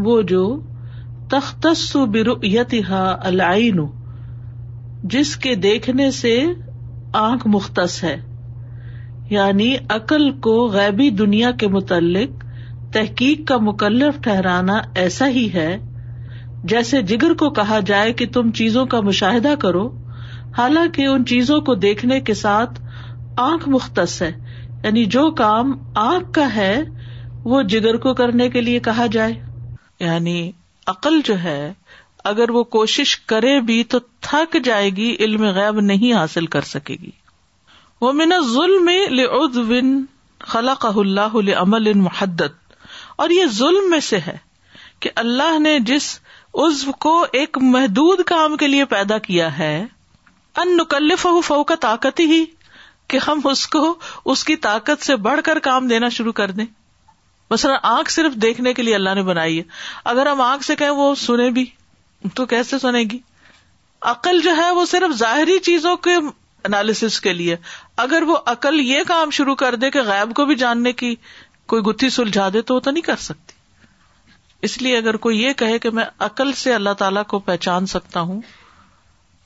وہ 0.05 0.21
جو 0.31 0.41
تختص 1.31 1.85
العین 2.89 3.79
جس 5.13 5.35
کے 5.45 5.53
دیکھنے 5.65 6.09
سے 6.11 6.31
آنکھ 7.19 7.47
مختص 7.53 8.03
ہے 8.03 8.15
یعنی 9.29 9.73
عقل 9.95 10.29
کو 10.47 10.55
غیبی 10.73 11.09
دنیا 11.21 11.51
کے 11.59 11.67
متعلق 11.77 12.43
تحقیق 12.93 13.47
کا 13.47 13.57
مکلف 13.61 14.19
ٹھہرانا 14.23 14.79
ایسا 15.03 15.27
ہی 15.37 15.47
ہے 15.53 15.69
جیسے 16.73 17.01
جگر 17.13 17.33
کو 17.39 17.49
کہا 17.59 17.79
جائے 17.85 18.13
کہ 18.21 18.25
تم 18.33 18.51
چیزوں 18.59 18.85
کا 18.93 19.01
مشاہدہ 19.11 19.53
کرو 19.61 19.87
حالانکہ 20.57 21.05
ان 21.07 21.25
چیزوں 21.25 21.59
کو 21.69 21.75
دیکھنے 21.87 22.19
کے 22.29 22.33
ساتھ 22.43 22.81
آنکھ 23.49 23.69
مختص 23.69 24.21
ہے 24.21 24.31
یعنی 24.83 25.03
جو 25.15 25.29
کام 25.39 25.71
آگ 26.01 26.31
کا 26.33 26.53
ہے 26.55 26.73
وہ 27.53 27.61
جگر 27.71 27.97
کو 28.03 28.13
کرنے 28.19 28.49
کے 28.49 28.61
لیے 28.61 28.79
کہا 28.89 29.05
جائے 29.15 29.33
یعنی 29.99 30.35
عقل 30.93 31.19
جو 31.25 31.39
ہے 31.43 31.59
اگر 32.29 32.49
وہ 32.57 32.63
کوشش 32.75 33.15
کرے 33.31 33.59
بھی 33.69 33.83
تو 33.93 33.99
تھک 34.27 34.55
جائے 34.63 34.89
گی 34.95 35.15
علم 35.25 35.43
غیب 35.57 35.79
نہیں 35.91 36.13
حاصل 36.13 36.45
کر 36.55 36.61
سکے 36.69 36.95
گی 37.01 37.11
وہ 38.01 38.11
من 38.21 38.31
ظلم 38.53 38.89
خلاق 40.53 40.85
اللہ 40.85 41.35
عمل 41.61 41.93
محدت 42.01 42.73
اور 43.23 43.29
یہ 43.39 43.45
ظلم 43.57 43.89
میں 43.89 43.99
سے 44.09 44.17
ہے 44.27 44.37
کہ 45.05 45.09
اللہ 45.23 45.57
نے 45.59 45.77
جس 45.91 46.07
عزو 46.65 46.91
کو 47.05 47.13
ایک 47.39 47.57
محدود 47.73 48.23
کام 48.27 48.55
کے 48.63 48.67
لیے 48.67 48.85
پیدا 48.93 49.17
کیا 49.27 49.57
ہے 49.57 49.75
ان 50.61 50.75
نکلف 50.77 51.25
فوق 51.43 51.71
طاقت 51.81 52.19
ہی 52.31 52.43
کہ 53.11 53.17
ہم 53.27 53.39
اس 53.51 53.65
کو 53.75 53.79
اس 54.31 54.43
کی 54.49 54.55
طاقت 54.65 55.05
سے 55.05 55.15
بڑھ 55.27 55.39
کر 55.45 55.59
کام 55.67 55.87
دینا 55.87 56.09
شروع 56.17 56.31
کر 56.39 56.51
دیں 56.59 56.65
مثلا 57.51 57.75
آنکھ 57.91 58.11
صرف 58.11 58.33
دیکھنے 58.41 58.73
کے 58.79 58.81
لیے 58.83 58.95
اللہ 58.95 59.13
نے 59.15 59.21
بنائی 59.29 59.57
ہے 59.57 59.63
اگر 60.11 60.25
ہم 60.31 60.41
آنکھ 60.47 60.65
سے 60.65 60.75
کہیں 60.81 60.89
وہ 60.99 61.13
سنے 61.21 61.49
بھی 61.55 61.65
تو 62.35 62.45
کیسے 62.51 62.77
سنے 62.79 62.99
گی 63.11 63.17
عقل 64.11 64.41
جو 64.41 64.55
ہے 64.57 64.69
وہ 64.79 64.83
صرف 64.91 65.15
ظاہری 65.21 65.57
چیزوں 65.69 65.95
کے 66.07 66.13
انالیس 66.67 67.19
کے 67.25 67.33
لیے 67.33 67.55
اگر 68.03 68.23
وہ 68.27 68.35
عقل 68.53 68.79
یہ 68.79 69.03
کام 69.07 69.29
شروع 69.39 69.55
کر 69.63 69.75
دے 69.83 69.89
کہ 69.91 70.01
غائب 70.11 70.33
کو 70.35 70.45
بھی 70.45 70.55
جاننے 70.63 70.91
کی 71.01 71.13
کوئی 71.73 71.81
گتھی 71.89 72.09
سلجھا 72.19 72.47
دے 72.53 72.61
تو 72.69 72.75
وہ 72.75 72.79
تو 72.87 72.91
نہیں 72.91 73.03
کر 73.11 73.15
سکتی 73.29 73.57
اس 74.67 74.81
لیے 74.81 74.97
اگر 74.97 75.17
کوئی 75.25 75.41
یہ 75.41 75.53
کہے 75.63 75.79
کہ 75.85 75.89
میں 75.99 76.05
عقل 76.29 76.53
سے 76.61 76.73
اللہ 76.73 76.97
تعالی 77.01 77.19
کو 77.33 77.39
پہچان 77.49 77.85
سکتا 77.95 78.21
ہوں 78.31 78.41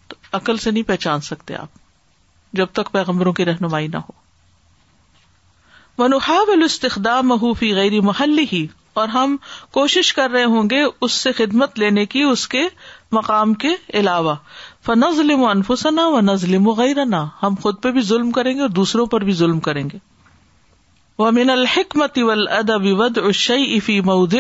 تو 0.08 0.16
عقل 0.42 0.58
سے 0.68 0.72
نہیں 0.72 0.88
پہچان 0.88 1.22
سکتے 1.32 1.56
آپ 1.56 1.78
جب 2.58 2.68
تک 2.78 2.92
پیغمبروں 2.92 3.32
کی 3.38 3.46
رہنمائی 3.46 3.88
نہ 3.94 3.98
ہو 4.10 4.22
منحاب 5.98 6.50
الاستخدام 6.52 7.28
محفی 7.28 7.74
غیر 7.76 8.00
محل 8.02 8.40
ہی 8.52 8.66
اور 9.02 9.08
ہم 9.10 9.36
کوشش 9.74 10.14
کر 10.14 10.30
رہے 10.30 10.44
ہوں 10.56 10.70
گے 10.70 10.82
اس 11.06 11.12
سے 11.12 11.32
خدمت 11.38 11.80
لینے 11.80 12.06
کی 12.14 12.22
اس 12.32 12.48
کے 12.48 12.62
مقام 13.18 13.54
کے 13.64 13.70
علاوہ 14.02 14.36
و 14.88 15.46
انفسنا 15.48 16.08
نظلم 16.32 16.70
غیرنا 16.82 17.26
ہم 17.44 17.56
خود 17.62 17.82
پہ 17.84 17.92
بھی 17.92 18.02
ظلم 18.12 18.32
کریں 18.38 18.54
گے 18.56 18.62
اور 18.62 18.70
دوسروں 18.82 19.06
پر 19.14 19.22
بھی 19.30 19.34
ظلم 19.42 19.60
کریں 19.70 19.84
گے 19.92 19.98
الحکمت 21.54 22.18
معود 24.06 24.34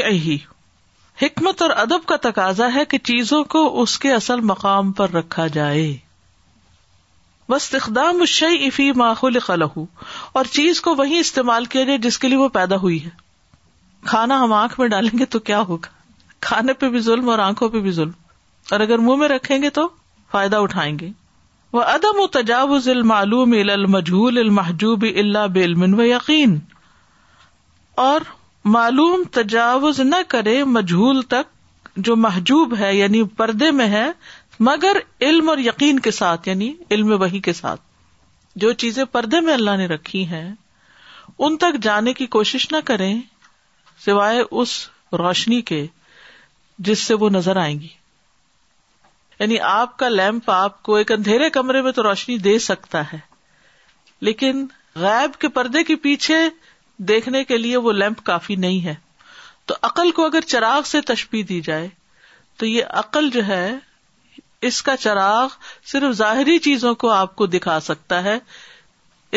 حکمت 1.21 1.61
اور 1.61 1.69
ادب 1.85 2.05
کا 2.07 2.15
تقاضا 2.29 2.73
ہے 2.75 2.85
کہ 2.91 2.97
چیزوں 3.11 3.43
کو 3.55 3.65
اس 3.81 3.97
کے 4.05 4.13
اصل 4.13 4.41
مقام 4.51 4.91
پر 4.99 5.11
رکھا 5.19 5.47
جائے 5.57 5.91
بس 7.49 7.73
اقدام 7.75 8.23
شی 8.33 8.45
افی 8.65 8.91
ماحول 8.99 9.39
خلح 9.45 9.77
اور 10.33 10.45
چیز 10.57 10.79
کو 10.81 10.93
وہی 10.95 11.17
استعمال 11.19 11.65
کیا 11.73 11.83
جائے 11.89 11.97
جس 12.05 12.19
کے 12.19 12.27
لیے 12.27 12.37
وہ 12.37 12.47
پیدا 12.57 12.75
ہوئی 12.83 13.03
ہے 13.05 13.09
کھانا 14.07 14.39
ہم 14.43 14.53
آنکھ 14.53 14.79
میں 14.79 14.87
ڈالیں 14.93 15.17
گے 15.19 15.25
تو 15.35 15.39
کیا 15.49 15.59
ہوگا 15.69 15.89
کھانے 16.47 16.73
پہ 16.83 16.89
بھی 16.93 16.99
ظلم 17.07 17.29
اور 17.29 17.39
آنکھوں 17.47 17.69
پہ 17.69 17.79
بھی 17.87 17.91
ظلم 17.99 18.11
اور 18.71 18.79
اگر 18.85 18.99
منہ 19.07 19.15
میں 19.21 19.27
رکھیں 19.29 19.61
گے 19.61 19.69
تو 19.79 19.87
فائدہ 20.31 20.55
اٹھائیں 20.67 20.97
گے 20.99 21.09
وہ 21.73 21.81
ادم 21.91 22.19
و 22.23 22.27
تجاوز 22.37 22.87
المعلوم 22.89 23.49
معلوم 23.49 23.71
المجھول 23.73 24.37
المحجوب 24.37 25.05
اللہ 25.15 25.47
بلن 25.53 25.93
و 25.99 26.03
یقین 26.05 26.57
اور 28.07 28.21
معلوم 28.75 29.23
تجاوز 29.31 29.99
نہ 30.01 30.15
کرے 30.27 30.63
مجھول 30.77 31.21
تک 31.35 31.51
جو 32.05 32.15
محجوب 32.15 32.75
ہے 32.79 32.93
یعنی 32.95 33.23
پردے 33.39 33.71
میں 33.79 33.87
ہے 33.87 34.05
مگر 34.59 34.97
علم 35.21 35.49
اور 35.49 35.57
یقین 35.57 35.99
کے 36.07 36.11
ساتھ 36.11 36.47
یعنی 36.49 36.73
علم 36.91 37.11
وہی 37.21 37.39
کے 37.47 37.53
ساتھ 37.53 37.81
جو 38.63 38.71
چیزیں 38.81 39.03
پردے 39.11 39.39
میں 39.41 39.53
اللہ 39.53 39.77
نے 39.77 39.85
رکھی 39.87 40.25
ہیں 40.27 40.49
ان 41.45 41.57
تک 41.57 41.77
جانے 41.81 42.13
کی 42.13 42.25
کوشش 42.35 42.71
نہ 42.71 42.77
کریں 42.85 43.13
سوائے 44.05 44.41
اس 44.61 44.71
روشنی 45.19 45.61
کے 45.69 45.85
جس 46.89 46.99
سے 46.99 47.13
وہ 47.19 47.29
نظر 47.29 47.55
آئیں 47.61 47.79
گی 47.79 47.87
یعنی 49.39 49.59
آپ 49.69 49.97
کا 49.99 50.09
لیمپ 50.09 50.49
آپ 50.51 50.81
کو 50.83 50.95
ایک 50.95 51.11
اندھیرے 51.11 51.49
کمرے 51.53 51.81
میں 51.81 51.91
تو 51.91 52.03
روشنی 52.03 52.37
دے 52.37 52.57
سکتا 52.65 53.01
ہے 53.13 53.17
لیکن 54.27 54.65
غائب 54.99 55.35
کے 55.41 55.47
پردے 55.57 55.83
کے 55.83 55.95
پیچھے 56.03 56.37
دیکھنے 57.09 57.43
کے 57.45 57.57
لیے 57.57 57.77
وہ 57.85 57.91
لیمپ 57.93 58.23
کافی 58.25 58.55
نہیں 58.65 58.83
ہے 58.85 58.95
تو 59.67 59.75
عقل 59.89 60.11
کو 60.15 60.25
اگر 60.25 60.41
چراغ 60.47 60.81
سے 60.85 61.01
تشبیح 61.11 61.43
دی 61.49 61.59
جائے 61.67 61.87
تو 62.57 62.65
یہ 62.65 62.83
عقل 62.99 63.29
جو 63.33 63.45
ہے 63.47 63.65
اس 64.67 64.81
کا 64.87 64.95
چراغ 65.03 65.55
صرف 65.91 66.11
ظاہری 66.17 66.57
چیزوں 66.65 66.93
کو 67.03 67.09
آپ 67.11 67.35
کو 67.35 67.45
دکھا 67.55 67.79
سکتا 67.89 68.21
ہے 68.23 68.37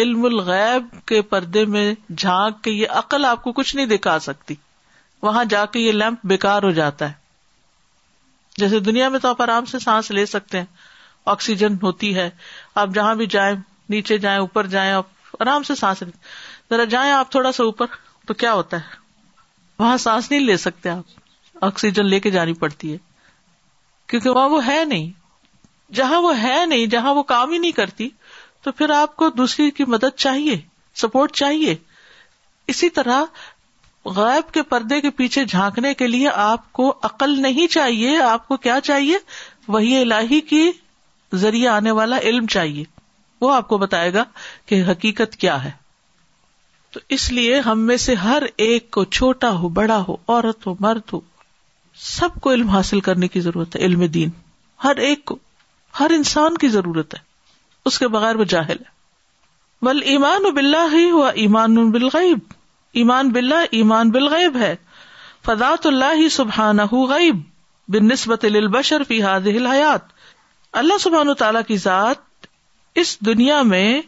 علم 0.02 0.24
الغیب 0.24 0.94
کے 1.10 1.20
پردے 1.32 1.64
میں 1.76 1.86
جھانک 2.16 2.62
کے 2.64 2.70
یہ 2.70 2.94
عقل 2.98 3.24
آپ 3.24 3.42
کو 3.42 3.52
کچھ 3.52 3.74
نہیں 3.76 3.86
دکھا 3.94 4.18
سکتی 4.26 4.54
وہاں 5.22 5.44
جا 5.54 5.64
کے 5.74 5.78
یہ 5.80 5.92
لیمپ 5.92 6.24
بیکار 6.32 6.62
ہو 6.62 6.70
جاتا 6.78 7.08
ہے 7.10 7.24
جیسے 8.60 8.78
دنیا 8.90 9.08
میں 9.14 9.18
تو 9.22 9.28
آپ 9.28 9.42
آرام 9.42 9.64
سے 9.72 9.78
سانس 9.84 10.10
لے 10.18 10.24
سکتے 10.34 10.58
ہیں 10.58 10.64
آکسیجن 11.34 11.74
ہوتی 11.82 12.14
ہے 12.16 12.28
آپ 12.82 12.90
جہاں 12.94 13.14
بھی 13.22 13.26
جائیں 13.36 13.54
نیچے 13.96 14.18
جائیں 14.26 14.38
اوپر 14.40 14.66
جائیں 14.76 14.90
آپ 14.92 15.40
آرام 15.42 15.62
سے 15.70 15.74
سانس 15.80 16.02
ذرا 16.70 16.84
جائیں 16.94 17.10
آپ 17.12 17.30
تھوڑا 17.30 17.52
سا 17.58 17.64
اوپر 17.64 17.98
تو 18.26 18.34
کیا 18.44 18.52
ہوتا 18.60 18.76
ہے 18.84 19.74
وہاں 19.78 19.96
سانس 20.06 20.30
نہیں 20.30 20.48
لے 20.50 20.56
سکتے 20.68 20.88
آپ 20.90 21.64
آکسیجن 21.70 22.06
لے 22.14 22.20
کے 22.20 22.30
جانی 22.38 22.52
پڑتی 22.64 22.92
ہے 22.92 22.98
کیونکہ 24.08 24.30
وہاں 24.30 24.48
وہ 24.48 24.66
ہے 24.66 24.84
نہیں 24.88 25.10
جہاں 25.94 26.20
وہ 26.22 26.32
ہے 26.42 26.64
نہیں 26.66 26.86
جہاں 26.94 27.14
وہ 27.14 27.22
کام 27.32 27.52
ہی 27.52 27.58
نہیں 27.58 27.72
کرتی 27.72 28.08
تو 28.62 28.72
پھر 28.78 28.90
آپ 28.90 29.16
کو 29.16 29.28
دوسری 29.40 29.70
کی 29.78 29.84
مدد 29.94 30.16
چاہیے 30.24 30.56
سپورٹ 31.02 31.32
چاہیے 31.40 31.74
اسی 32.72 32.88
طرح 32.98 33.22
غائب 34.16 34.50
کے 34.54 34.62
پردے 34.72 35.00
کے 35.00 35.10
پیچھے 35.20 35.44
جھانکنے 35.48 35.92
کے 36.00 36.06
لیے 36.06 36.28
آپ 36.42 36.72
کو 36.78 36.92
عقل 37.08 37.40
نہیں 37.42 37.70
چاہیے 37.72 38.18
آپ 38.22 38.46
کو 38.48 38.56
کیا 38.66 38.80
چاہیے 38.84 39.18
وہی 39.68 39.96
الہی 40.00 40.40
کی 40.50 40.64
ذریعے 41.44 41.68
آنے 41.68 41.90
والا 42.00 42.18
علم 42.30 42.46
چاہیے 42.56 42.84
وہ 43.40 43.52
آپ 43.54 43.68
کو 43.68 43.78
بتائے 43.78 44.12
گا 44.14 44.24
کہ 44.66 44.82
حقیقت 44.90 45.36
کیا 45.44 45.62
ہے 45.64 45.70
تو 46.92 47.00
اس 47.16 47.30
لیے 47.32 47.58
ہم 47.64 47.80
میں 47.86 47.96
سے 48.06 48.14
ہر 48.26 48.42
ایک 48.66 48.90
کو 48.96 49.04
چھوٹا 49.18 49.50
ہو 49.64 49.68
بڑا 49.78 49.98
ہو 50.08 50.14
عورت 50.28 50.66
ہو 50.66 50.74
مرد 50.80 51.12
ہو 51.12 51.20
سب 52.04 52.34
کو 52.42 52.52
علم 52.52 52.68
حاصل 52.68 53.00
کرنے 53.00 53.28
کی 53.34 53.40
ضرورت 53.40 53.76
ہے 53.76 53.80
علم 53.84 54.04
دین 54.14 54.30
ہر 54.84 54.96
ایک 55.08 55.24
کو 55.24 55.36
ہر 56.00 56.10
انسان 56.14 56.56
کی 56.62 56.68
ضرورت 56.68 57.14
ہے 57.14 57.18
اس 57.88 57.98
کے 57.98 58.08
بغیر 58.16 58.36
وہ 58.36 58.44
جاہل 58.54 58.76
ہے 58.84 58.94
بل 59.86 60.00
ایمان 60.12 60.46
و 60.46 60.50
بلا 60.58 60.84
ہی 60.92 61.10
ہوا 61.10 61.28
ایمان 61.44 61.90
بالغیب 61.90 62.38
ایمان 63.02 63.28
بلّہ 63.30 63.62
ایمان 63.78 64.10
بالغیب 64.10 64.56
ہے 64.60 64.74
فضاۃ 65.46 65.86
اللہ 65.86 66.28
سبحان 66.36 66.78
غیب 67.10 67.40
بن 67.94 68.06
نسبت 68.08 68.44
فی 69.08 69.22
حیات 69.22 70.12
اللہ 70.80 70.98
سبحان 71.00 71.32
تعالیٰ 71.38 71.60
کی 71.66 71.76
ذات 71.82 72.46
اس 73.02 73.16
دنیا 73.26 73.60
میں 73.72 74.00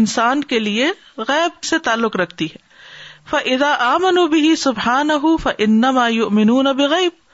انسان 0.00 0.44
کے 0.44 0.58
لیے 0.58 0.90
غیب 1.28 1.62
سے 1.70 1.78
تعلق 1.88 2.16
رکھتی 2.16 2.46
ہے 2.52 2.64
فضا 3.30 3.72
آمن 3.88 4.24
بھی 4.30 4.54
سبحان 4.64 5.10
ہُو 5.22 5.36
فنما 5.44 6.08
منون 6.38 6.72
بغیب 6.76 7.24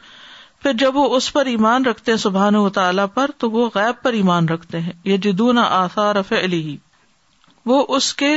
پھر 0.63 0.73
جب 0.81 0.97
وہ 0.97 1.15
اس 1.17 1.33
پر 1.33 1.47
ایمان 1.53 1.85
رکھتے 1.85 2.13
ہیں 2.13 2.19
سبحان 2.25 2.55
و 2.57 2.69
تعالیٰ 2.79 3.07
پر 3.15 3.31
تو 3.43 3.51
وہ 3.51 3.69
غیب 3.75 4.03
پر 4.03 4.13
ایمان 4.19 4.49
رکھتے 4.49 4.81
ہیں 4.81 4.93
یہ 5.05 5.17
جدون 5.27 5.59
آثار 5.59 6.17
وہ 7.67 7.85
اس 7.97 8.13
کے 8.23 8.29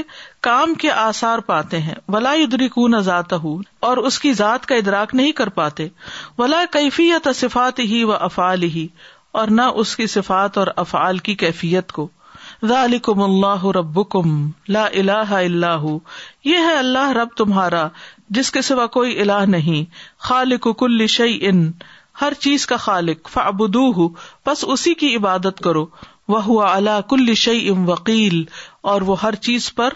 کام 0.47 0.73
کے 0.81 0.89
آثار 0.91 1.39
پاتے 1.45 1.79
ہیں 1.81 1.93
ولا 2.15 2.31
ادری 2.45 2.67
کو 2.73 2.87
ذات 3.03 3.33
ہو 3.43 3.55
اور 3.89 3.97
اس 4.09 4.19
کی 4.19 4.31
ذات 4.39 4.65
کا 4.71 4.75
ادراک 4.81 5.13
نہیں 5.19 5.31
کر 5.39 5.49
پاتے 5.59 5.87
ولا 6.37 6.63
کیفیت 6.73 7.27
صفات 7.35 7.79
ہی 7.91 8.03
و 8.03 8.11
افعال 8.27 8.63
ہی 8.75 8.87
اور 9.41 9.47
نہ 9.59 9.61
اس 9.83 9.95
کی 9.95 10.07
صفات 10.17 10.57
اور 10.57 10.67
افعال 10.85 11.17
کی 11.29 11.35
کیفیت 11.45 11.91
کو 11.97 12.07
ذالکم 12.67 13.21
اللہ 13.23 13.65
رب 13.77 13.99
لا 14.77 14.85
اللہ 14.85 15.33
اللہ 15.39 15.85
یہ 16.49 16.57
ہے 16.67 16.77
اللہ 16.77 17.09
رب 17.17 17.35
تمہارا 17.37 17.87
جس 18.37 18.51
کے 18.51 18.61
سوا 18.69 18.85
کوئی 18.97 19.19
اللہ 19.21 19.45
نہیں 19.55 19.83
خالق 20.29 20.67
کل 20.79 21.07
شعی 21.17 21.37
ان 21.47 21.69
ہر 22.21 22.33
چیز 22.39 22.65
کا 22.67 22.75
خالق 22.83 23.37
بس 24.45 24.63
اسی 24.75 24.93
کی 25.01 25.15
عبادت 25.15 25.59
کرو 25.63 25.85
وہ 26.33 26.41
ہوا 26.43 26.73
اللہ 26.75 26.99
کل 27.09 27.33
شعی 27.43 27.67
ام 27.69 27.87
وکیل 27.89 28.43
اور 28.91 29.01
وہ 29.09 29.15
ہر 29.23 29.35
چیز 29.47 29.73
پر 29.75 29.93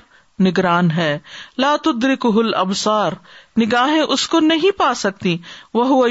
نگران 0.48 0.92
ہے 0.92 1.18
کل 2.24 2.54
ابسار 2.58 3.14
نگاہیں 3.60 4.00
اس 4.02 4.28
کو 4.34 4.40
نہیں 4.40 4.78
پا 4.78 4.94
سکتی 5.04 5.36
وہ 5.74 6.06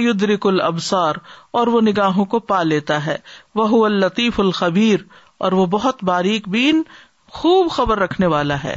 ابسار 0.62 1.14
اور 1.60 1.66
وہ 1.74 1.80
نگاہوں 1.86 2.24
کو 2.34 2.38
پا 2.52 2.62
لیتا 2.62 3.04
ہے 3.06 3.16
وہ 3.60 3.86
لطیف 3.88 4.40
الخبیر 4.40 5.02
اور 5.46 5.52
وہ 5.60 5.66
بہت 5.76 6.04
باریک 6.12 6.48
بین 6.58 6.82
خوب 7.38 7.70
خبر 7.70 7.98
رکھنے 7.98 8.26
والا 8.36 8.62
ہے 8.64 8.76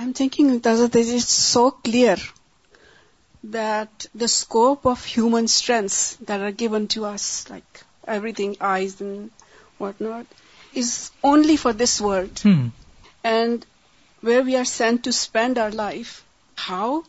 I'm 0.00 0.14
thinking, 0.14 0.60
Taza, 0.60 0.88
this 0.88 1.10
is 1.10 1.26
so 1.26 1.72
clear 1.72 2.16
that 3.42 4.06
the 4.14 4.28
scope 4.28 4.86
of 4.86 5.04
human 5.04 5.48
strengths 5.48 6.14
that 6.26 6.40
are 6.40 6.52
given 6.52 6.86
to 6.88 7.04
us, 7.04 7.50
like 7.50 7.80
everything, 8.06 8.56
eyes 8.60 9.00
and 9.00 9.32
whatnot, 9.78 10.26
is 10.72 11.10
only 11.24 11.56
for 11.56 11.72
this 11.72 12.00
world. 12.00 12.38
Hmm. 12.38 12.68
And 13.24 13.66
where 14.20 14.42
we 14.42 14.54
are 14.54 14.64
sent 14.64 15.04
to 15.04 15.12
spend 15.12 15.58
our 15.58 15.72
life, 15.72 16.24
how? 16.54 17.02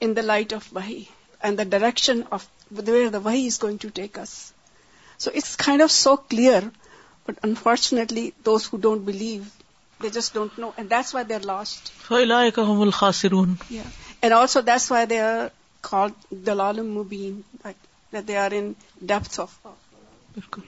In 0.00 0.14
the 0.14 0.22
light 0.22 0.52
of 0.52 0.72
Wahi 0.72 1.08
and 1.42 1.58
the 1.58 1.64
direction 1.64 2.22
of 2.30 2.48
where 2.70 3.10
the 3.10 3.20
Wahi 3.20 3.46
is 3.46 3.58
going 3.58 3.78
to 3.78 3.90
take 3.90 4.16
us. 4.16 4.52
So 5.16 5.32
it's 5.34 5.56
kind 5.56 5.82
of 5.82 5.90
so 5.90 6.16
clear, 6.16 6.70
but 7.26 7.38
unfortunately, 7.42 8.32
those 8.44 8.64
who 8.64 8.78
don't 8.78 9.04
believe, 9.04 9.46
just 10.12 10.34
don't 10.34 10.58
know 10.58 10.70
and 10.76 10.92
why 11.14 11.24
they 11.26 11.38
lost 11.44 11.90
and 14.20 14.32
also 14.32 14.60
that's 14.66 14.90
why 14.92 15.06
they 15.10 15.20
دلال 16.46 16.80
of 19.38 19.58
بالکل 20.34 20.62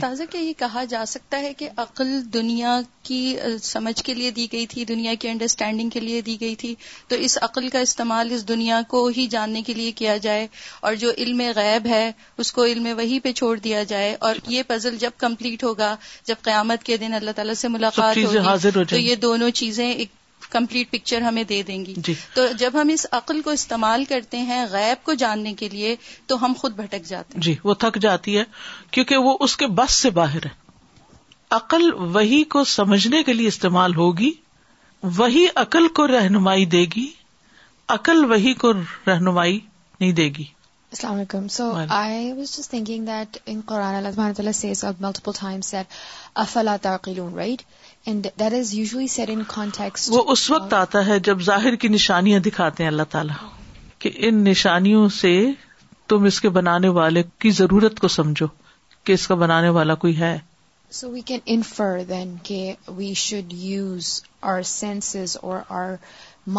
تازہ 0.00 0.22
کیا 0.30 0.40
یہ 0.40 0.52
کہا 0.58 0.82
جا 0.88 1.04
سکتا 1.08 1.38
ہے 1.42 1.52
کہ 1.58 1.68
عقل 1.84 2.10
دنیا 2.34 2.76
کی 3.08 3.16
سمجھ 3.62 3.96
کے 4.08 4.14
لیے 4.14 4.30
دی 4.36 4.46
گئی 4.52 4.66
تھی 4.74 4.84
دنیا 4.90 5.14
کی 5.20 5.28
انڈرسٹینڈنگ 5.28 5.90
کے 5.94 6.00
لیے 6.00 6.20
دی 6.28 6.36
گئی 6.40 6.54
تھی 6.60 6.74
تو 7.08 7.16
اس 7.26 7.36
عقل 7.42 7.68
کا 7.74 7.78
استعمال 7.86 8.30
اس 8.34 8.46
دنیا 8.48 8.80
کو 8.88 9.06
ہی 9.16 9.26
جاننے 9.34 9.62
کے 9.70 9.74
لیے 9.80 9.90
کیا 10.02 10.16
جائے 10.28 10.46
اور 10.86 10.94
جو 11.04 11.10
علم 11.24 11.42
غیب 11.56 11.86
ہے 11.94 12.04
اس 12.42 12.52
کو 12.58 12.64
علم 12.74 12.86
وہی 12.98 13.18
پہ 13.26 13.32
چھوڑ 13.40 13.56
دیا 13.64 13.82
جائے 13.94 14.14
اور 14.28 14.36
یہ 14.56 14.62
پزل 14.68 14.96
جب 15.06 15.18
کمپلیٹ 15.24 15.64
ہوگا 15.64 15.94
جب 16.30 16.42
قیامت 16.50 16.84
کے 16.90 16.96
دن 17.04 17.14
اللہ 17.20 17.36
تعالیٰ 17.40 17.54
سے 17.64 17.68
ملاقات 17.78 18.18
ہوگی 18.24 18.84
تو 18.84 18.96
یہ 18.96 19.14
دونوں 19.28 19.50
چیزیں 19.62 19.86
ایک 19.90 20.10
کمپلیٹ 20.50 20.90
پکچر 20.90 21.20
ہمیں 21.22 21.42
دے 21.48 21.62
دیں 21.66 21.84
گی 21.86 21.94
جی 22.06 22.14
تو 22.34 22.46
جب 22.58 22.80
ہم 22.80 22.88
اس 22.92 23.06
عقل 23.20 23.40
کو 23.44 23.50
استعمال 23.58 24.04
کرتے 24.08 24.38
ہیں 24.50 24.64
غیب 24.70 25.04
کو 25.06 25.14
جاننے 25.22 25.52
کے 25.62 25.68
لیے 25.72 25.94
تو 26.26 26.44
ہم 26.44 26.52
خود 26.58 26.76
بھٹک 26.76 27.04
جاتے 27.08 27.34
ہیں 27.34 27.42
جی 27.44 27.54
وہ 27.64 27.74
تھک 27.84 27.98
جاتی 28.02 28.36
ہے 28.38 28.44
کیونکہ 28.90 29.16
وہ 29.26 29.36
اس 29.48 29.56
کے 29.62 29.66
بس 29.80 29.98
سے 30.02 30.10
باہر 30.20 30.46
ہے 30.46 30.56
عقل 31.58 31.90
وہی 32.16 32.42
کو 32.54 32.64
سمجھنے 32.76 33.22
کے 33.24 33.32
لیے 33.32 33.48
استعمال 33.48 33.94
ہوگی 33.96 34.30
وہی 35.16 35.46
عقل 35.66 35.88
کو 35.96 36.06
رہنمائی 36.08 36.64
دے 36.76 36.84
گی 36.94 37.06
عقل 37.96 38.24
وہی 38.30 38.52
کو 38.62 38.72
رہنمائی 39.06 39.58
نہیں 40.00 40.12
دے 40.20 40.28
گی 40.38 40.44
السلام 40.92 41.14
علیکم 41.14 41.46
so 41.54 41.64
I 41.94 42.32
was 42.32 42.56
just 42.56 42.70
thinking 42.70 43.06
that 43.06 43.36
in 43.52 43.60
Quran 43.66 43.94
Allah 44.04 44.52
says 44.54 44.84
multiple 45.00 45.58
افلا 46.42 46.76
right 47.04 47.62
and 48.10 48.26
there 48.38 48.54
is 48.58 48.72
used 48.74 49.18
in 49.28 49.42
context 49.54 50.08
وہ 50.12 50.22
اس 50.32 50.50
وقت 50.50 50.72
آتا 50.80 51.04
ہے 51.06 51.18
جب 51.28 51.40
ظاہر 51.50 51.74
کی 51.84 51.88
نشانیاں 51.88 52.40
دکھاتے 52.40 52.82
ہیں 52.82 52.90
اللہ 52.90 53.08
تعالیٰ 53.10 53.36
کہ 54.04 54.10
ان 54.28 54.42
نشانیوں 54.44 55.08
سے 55.20 55.32
تم 56.08 56.24
اس 56.30 56.40
کے 56.40 56.48
بنانے 56.58 56.88
والے 56.98 57.22
کی 57.44 57.50
ضرورت 57.62 57.98
کو 58.00 58.08
سمجھو 58.16 58.46
کہ 59.04 59.12
اس 59.12 59.26
کا 59.28 59.34
بنانے 59.44 59.68
والا 59.78 59.94
کوئی 60.04 60.16
ہے 60.18 60.36
so 60.98 61.10
we 61.10 61.20
can 61.30 61.38
infer 61.54 61.98
then 62.08 62.34
کہ 62.42 62.60
we 62.96 63.12
should 63.22 63.52
use 63.62 64.12
our 64.52 64.62
senses 64.74 65.36
اور 65.42 65.58
our 65.80 65.90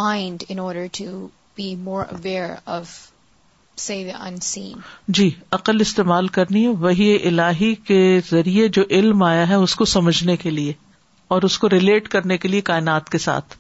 mind 0.01 0.43
in 0.49 0.59
order 0.59 0.85
to 0.97 1.27
be 1.57 1.75
more 1.89 2.03
aware 2.17 2.49
of 2.75 2.95
جی 5.19 5.29
عقل 5.57 5.81
استعمال 5.81 6.27
کرنی 6.37 6.63
ہے 6.63 6.69
وہی 6.79 7.05
الہی 7.27 7.73
کے 7.87 7.99
ذریعے 8.29 8.67
جو 8.77 8.81
علم 8.97 9.21
آیا 9.23 9.47
ہے 9.49 9.55
اس 9.67 9.75
کو 9.75 9.85
سمجھنے 9.91 10.35
کے 10.37 10.49
لیے 10.49 10.73
اور 11.33 11.41
اس 11.47 11.57
کو 11.59 11.69
ریلیٹ 11.69 12.07
کرنے 12.13 12.37
کے 12.43 12.47
لیے 12.47 12.61
کائنات 12.69 13.09
کے 13.09 13.17
ساتھ 13.25 13.55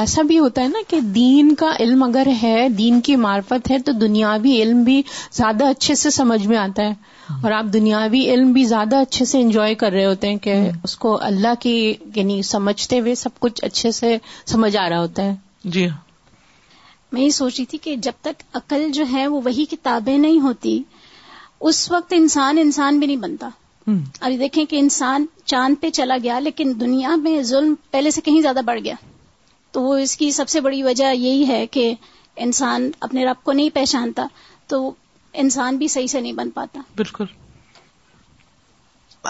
ایسا 0.00 0.22
بھی 0.26 0.38
ہوتا 0.38 0.62
ہے 0.62 0.68
نا 0.68 0.78
کہ 0.88 1.00
دین 1.14 1.54
کا 1.62 1.70
علم 1.80 2.02
اگر 2.02 2.28
ہے 2.42 2.56
دین 2.78 3.00
کی 3.08 3.14
معرفت 3.22 3.70
ہے 3.70 3.78
تو 3.86 3.92
دنیاوی 4.02 4.60
علم 4.62 4.82
بھی 4.88 5.00
زیادہ 5.38 5.68
اچھے 5.70 5.94
سے 6.02 6.10
سمجھ 6.18 6.46
میں 6.46 6.56
آتا 6.58 6.82
ہے 6.88 7.34
اور 7.42 7.52
آپ 7.52 7.72
دنیاوی 7.72 8.20
علم 8.32 8.52
بھی 8.52 8.64
زیادہ 8.74 8.96
اچھے 9.06 9.24
سے 9.32 9.40
انجوائے 9.40 9.74
کر 9.82 9.92
رہے 9.92 10.04
ہوتے 10.04 10.28
ہیں 10.28 10.36
کہ 10.46 10.54
اس 10.84 10.96
کو 11.06 11.16
اللہ 11.30 11.54
کی 11.60 11.74
یعنی 12.14 12.40
سمجھتے 12.52 13.00
ہوئے 13.00 13.14
سب 13.24 13.38
کچھ 13.40 13.64
اچھے 13.64 13.90
سے 13.98 14.16
سمجھ 14.52 14.76
آ 14.76 14.88
رہا 14.88 15.00
ہوتا 15.00 15.24
ہے 15.28 15.34
جی 15.76 15.88
ہاں 15.88 15.96
میں 17.12 17.22
یہ 17.22 17.30
سوچ 17.42 17.54
رہی 17.58 17.64
تھی 17.70 17.78
کہ 17.88 17.94
جب 18.08 18.22
تک 18.22 18.42
عقل 18.56 18.88
جو 18.94 19.04
ہے 19.12 19.26
وہ 19.28 19.40
وہی 19.44 19.64
کتابیں 19.70 20.16
نہیں 20.18 20.40
ہوتی 20.40 20.82
اس 21.70 21.90
وقت 21.90 22.12
انسان 22.16 22.58
انسان 22.58 22.98
بھی 22.98 23.06
نہیں 23.06 23.22
بنتا 23.28 23.48
ابھی 24.26 24.36
دیکھیں 24.38 24.64
کہ 24.70 24.78
انسان 24.78 25.24
چاند 25.44 25.80
پہ 25.82 25.88
چلا 25.94 26.16
گیا 26.22 26.38
لیکن 26.40 26.72
دنیا 26.80 27.14
میں 27.22 27.40
ظلم 27.50 27.74
پہلے 27.90 28.10
سے 28.16 28.20
کہیں 28.24 28.40
زیادہ 28.42 28.60
بڑھ 28.66 28.80
گیا 28.84 28.94
تو 29.72 29.82
وہ 29.82 29.96
اس 30.04 30.16
کی 30.16 30.30
سب 30.38 30.48
سے 30.48 30.60
بڑی 30.66 30.82
وجہ 30.82 31.12
یہی 31.14 31.46
ہے 31.48 31.66
کہ 31.76 31.92
انسان 32.46 32.90
اپنے 33.08 33.24
رب 33.26 33.42
کو 33.44 33.52
نہیں 33.52 33.70
پہچانتا 33.74 34.26
تو 34.68 34.90
انسان 35.42 35.76
بھی 35.82 35.88
صحیح 35.96 36.06
سے 36.16 36.20
نہیں 36.20 36.32
بن 36.42 36.50
پاتا 36.60 36.80
بالکل 36.96 37.24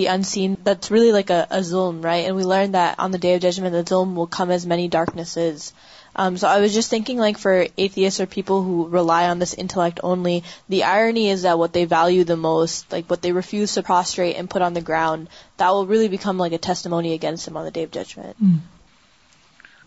judgment 3.42 3.74
zoom 3.90 4.08
come 4.38 4.48
as 4.52 4.64
many 4.68 4.88
darknesses 4.92 5.58
just 6.74 6.88
thinking 6.90 7.20
like 7.20 7.40
for 7.40 7.54
ایٹرس 7.76 8.22
پیپلائی 8.34 9.26
on 9.28 9.42
this 9.42 9.54
intellect 9.58 10.00
only 10.04 10.40
the 10.72 10.84
ارنی 10.94 11.26
is 11.32 11.46
a 11.46 11.54
و 11.64 11.68
تی 11.76 11.86
value 11.92 12.24
the 12.28 12.32
must 12.46 12.78
like 12.94 13.14
refuse 13.36 13.78
on 14.38 14.46
the 14.76 14.82
ground 14.88 15.22
judgment 15.60 17.48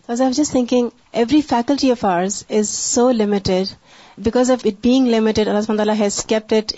Because 0.09 0.21
I 0.21 0.27
was 0.27 0.37
just 0.37 0.51
thinking, 0.51 0.91
every 1.13 1.39
faculty 1.41 1.91
of 1.91 2.03
ours 2.03 2.43
is 2.49 2.67
so 2.67 3.11
limited. 3.11 3.71
Because 4.19 4.49
of 4.49 4.65
it 4.65 4.81
being 4.81 5.05
limited, 5.05 5.47
Allah 5.47 5.59
subhanahu 5.59 5.77
wa 5.77 5.83
ta'ala 5.83 5.95
has 5.99 6.23
kept 6.31 6.51
it, 6.51 6.71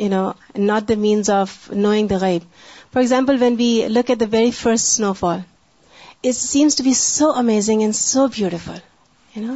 not 0.56 0.88
the 0.88 0.98
means 0.98 1.30
of 1.30 1.54
knowing 1.72 2.10
the 2.10 2.18
ghaib. 2.24 2.42
For 2.92 3.00
example, 3.02 3.38
when 3.38 3.56
we 3.56 3.88
look 3.98 4.10
at 4.10 4.20
the 4.20 4.28
very 4.28 4.52
first 4.52 4.90
snowfall, 4.96 5.46
it 6.22 6.36
seems 6.42 6.76
to 6.80 6.84
be 6.84 6.94
so 6.94 7.32
amazing 7.44 7.86
and 7.86 7.96
so 7.96 8.28
beautiful, 8.28 8.84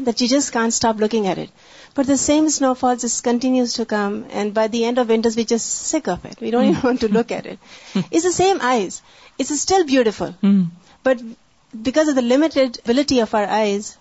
that 0.07 0.21
you 0.21 0.29
just 0.35 0.53
can't 0.53 0.73
stop 0.73 0.97
looking 0.97 1.27
at 1.27 1.37
it. 1.37 1.49
But 1.95 2.07
the 2.07 2.19
same 2.23 2.49
snowfall 2.57 2.95
just 2.95 3.25
continues 3.25 3.73
to 3.73 3.83
come, 3.83 4.17
and 4.31 4.53
by 4.53 4.69
the 4.69 4.85
end 4.85 4.99
of 4.99 5.09
winters, 5.09 5.35
we're 5.35 5.51
just 5.51 5.83
sick 5.91 6.07
of 6.07 6.23
it. 6.23 6.39
We 6.39 6.55
don't 6.55 6.69
hmm. 6.69 6.77
even 6.77 6.91
want 6.91 7.01
to 7.01 7.13
look 7.19 7.37
at 7.41 7.45
it. 7.45 7.59
It's 8.09 8.23
the 8.23 8.37
same 8.39 8.65
eyes. 8.71 9.01
It's 9.37 9.55
still 9.57 9.87
beautiful. 9.93 10.35
Hmm. 10.47 10.61
But 11.03 11.27
because 11.83 12.09
of 12.09 12.17
of 12.17 12.97
the 13.31 13.37
our 13.37 13.45
eyes 13.59 13.95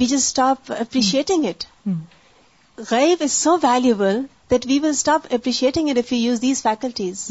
we 0.00 0.04
lives 0.06 0.12
stop 0.14 0.72
appreciating 0.78 1.44
it 1.46 1.64
it 1.86 2.80
gave 2.90 3.22
is 3.24 3.32
so 3.32 3.56
valuable 3.62 4.20
that 4.50 4.66
we 4.66 4.78
will 4.82 4.90
stop 4.90 5.26
appreciating 5.34 5.98
of 5.98 6.12
you 6.12 6.18
use 6.18 6.42
these 6.42 6.62
faculties 6.62 7.26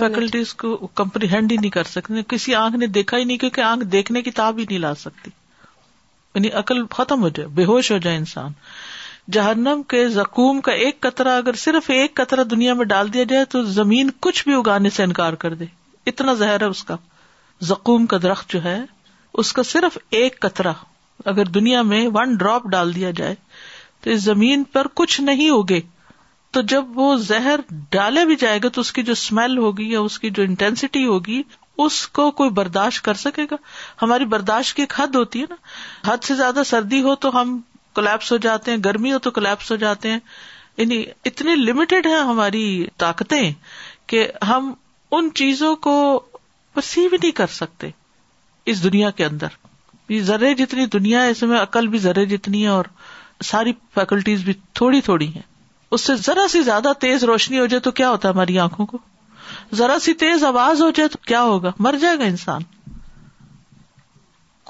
faculties 0.00 0.52
کو 0.62 0.76
comprehend 1.02 1.52
ہی 1.52 1.56
نہیں 1.60 1.70
کر 1.70 1.84
سکتے 1.90 2.22
کسی 2.34 2.54
آنکھ 2.54 2.76
نے 2.82 2.86
دیکھا 2.98 3.16
ہی 3.18 3.24
نہیں 3.24 3.38
کیونکہ 3.38 3.60
آنکھ 3.70 3.84
دیکھنے 3.94 4.22
کی 4.22 4.30
تاب 4.40 4.58
ہی 4.58 4.64
نہیں 4.68 4.78
لا 4.78 4.94
سکتی 5.00 5.30
یعنی 6.34 6.50
عقل 6.62 6.84
ختم 6.90 7.22
ہو 7.22 7.28
جائے 7.38 7.48
بے 7.54 7.64
ہوش 7.72 7.90
ہو 7.92 7.98
جائے 8.06 8.16
انسان 8.16 8.52
جہنم 9.36 9.82
کے 9.88 10.06
زکوم 10.08 10.60
کا 10.68 10.72
ایک 10.84 11.00
قطرہ 11.00 11.36
اگر 11.38 11.54
صرف 11.64 11.90
ایک 11.94 12.14
قطرہ 12.14 12.44
دنیا 12.54 12.74
میں 12.74 12.84
ڈال 12.94 13.12
دیا 13.12 13.24
جائے 13.34 13.44
تو 13.56 13.62
زمین 13.80 14.10
کچھ 14.26 14.44
بھی 14.48 14.54
اگانے 14.54 14.90
سے 14.96 15.02
انکار 15.02 15.32
کر 15.44 15.54
دے 15.54 15.64
اتنا 16.12 16.32
زہر 16.44 16.60
ہے 16.60 16.66
اس 16.74 16.82
کا 16.90 16.94
زقوم 17.72 18.06
کا 18.12 18.16
درخت 18.26 18.50
جو 18.52 18.62
ہے 18.64 18.78
اس 19.40 19.52
کا 19.58 19.62
صرف 19.74 19.98
ایک 20.20 20.38
کترا 20.44 20.72
اگر 21.32 21.52
دنیا 21.56 21.82
میں 21.92 22.02
ون 22.14 22.34
ڈراپ 22.42 22.66
ڈال 22.74 22.94
دیا 22.94 23.10
جائے 23.18 23.34
تو 24.04 24.10
اس 24.10 24.22
زمین 24.22 24.62
پر 24.76 24.86
کچھ 25.00 25.20
نہیں 25.28 25.50
ہوگے 25.50 25.80
تو 26.56 26.60
جب 26.72 26.98
وہ 26.98 27.08
زہر 27.28 27.60
ڈالے 27.96 28.24
بھی 28.30 28.36
جائے 28.44 28.58
گا 28.62 28.68
تو 28.76 28.80
اس 28.86 28.92
کی 28.92 29.02
جو 29.10 29.16
اسمیل 29.18 29.56
ہوگی 29.64 29.88
یا 29.90 30.00
اس 30.08 30.18
کی 30.22 30.30
جو 30.38 30.42
انٹینسٹی 30.48 31.04
ہوگی 31.06 31.42
اس 31.84 31.96
کو 32.18 32.30
کوئی 32.38 32.50
برداشت 32.58 33.04
کر 33.04 33.20
سکے 33.24 33.44
گا 33.50 33.56
ہماری 34.02 34.24
برداشت 34.34 34.76
کی 34.76 34.82
ایک 34.86 34.94
حد 35.00 35.14
ہوتی 35.20 35.40
ہے 35.42 35.50
نا 35.52 35.56
حد 36.10 36.24
سے 36.30 36.34
زیادہ 36.42 36.62
سردی 36.72 37.02
ہو 37.02 37.14
تو 37.26 37.32
ہم 37.40 37.58
کولیپس 37.98 38.32
ہو 38.32 38.36
جاتے 38.48 38.70
ہیں 38.74 38.78
گرمی 38.84 39.12
ہو 39.12 39.18
تو 39.26 39.30
کولیپس 39.38 39.70
ہو 39.72 39.76
جاتے 39.84 40.10
ہیں 40.14 40.18
یعنی 40.82 41.02
اتنی 41.30 41.54
لمیٹڈ 41.64 42.06
ہے 42.14 42.20
ہماری 42.32 42.62
طاقتیں 43.04 43.42
کہ 44.12 44.26
ہم 44.50 44.72
ان 45.16 45.28
چیزوں 45.38 45.74
کو 45.84 45.94
پرسیو 46.74 47.08
نہیں 47.20 47.30
کر 47.38 47.46
سکتے 47.52 47.90
اس 48.72 48.82
دنیا 48.82 49.10
کے 49.20 49.24
اندر 49.24 49.56
یہ 50.08 50.22
ذرے 50.28 50.54
جتنی 50.54 50.86
دنیا 50.98 51.22
ہے 51.24 51.30
اس 51.30 51.42
میں 51.52 51.58
عقل 51.60 51.86
بھی 51.94 51.98
ذرے 51.98 52.24
جتنی 52.36 52.62
ہے 52.62 52.68
اور 52.68 52.84
ساری 53.44 53.72
فیکلٹیز 53.94 54.42
بھی 54.44 54.52
تھوڑی 54.80 55.00
تھوڑی 55.08 55.34
ہے 55.34 55.40
اس 55.96 56.00
سے 56.06 56.14
ذرا 56.26 56.46
سی 56.50 56.62
زیادہ 56.62 56.92
تیز 57.00 57.24
روشنی 57.30 57.58
ہو 57.58 57.66
جائے 57.72 57.80
تو 57.80 57.90
کیا 58.00 58.10
ہوتا 58.10 58.28
ہے 58.28 58.32
ہماری 58.32 58.58
آنکھوں 58.64 58.86
کو 58.86 58.98
ذرا 59.74 59.98
سی 60.02 60.12
تیز 60.24 60.44
آواز 60.44 60.82
ہو 60.82 60.90
جائے 60.96 61.08
تو 61.08 61.18
کیا 61.26 61.42
ہوگا 61.42 61.70
مر 61.86 61.96
جائے 62.00 62.18
گا 62.18 62.24
انسان 62.24 62.62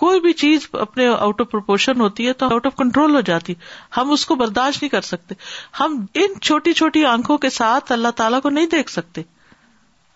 کوئی 0.02 0.20
بھی 0.20 0.32
چیز 0.42 0.66
اپنے 0.80 1.06
آؤٹ 1.08 1.40
آف 1.40 1.50
پرپورشن 1.50 2.00
ہوتی 2.00 2.26
ہے 2.26 2.32
تو 2.42 2.46
آؤٹ 2.52 2.66
آف 2.66 2.76
کنٹرول 2.76 3.14
ہو 3.16 3.20
جاتی 3.30 3.54
ہم 3.96 4.10
اس 4.12 4.24
کو 4.26 4.34
برداشت 4.44 4.82
نہیں 4.82 4.90
کر 4.90 5.00
سکتے 5.10 5.34
ہم 5.80 6.04
ان 6.22 6.38
چھوٹی 6.40 6.72
چھوٹی 6.82 7.04
آنکھوں 7.16 7.36
کے 7.46 7.50
ساتھ 7.58 7.92
اللہ 7.92 8.16
تعالی 8.22 8.40
کو 8.42 8.50
نہیں 8.50 8.66
دیکھ 8.76 8.90
سکتے 8.90 9.22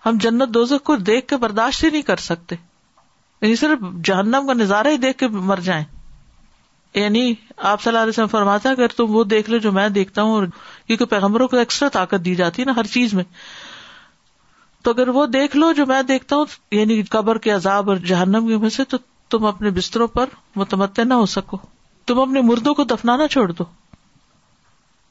ہم 0.07 0.17
جنت 0.21 0.49
دوزخ 0.55 0.83
کو 0.85 0.97
دیکھ 1.11 1.27
کے 1.29 1.37
برداشت 1.45 1.85
ہی 1.85 1.91
نہیں 1.91 2.03
کر 2.09 2.17
سکتے 2.31 2.57
یعنی 3.43 3.57
صرف 3.57 3.85
جہنم 4.05 4.47
کا 4.47 4.53
نظارہ 4.55 4.89
ہی 4.91 4.97
دیکھ 5.05 5.19
کے 5.19 5.29
مر 5.51 5.61
جائیں 5.69 5.85
یعنی 6.95 7.33
آپ 7.69 7.83
صلی 7.83 7.91
اللہ 7.91 8.03
علیہ 8.03 8.09
وسلم 8.09 8.27
فرماتا 8.33 8.71
اگر 8.71 8.89
تم 8.97 9.15
وہ 9.15 9.23
دیکھ 9.31 9.49
لو 9.51 9.59
جو 9.63 9.73
میں 9.79 9.89
دیکھتا 9.99 10.23
ہوں 10.23 10.33
اور 10.35 10.45
کیونکہ 10.87 11.05
پیغمبروں 11.15 11.49
کو 11.49 11.57
ایکسٹرا 11.57 11.89
طاقت 11.93 12.25
دی 12.25 12.35
جاتی 12.35 12.63
ہے 12.63 12.67
نا 12.67 12.73
ہر 12.77 12.87
چیز 12.93 13.15
میں 13.15 13.25
تو 14.85 14.91
اگر 14.91 15.09
وہ 15.17 15.25
دیکھ 15.27 15.57
لو 15.57 15.71
جو 15.77 15.87
میں 15.87 16.03
دیکھتا 16.09 16.37
ہوں 16.37 16.45
یعنی 16.73 17.01
قبر 17.11 17.39
کے 17.47 17.51
عذاب 17.51 17.89
اور 17.91 17.97
جہنم 18.11 18.47
کی 18.49 18.57
میں 18.67 18.71
سے 18.71 18.85
تو 18.89 18.97
تم 19.31 19.45
اپنے 19.47 19.71
بستروں 19.79 20.07
پر 20.19 20.29
متمد 20.57 20.99
نہ 21.05 21.15
ہو 21.23 21.27
سکو 21.37 21.59
تم 22.07 22.21
اپنے 22.21 22.41
مردوں 22.51 22.75
کو 22.81 22.85
دفنانا 22.91 23.29
چھوڑ 23.37 23.51
دو 23.53 23.65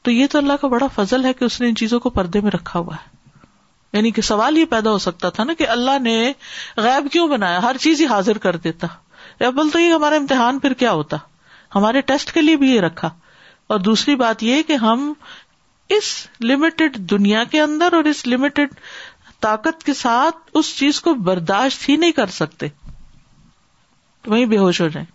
تو 0.04 0.12
یہ 0.12 0.28
تو 0.32 0.38
اللہ 0.38 0.62
کا 0.62 0.68
بڑا 0.68 0.88
فضل 0.96 1.26
ہے 1.26 1.34
کہ 1.34 1.46
اس 1.46 1.60
نے 1.62 1.68
ان 1.70 1.76
چیزوں 1.76 2.00
کو 2.06 2.10
پردے 2.20 2.42
میں 2.48 2.52
رکھا 2.52 2.80
ہوا 2.80 2.96
ہے 2.96 3.12
یعنی 3.94 4.12
کہ 4.12 4.22
سوال 4.32 4.58
یہ 4.58 4.66
پیدا 4.70 4.92
ہو 4.92 4.98
سکتا 4.98 5.30
تھا 5.38 5.44
نا 5.44 5.54
کہ 5.58 5.68
اللہ 5.70 5.98
نے 6.02 6.14
غائب 6.86 7.08
کیوں 7.12 7.28
بنایا 7.30 7.62
ہر 7.64 7.78
چیز 7.80 8.02
ہی 8.02 8.06
حاضر 8.08 8.38
کر 8.46 8.56
دیتا 8.66 8.88
یا 9.40 9.50
بول 9.58 9.70
تو 9.74 9.80
یہ 9.80 9.92
ہمارا 9.94 10.16
امتحان 10.16 10.60
پھر 10.60 10.74
کیا 10.84 10.92
ہوتا 10.92 11.18
ہمارے 11.76 12.02
ٹیسٹ 12.12 12.32
کے 12.34 12.42
لیے 12.42 12.56
بھی 12.64 12.70
یہ 12.74 12.82
رکھا 12.82 13.10
اور 13.74 13.80
دوسری 13.80 14.16
بات 14.16 14.44
یہ 14.44 14.62
کہ 14.68 14.74
ہم 14.86 15.12
اس 15.98 16.12
لمیٹڈ 16.42 16.96
دنیا 17.12 17.44
کے 17.52 17.62
اندر 17.62 17.94
اور 17.94 18.04
اس 18.12 18.26
لمیٹڈ 18.28 18.74
طاقت 19.46 19.84
کے 19.86 19.94
ساتھ 19.94 20.38
اس 20.60 20.76
چیز 20.78 21.02
کو 21.06 21.14
برداشت 21.30 21.88
ہی 21.90 21.96
نہیں 22.04 22.12
کر 22.20 22.28
سکتے 22.40 22.68
تو 24.24 24.32
وہی 24.32 24.46
بے 24.54 24.58
ہوش 24.58 24.80
ہو 24.82 24.88
جائیں 24.88 25.06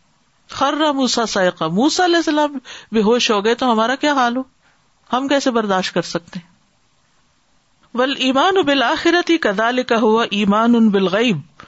خرا 0.58 0.90
موسا 0.98 1.24
سائقہ 1.36 1.64
موسا 1.78 2.04
علیہ 2.04 2.16
السلام 2.16 2.58
بے 2.92 3.02
ہوش 3.02 3.30
ہو 3.30 3.44
گئے 3.44 3.54
تو 3.62 3.72
ہمارا 3.72 3.94
کیا 4.04 4.12
حال 4.22 4.36
ہو 4.36 4.42
ہم 5.12 5.28
کیسے 5.28 5.50
برداشت 5.60 5.94
کر 5.94 6.02
سکتے 6.10 6.38
ہیں 6.38 6.56
بل 7.98 8.12
ایمان 8.24 8.58
بالآخرت 8.66 9.30
ہی 9.30 9.36
کدال 9.44 9.82
کا 9.92 9.96
ہوا 10.00 10.24
ایمان 10.38 10.74
ان 10.76 10.88
بالغیب 10.96 11.62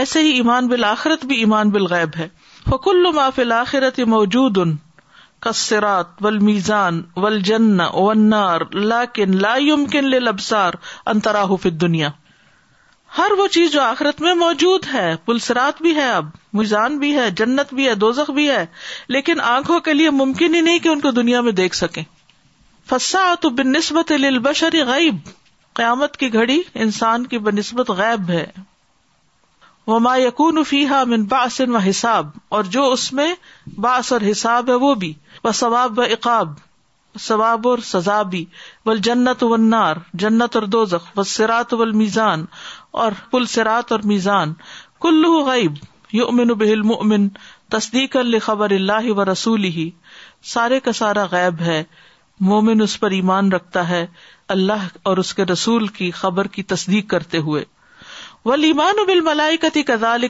ایسے 0.00 0.20
ہی 0.22 0.28
ایمان 0.40 0.66
بالآخرت 0.72 1.24
بھی 1.30 1.36
ایمان 1.44 1.70
بالغیب 1.76 2.16
ہے 2.18 2.26
فکل 2.70 3.06
ما 3.14 3.24
فی 3.36 3.42
الآخرت 3.42 3.98
موجود 4.12 4.58
ان 4.64 4.76
کسرات 5.46 6.12
ول 6.24 6.38
میزان 6.50 7.02
ول 7.24 7.40
جن 7.48 7.66
لا 8.92 9.02
کن 9.18 9.34
لا 9.46 9.56
لبسار 10.30 10.78
انتراہ 11.14 11.56
فت 11.62 11.80
دنیا 11.80 12.08
ہر 13.18 13.36
وہ 13.38 13.46
چیز 13.56 13.72
جو 13.72 13.82
آخرت 13.86 14.20
میں 14.28 14.34
موجود 14.46 14.86
ہے 14.92 15.06
پلسرات 15.26 15.82
بھی 15.88 15.94
ہے 15.96 16.08
اب 16.12 16.28
میزان 16.60 16.98
بھی 16.98 17.14
ہے 17.18 17.30
جنت 17.42 17.74
بھی 17.80 17.88
ہے 17.88 17.94
دوزخ 18.04 18.30
بھی 18.40 18.48
ہے 18.50 18.64
لیکن 19.16 19.40
آنکھوں 19.58 19.80
کے 19.88 19.92
لیے 20.02 20.10
ممکن 20.24 20.54
ہی 20.54 20.60
نہیں 20.68 20.78
کہ 20.86 20.88
ان 20.94 21.00
کو 21.00 21.10
دنیا 21.22 21.40
میں 21.48 21.52
دیکھ 21.62 21.76
سکے 21.82 22.02
فسا 22.92 23.26
تو 23.46 23.50
بن 23.62 23.72
نسبت 23.78 24.12
غیب 24.94 25.28
قیامت 25.78 26.16
کی 26.16 26.32
گھڑی 26.32 26.58
انسان 26.82 27.26
کی 27.26 27.38
بہ 27.46 27.50
نسبت 27.54 27.90
غیب 28.00 28.28
ہے 28.30 28.44
وہ 29.86 29.98
ما 30.04 30.16
یقون 30.16 30.62
باس 31.30 31.60
و 31.60 31.76
حساب 31.88 32.28
اور 32.58 32.64
جو 32.76 32.84
اس 32.92 33.12
میں 33.20 33.32
باس 33.86 34.12
اور 34.12 34.20
حساب 34.30 34.68
ہے 34.70 34.74
وہ 34.84 34.92
بھی 35.02 35.12
و 35.44 35.52
ثواب 35.60 35.98
و 35.98 36.02
اقاب 36.02 36.52
ثواب 37.24 37.66
اور 37.68 37.78
سزا 37.88 38.20
بھی 38.30 38.44
بل 38.86 38.98
جنت 39.08 39.42
و 39.42 39.56
نار 39.64 39.96
جنت 40.22 40.56
اور 40.56 40.62
دوزخ 40.76 41.10
و 41.18 41.22
سرات 41.32 41.74
و 41.74 41.84
میزان 42.00 42.44
اور 43.02 43.44
سرات 43.48 43.92
اور 43.92 44.00
میزان 44.12 44.52
کلو 45.00 45.38
غیب 45.50 45.74
یو 46.18 46.26
امن 46.28 46.50
و 46.50 46.54
بہم 46.62 46.92
امن 47.00 47.28
تصدیق 47.76 48.16
الخبر 48.16 48.70
اللہ 48.78 49.10
و 49.16 49.24
رسول 49.32 49.64
ہی 49.78 49.88
سارے 50.52 50.80
کا 50.86 50.92
سارا 51.02 51.24
غیب 51.30 51.60
ہے 51.70 51.82
مومن 52.50 52.80
اس 52.82 52.98
پر 53.00 53.10
ایمان 53.20 53.52
رکھتا 53.52 53.88
ہے 53.88 54.04
اللہ 54.52 54.86
اور 55.10 55.16
اس 55.16 55.32
کے 55.34 55.44
رسول 55.44 55.86
کی 55.98 56.10
خبر 56.20 56.46
کی 56.56 56.62
تصدیق 56.72 57.08
کرتے 57.10 57.38
ہوئے 57.46 57.64
ولیمان 58.44 58.96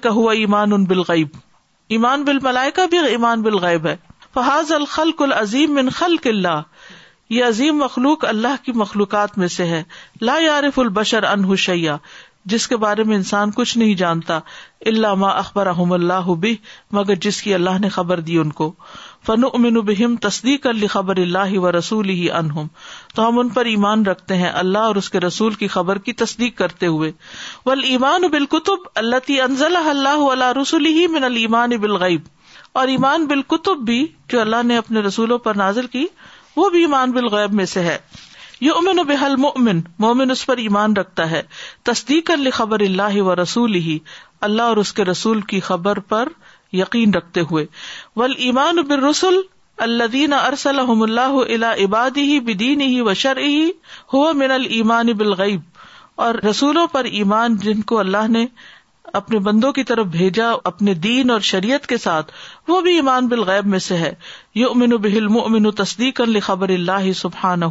کا 0.01 0.11
ہوا 0.15 0.33
ایمان 0.33 0.73
ان 0.73 0.85
غیب 1.09 1.29
ایمان 1.95 2.23
بل 2.25 2.39
ملائی 2.43 2.71
کا 2.77 2.85
بھی 2.91 2.99
ایمان 3.13 3.43
بالغیب 3.43 3.87
ہے 3.87 3.97
فہاز 4.35 4.71
الخل 4.73 5.11
العظیم 5.23 5.75
من 5.75 5.91
خل 5.97 6.17
اللہ 6.29 6.63
یہ 7.31 7.45
عظیم 7.45 7.77
مخلوق 7.79 8.25
اللہ 8.29 8.63
کی 8.65 8.73
مخلوقات 8.85 9.37
میں 9.39 9.49
سے 9.59 9.65
ہے 9.67 9.83
لا 10.21 10.37
یارف 10.43 10.79
البشر 10.79 11.23
ان 11.31 11.55
شیا 11.65 11.97
جس 12.53 12.67
کے 12.69 12.77
بارے 12.77 13.05
میں 13.11 13.17
انسان 13.17 13.51
کچھ 13.51 13.77
نہیں 13.79 13.95
جانتا 14.01 14.39
علامہ 14.87 15.27
اللہ 15.95 16.29
بھی 16.41 16.55
مگر 16.99 17.15
جس 17.27 17.41
کی 17.43 17.55
اللہ 17.55 17.79
نے 17.81 17.89
خبر 17.99 18.21
دی 18.31 18.37
ان 18.39 18.51
کو 18.59 18.73
فن 19.29 19.45
امن 19.53 19.75
بہم 19.89 20.15
تصدیق 20.25 20.63
کر 20.63 20.87
خبر 20.91 21.17
اللہ 21.21 21.57
و 21.59 21.71
رسول 21.73 22.09
ہی 22.17 22.31
انہم 22.41 22.67
تو 23.15 23.29
ہم 23.29 23.39
ان 23.39 23.49
پر 23.59 23.65
ایمان 23.71 24.05
رکھتے 24.07 24.37
ہیں 24.41 24.51
اللہ 24.63 24.89
اور 24.89 24.97
اس 25.03 25.09
کے 25.11 25.21
رسول 25.21 25.55
کی 25.63 25.69
خبر 25.77 25.99
کی 26.09 26.13
تصدیق 26.23 26.59
کرتے 26.59 26.87
ہوئے 26.97 27.11
ایمان 27.93 28.27
بال 28.33 28.45
قطب 28.57 28.89
اللہ 29.03 29.23
تی 29.27 29.41
انزل 29.41 29.77
اللہ 29.77 30.25
اللہ 30.33 30.53
رسول 30.61 30.87
ہی 30.97 31.07
من 31.15 31.25
المان 31.31 31.73
ابلغیب 31.79 32.27
اور 32.81 32.89
ایمان 32.97 33.27
بال 33.27 33.43
قطب 33.55 33.85
بھی 33.91 34.07
جو 34.33 34.41
اللہ 34.41 34.63
نے 34.71 34.77
اپنے 34.77 35.01
رسولوں 35.09 35.39
پر 35.47 35.55
نازل 35.63 35.87
کی 35.97 36.05
وہ 36.57 36.69
بھی 36.77 36.81
ایمان 36.81 37.13
بالغیب 37.13 37.53
میں 37.61 37.65
سے 37.77 37.81
ہے 37.89 37.97
یہ 38.61 38.73
امن 38.81 38.99
و 38.99 39.03
بحل 39.05 39.37
مومن 39.45 40.31
اس 40.31 40.45
پر 40.47 40.57
ایمان 40.67 40.93
رکھتا 40.97 41.31
ہے 41.31 41.43
تصدیق 41.91 42.27
کر 42.27 42.49
خبر 42.59 42.81
اللہ 42.89 43.21
و 43.23 43.35
رسول 43.43 43.75
ہی 43.89 43.99
اللہ 44.51 44.73
اور 44.73 44.77
اس 44.85 44.93
کے 44.93 45.05
رسول 45.05 45.41
کی 45.53 45.61
خبر 45.71 45.99
پر 46.13 46.29
یقین 46.79 47.13
رکھتے 47.15 47.41
ہوئے 47.51 47.65
ول 48.21 48.33
ایمان 48.47 48.83
بر 48.89 49.03
رسول 49.09 49.41
اللہ 49.87 50.07
دین 50.13 50.33
ارسل 50.39 50.79
اللہ 50.79 51.21
اللہ 51.21 51.83
عبادی 51.85 52.23
ہی 52.33 52.39
بدین 52.49 52.81
ہی 52.81 53.01
و 53.01 53.13
ہو 54.13 54.23
من 54.43 54.51
المان 54.59 55.13
بالغیب 55.23 55.61
اور 56.27 56.35
رسولوں 56.49 56.87
پر 56.97 57.05
ایمان 57.21 57.57
جن 57.63 57.81
کو 57.93 57.99
اللہ 57.99 58.29
نے 58.37 58.47
اپنے 59.21 59.39
بندوں 59.47 59.71
کی 59.73 59.83
طرف 59.89 60.07
بھیجا 60.13 60.51
اپنے 60.71 60.93
دین 61.07 61.31
اور 61.31 61.41
شریعت 61.49 61.87
کے 61.87 61.97
ساتھ 62.05 62.31
وہ 62.69 62.81
بھی 62.87 62.95
ایمان 63.01 63.27
بل 63.33 63.43
غیب 63.51 63.67
میں 63.75 63.79
سے 63.87 63.97
ہے 63.99 64.13
یو 64.61 64.71
امین 64.71 64.97
بہل 65.07 65.27
مومن 65.35 65.71
تصدیق 65.83 66.21
خبر 66.43 66.69
اللہ 66.77 67.11
سبحان 67.21 67.63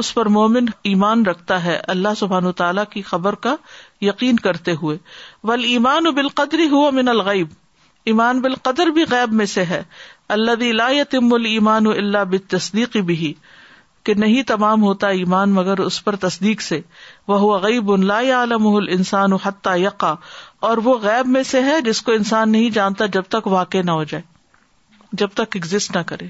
اس 0.00 0.12
پر 0.14 0.26
مومن 0.38 0.66
ایمان 0.90 1.24
رکھتا 1.26 1.62
ہے 1.64 1.80
اللہ 1.94 2.14
سبحان 2.18 2.50
تعالیٰ 2.62 2.84
کی 2.90 3.02
خبر 3.12 3.34
کا 3.46 3.54
یقین 4.08 4.36
کرتے 4.48 4.74
ہوئے 4.82 4.96
ول 5.50 5.64
ایمان 5.72 6.10
بال 6.20 6.28
قدری 6.42 6.68
ہو 6.76 6.90
من 7.00 7.08
الغیب 7.14 7.58
ایمان 8.08 8.40
بالقدر 8.40 8.86
بھی 8.96 9.04
غیب 9.10 9.32
میں 9.40 9.46
سے 9.54 9.64
ہے 9.70 9.82
اللہ 10.36 11.02
تم 11.10 11.34
ایمان 11.46 11.86
اللہ 11.96 12.24
بال 12.30 12.46
تصدیق 12.56 12.96
بھی 13.12 13.32
نہیں 14.18 14.42
تمام 14.46 14.82
ہوتا 14.82 15.08
ایمان 15.16 15.50
مگر 15.54 15.78
اس 15.80 16.02
پر 16.04 16.16
تصدیق 16.20 16.60
سے 16.62 16.80
وہ 17.28 17.58
غیب 17.62 17.90
اللہ 17.92 19.36
حتیٰ 19.42 19.76
یقا 19.78 20.14
اور 20.68 20.78
وہ 20.84 20.96
غیب 21.02 21.26
میں 21.34 21.42
سے 21.50 21.60
ہے 21.62 21.80
جس 21.88 22.00
کو 22.02 22.12
انسان 22.12 22.50
نہیں 22.52 22.70
جانتا 22.78 23.06
جب 23.16 23.22
تک 23.34 23.46
واقع 23.52 23.82
نہ 23.84 23.90
ہو 23.98 24.04
جائے 24.12 24.22
جب 25.22 25.28
تک 25.42 25.56
ایگزٹ 25.56 25.94
نہ 25.96 26.00
کرے 26.06 26.26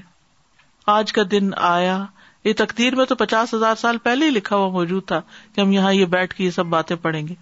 آج 0.97 1.13
کا 1.13 1.21
دن 1.31 1.49
آیا 1.69 1.97
یہ 2.45 2.53
تقدیر 2.57 2.95
میں 2.95 3.05
تو 3.05 3.15
پچاس 3.23 3.53
ہزار 3.53 3.75
سال 3.81 3.97
پہلے 4.03 4.25
ہی 4.25 4.31
لکھا 4.31 4.55
ہوا 4.55 4.69
موجود 4.73 5.05
تھا 5.07 5.21
کہ 5.55 5.61
ہم 5.61 5.71
یہاں 5.71 5.93
یہ 5.93 6.05
بیٹھ 6.17 6.35
کے 6.35 6.43
یہ 6.43 6.51
سب 6.59 6.65
باتیں 6.77 6.95
پڑھیں 7.07 7.27
گے 7.27 7.33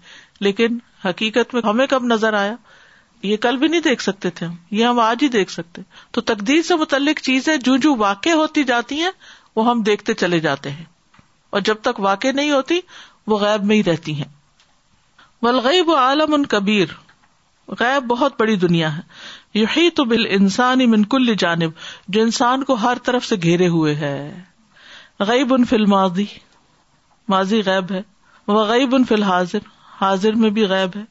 لیکن 0.48 0.78
حقیقت 1.04 1.54
میں 1.54 1.62
ہمیں 1.66 1.86
کب 1.90 2.04
نظر 2.14 2.34
آیا 2.44 2.56
یہ 3.28 3.36
کل 3.40 3.56
بھی 3.58 3.68
نہیں 3.68 3.80
دیکھ 3.84 4.02
سکتے 4.02 4.30
تھے 4.36 4.46
ہم 4.46 4.54
یہ 4.76 4.84
ہم 4.86 4.98
آج 5.00 5.22
ہی 5.22 5.28
دیکھ 5.28 5.50
سکتے 5.52 5.82
تو 6.16 6.20
تقدیر 6.30 6.62
سے 6.68 6.74
متعلق 6.82 7.20
چیزیں 7.22 7.56
جو 7.64 7.76
جو 7.86 7.94
واقع 7.98 8.30
ہوتی 8.42 8.64
جاتی 8.70 9.00
ہیں 9.00 9.10
وہ 9.56 9.68
ہم 9.68 9.82
دیکھتے 9.88 10.14
چلے 10.22 10.38
جاتے 10.46 10.70
ہیں 10.70 10.84
اور 11.54 11.60
جب 11.68 11.80
تک 11.88 12.00
واقع 12.00 12.28
نہیں 12.34 12.50
ہوتی 12.50 12.78
وہ 13.32 13.38
غیب 13.38 13.64
میں 13.70 13.76
ہی 13.76 13.82
رہتی 13.86 14.14
ہیں 14.20 14.28
ولغیب 15.42 15.88
و 15.88 15.96
عالم 15.96 16.34
ان 16.34 16.46
کبیر 16.54 16.94
غیب 17.80 18.04
بہت 18.08 18.34
بڑی 18.40 18.56
دنیا 18.66 18.96
ہے 18.96 19.00
یہی 19.54 19.88
تو 19.98 20.04
بال 20.10 20.24
انسانی 20.38 20.86
منکل 20.86 21.34
جانب 21.38 21.70
جو 22.16 22.22
انسان 22.22 22.64
کو 22.64 22.74
ہر 22.84 22.98
طرف 23.04 23.24
سے 23.26 23.36
گھیرے 23.42 23.68
ہوئے 23.76 23.94
ہے 24.04 24.14
غیب 25.28 25.54
ان 25.54 25.64
فل 25.70 25.84
ماضی 25.94 26.24
ماضی 27.28 27.60
غیب 27.66 27.90
ہے 27.92 28.02
وہ 28.46 28.64
غیب 28.66 28.94
ان 28.94 29.04
فی 29.08 29.22
حاضر 29.22 29.68
حاضر 30.00 30.34
میں 30.42 30.50
بھی 30.58 30.64
غیب 30.74 30.96
ہے 30.96 31.02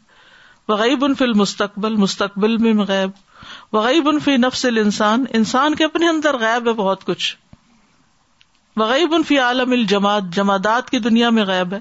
ان 0.71 1.13
فی 1.17 1.23
المستقبل 1.25 1.95
مستقبل 2.01 2.57
میں 2.63 2.73
غیب 2.87 3.75
وغیب 3.75 4.09
ان 4.09 4.19
فی 4.25 4.35
نفس 4.37 4.65
الانسان 4.65 5.23
انسان 5.39 5.75
کے 5.75 5.85
اپنے 5.85 6.07
اندر 6.09 6.37
غائب 6.39 6.67
ہے 6.67 6.73
بہت 6.81 7.03
کچھ 7.05 7.35
وغیب 8.81 9.13
ان 9.15 9.23
فی 9.27 9.37
عالم 9.45 9.71
الجماعت 9.77 10.23
جمادات 10.35 10.89
کی 10.89 10.99
دنیا 11.07 11.29
میں 11.37 11.45
غائب 11.45 11.73
ہے 11.73 11.79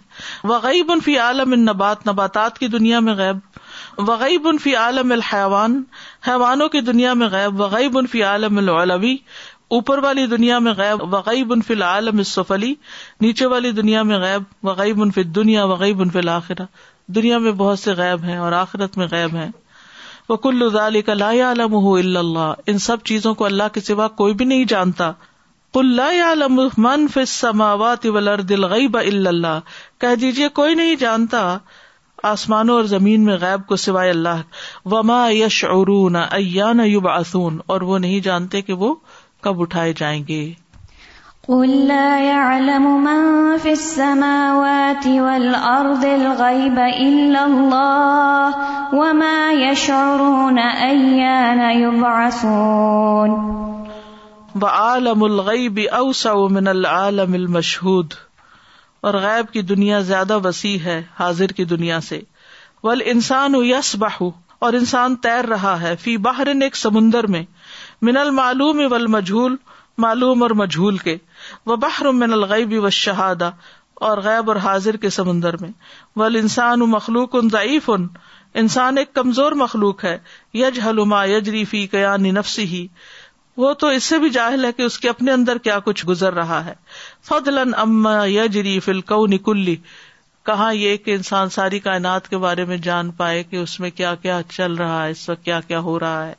وغیب 0.51 0.93
ان 0.93 1.01
فی 1.05 1.17
عالم 1.27 1.53
النبات 1.53 2.07
نباتات 2.07 2.59
کی 2.59 2.69
دنیا 2.77 3.01
میں 3.09 3.15
غائب 3.19 4.49
ان 4.49 4.59
فی 4.63 4.75
عالم 4.77 5.13
الحیوان 5.13 5.83
حیوانوں 6.29 6.69
کی 6.69 6.81
دنیا 6.89 7.13
میں 7.23 7.29
غائب 7.61 7.99
ان 7.99 8.07
فی 8.15 8.23
عالم 8.33 8.59
العلوی 8.59 9.17
اوپر 9.77 9.99
والی 10.03 10.27
دنیا 10.27 10.59
میں 10.67 10.73
غائب 10.77 11.53
ان 11.53 11.63
فی 11.67 11.75
العالم 11.75 12.19
الصفلی 12.19 12.75
نیچے 13.21 13.47
والی 13.55 13.71
دنیا 13.83 14.03
میں 14.11 14.19
غیب 14.19 15.03
ان 15.03 15.11
فی 15.19 15.23
دنیا 15.41 15.65
وغیب 15.75 16.01
ان 16.03 16.11
فی 16.11 16.19
الآخرہ 16.19 16.65
دنیا 17.17 17.37
میں 17.45 17.51
بہت 17.59 17.79
سے 17.79 17.93
غائب 17.99 18.25
ہیں 18.25 18.37
اور 18.47 18.53
آخرت 18.53 18.97
میں 18.99 19.07
غائب 19.11 19.35
ہیں 19.37 19.51
وہ 20.29 20.37
کل 20.47 20.65
کلکل 21.07 22.17
اللہ 22.17 22.51
ان 22.73 22.79
سب 22.87 23.03
چیزوں 23.11 23.35
کو 23.35 23.45
اللہ 23.45 23.69
کے 23.75 23.81
سوا 23.81 24.09
کوئی 24.21 24.35
بھی 24.41 24.45
نہیں 24.53 24.65
جانتا 24.69 25.11
کل 25.75 26.03
منفاو 26.77 27.95
تلر 28.03 28.41
دلغئی 28.51 28.89
با 28.95 29.01
اللہ 29.01 29.61
کہہ 30.01 30.15
دیجیے 30.21 30.49
کوئی 30.61 30.75
نہیں 30.83 30.95
جانتا 31.07 31.43
آسمانوں 32.33 32.75
اور 32.77 32.85
زمین 32.95 33.25
میں 33.25 33.37
غائب 33.41 33.67
کو 33.67 33.77
سوائے 33.87 34.11
اللہ 34.11 34.43
وما 34.93 35.27
یش 35.41 35.65
نہ 36.13 36.27
ایا 36.43 36.73
نہ 36.73 37.43
اور 37.67 37.81
وہ 37.91 37.99
نہیں 37.99 38.21
جانتے 38.29 38.63
کہ 38.69 38.73
وہ 38.85 38.95
کب 39.43 39.61
اٹھائے 39.63 39.93
جائیں 39.99 40.23
گے 40.29 40.45
لا 41.51 42.59
اوسا 42.61 43.45
من 44.17 44.79
العالم 56.69 57.35
المشہد 57.35 58.15
اور 59.01 59.15
غیب 59.15 59.53
کی 59.53 59.63
دنیا 59.63 60.01
زیادہ 60.01 60.39
وسیع 60.47 60.77
ہے 60.85 61.01
حاضر 61.21 61.53
کی 61.61 61.65
دنیا 61.75 62.01
سے 62.09 62.21
ول 62.83 63.01
انسان 63.15 63.55
ہو 63.55 63.63
یس 63.65 63.95
باہو 64.05 64.31
اور 64.67 64.73
انسان 64.83 65.17
تیر 65.29 65.47
رہا 65.55 65.81
ہے 65.81 65.95
فی 66.05 66.17
باہر 66.29 66.53
ایک 66.69 66.77
سمندر 66.77 67.27
میں 67.37 67.43
من 68.11 68.17
المعلوم 68.27 68.87
ول 68.93 69.07
معلوم 70.03 70.43
اور 70.43 70.51
مجھول 70.59 70.97
کے 71.07 71.17
وہ 71.71 71.77
بحر 71.85 72.11
من 72.23 72.33
الغ 72.33 72.53
و 72.57 72.81
وشادا 72.83 73.51
اور 74.09 74.19
غیب 74.25 74.51
اور 74.51 74.57
حاضر 74.65 74.97
کے 75.05 75.11
سمندر 75.11 75.57
میں 75.61 75.71
ول 76.17 76.37
انسان 76.41 76.81
مخلوق 76.97 77.35
ان 77.43 77.49
ضعیف 77.53 77.91
ان 77.91 78.07
انسان 78.63 78.99
ایک 78.99 79.13
کمزور 79.15 79.53
مخلوق 79.63 80.05
ہے 80.05 80.17
یج 80.59 80.79
حلما 80.87 81.25
یج 81.29 81.49
ریفی 81.59 81.87
قیا 81.95 82.17
نفسی 82.27 82.87
وہ 83.63 83.73
تو 83.83 83.87
اس 83.99 84.05
سے 84.05 84.19
بھی 84.23 84.29
جاہل 84.31 84.65
ہے 84.65 84.73
کہ 84.77 84.83
اس 84.83 84.99
کے 85.05 85.09
اپنے 85.09 85.33
اندر 85.33 85.59
کیا 85.67 85.79
کچھ 85.85 86.05
گزر 86.07 86.33
رہا 86.35 86.65
ہے 86.65 86.75
فضلاَََ 87.29 88.27
یجریف 88.33 88.89
الکو 88.89 89.27
نکلی 89.33 89.75
کہاں 90.47 90.73
یہ 90.75 90.97
کہ 91.07 91.15
انسان 91.15 91.49
ساری 91.57 91.79
کائنات 91.87 92.29
کے 92.29 92.39
بارے 92.45 92.65
میں 92.65 92.77
جان 92.85 93.11
پائے 93.23 93.43
کہ 93.45 93.57
اس 93.63 93.79
میں 93.81 93.91
کیا 93.97 94.15
کیا 94.23 94.41
چل 94.51 94.75
رہا 94.83 95.05
ہے 95.05 95.11
اس 95.11 95.29
وقت 95.29 95.45
کیا 95.45 95.61
کیا 95.67 95.81
ہو 95.89 95.99
رہا 96.01 96.27
ہے 96.27 96.35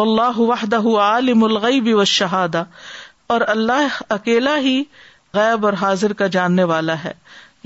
اللہد 0.00 0.38
وحدہ 0.48 0.80
عالم 1.04 1.42
الغیب 1.44 1.88
وشہاد 1.98 2.56
اور 3.32 3.40
اللہ 3.52 3.96
اکیلا 4.14 4.56
ہی 4.66 4.74
غیب 5.34 5.64
اور 5.66 5.72
حاضر 5.80 6.12
کا 6.20 6.26
جاننے 6.36 6.64
والا 6.70 6.94
ہے 7.02 7.12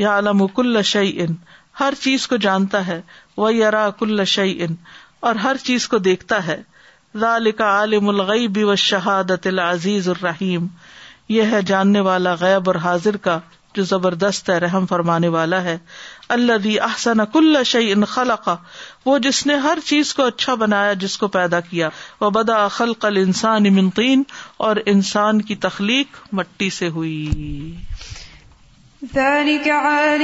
یا 0.04 0.12
عالم 0.14 0.46
کل 0.56 0.80
شعی 0.90 1.10
ان 1.24 1.34
ہر 1.80 1.94
چیز 2.00 2.26
کو 2.32 2.36
جانتا 2.46 2.86
ہے 2.86 3.00
وہ 3.42 3.52
یار 3.54 3.74
کل 3.98 4.24
شعی 4.32 4.56
ان 4.64 4.74
اور 5.28 5.34
ہر 5.44 5.56
چیز 5.68 5.86
کو 5.88 5.98
دیکھتا 6.08 6.46
ہے 6.46 6.60
ذالک 7.26 7.60
عالم 7.68 8.08
الغیب 8.14 8.52
بی 8.58 8.64
شہادت 8.88 9.46
العزیز 9.52 10.08
الرحیم 10.16 10.66
یہ 11.36 11.52
ہے 11.52 11.62
جاننے 11.72 12.00
والا 12.10 12.34
غیب 12.40 12.70
اور 12.70 12.82
حاضر 12.88 13.16
کا 13.28 13.38
جو 13.76 13.82
زبردست 13.90 14.48
ہے 14.50 14.56
رحم 14.64 14.86
فرمانے 14.86 15.28
والا 15.34 15.62
ہے 15.64 15.76
اللہ 16.36 16.66
احسن 16.88 17.24
کل 17.32 17.62
شعی 17.66 17.90
ان 17.92 17.98
انخلاق 17.98 18.48
وہ 19.06 19.18
جس 19.26 19.44
نے 19.46 19.54
ہر 19.66 19.78
چیز 19.84 20.12
کو 20.14 20.24
اچھا 20.32 20.54
بنایا 20.62 20.92
جس 21.04 21.16
کو 21.18 21.28
پیدا 21.36 21.60
کیا 21.68 21.88
وہ 22.20 22.30
بداخل 22.38 22.92
قل 23.04 23.16
انسان 23.24 23.66
امنقین 23.70 24.22
اور 24.68 24.76
انسان 24.94 25.42
کی 25.50 25.54
تخلیق 25.66 26.20
مٹی 26.40 26.70
سے 26.78 26.88
ہوئی 26.96 27.72
شيء 29.12 30.20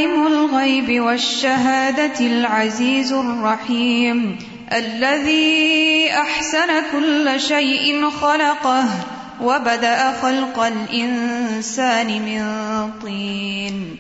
خلقه 8.20 9.08
وبدأ 9.40 10.12
خلق 10.12 10.58
الإنسان 10.58 12.06
من 12.06 12.92
طين 13.02 13.98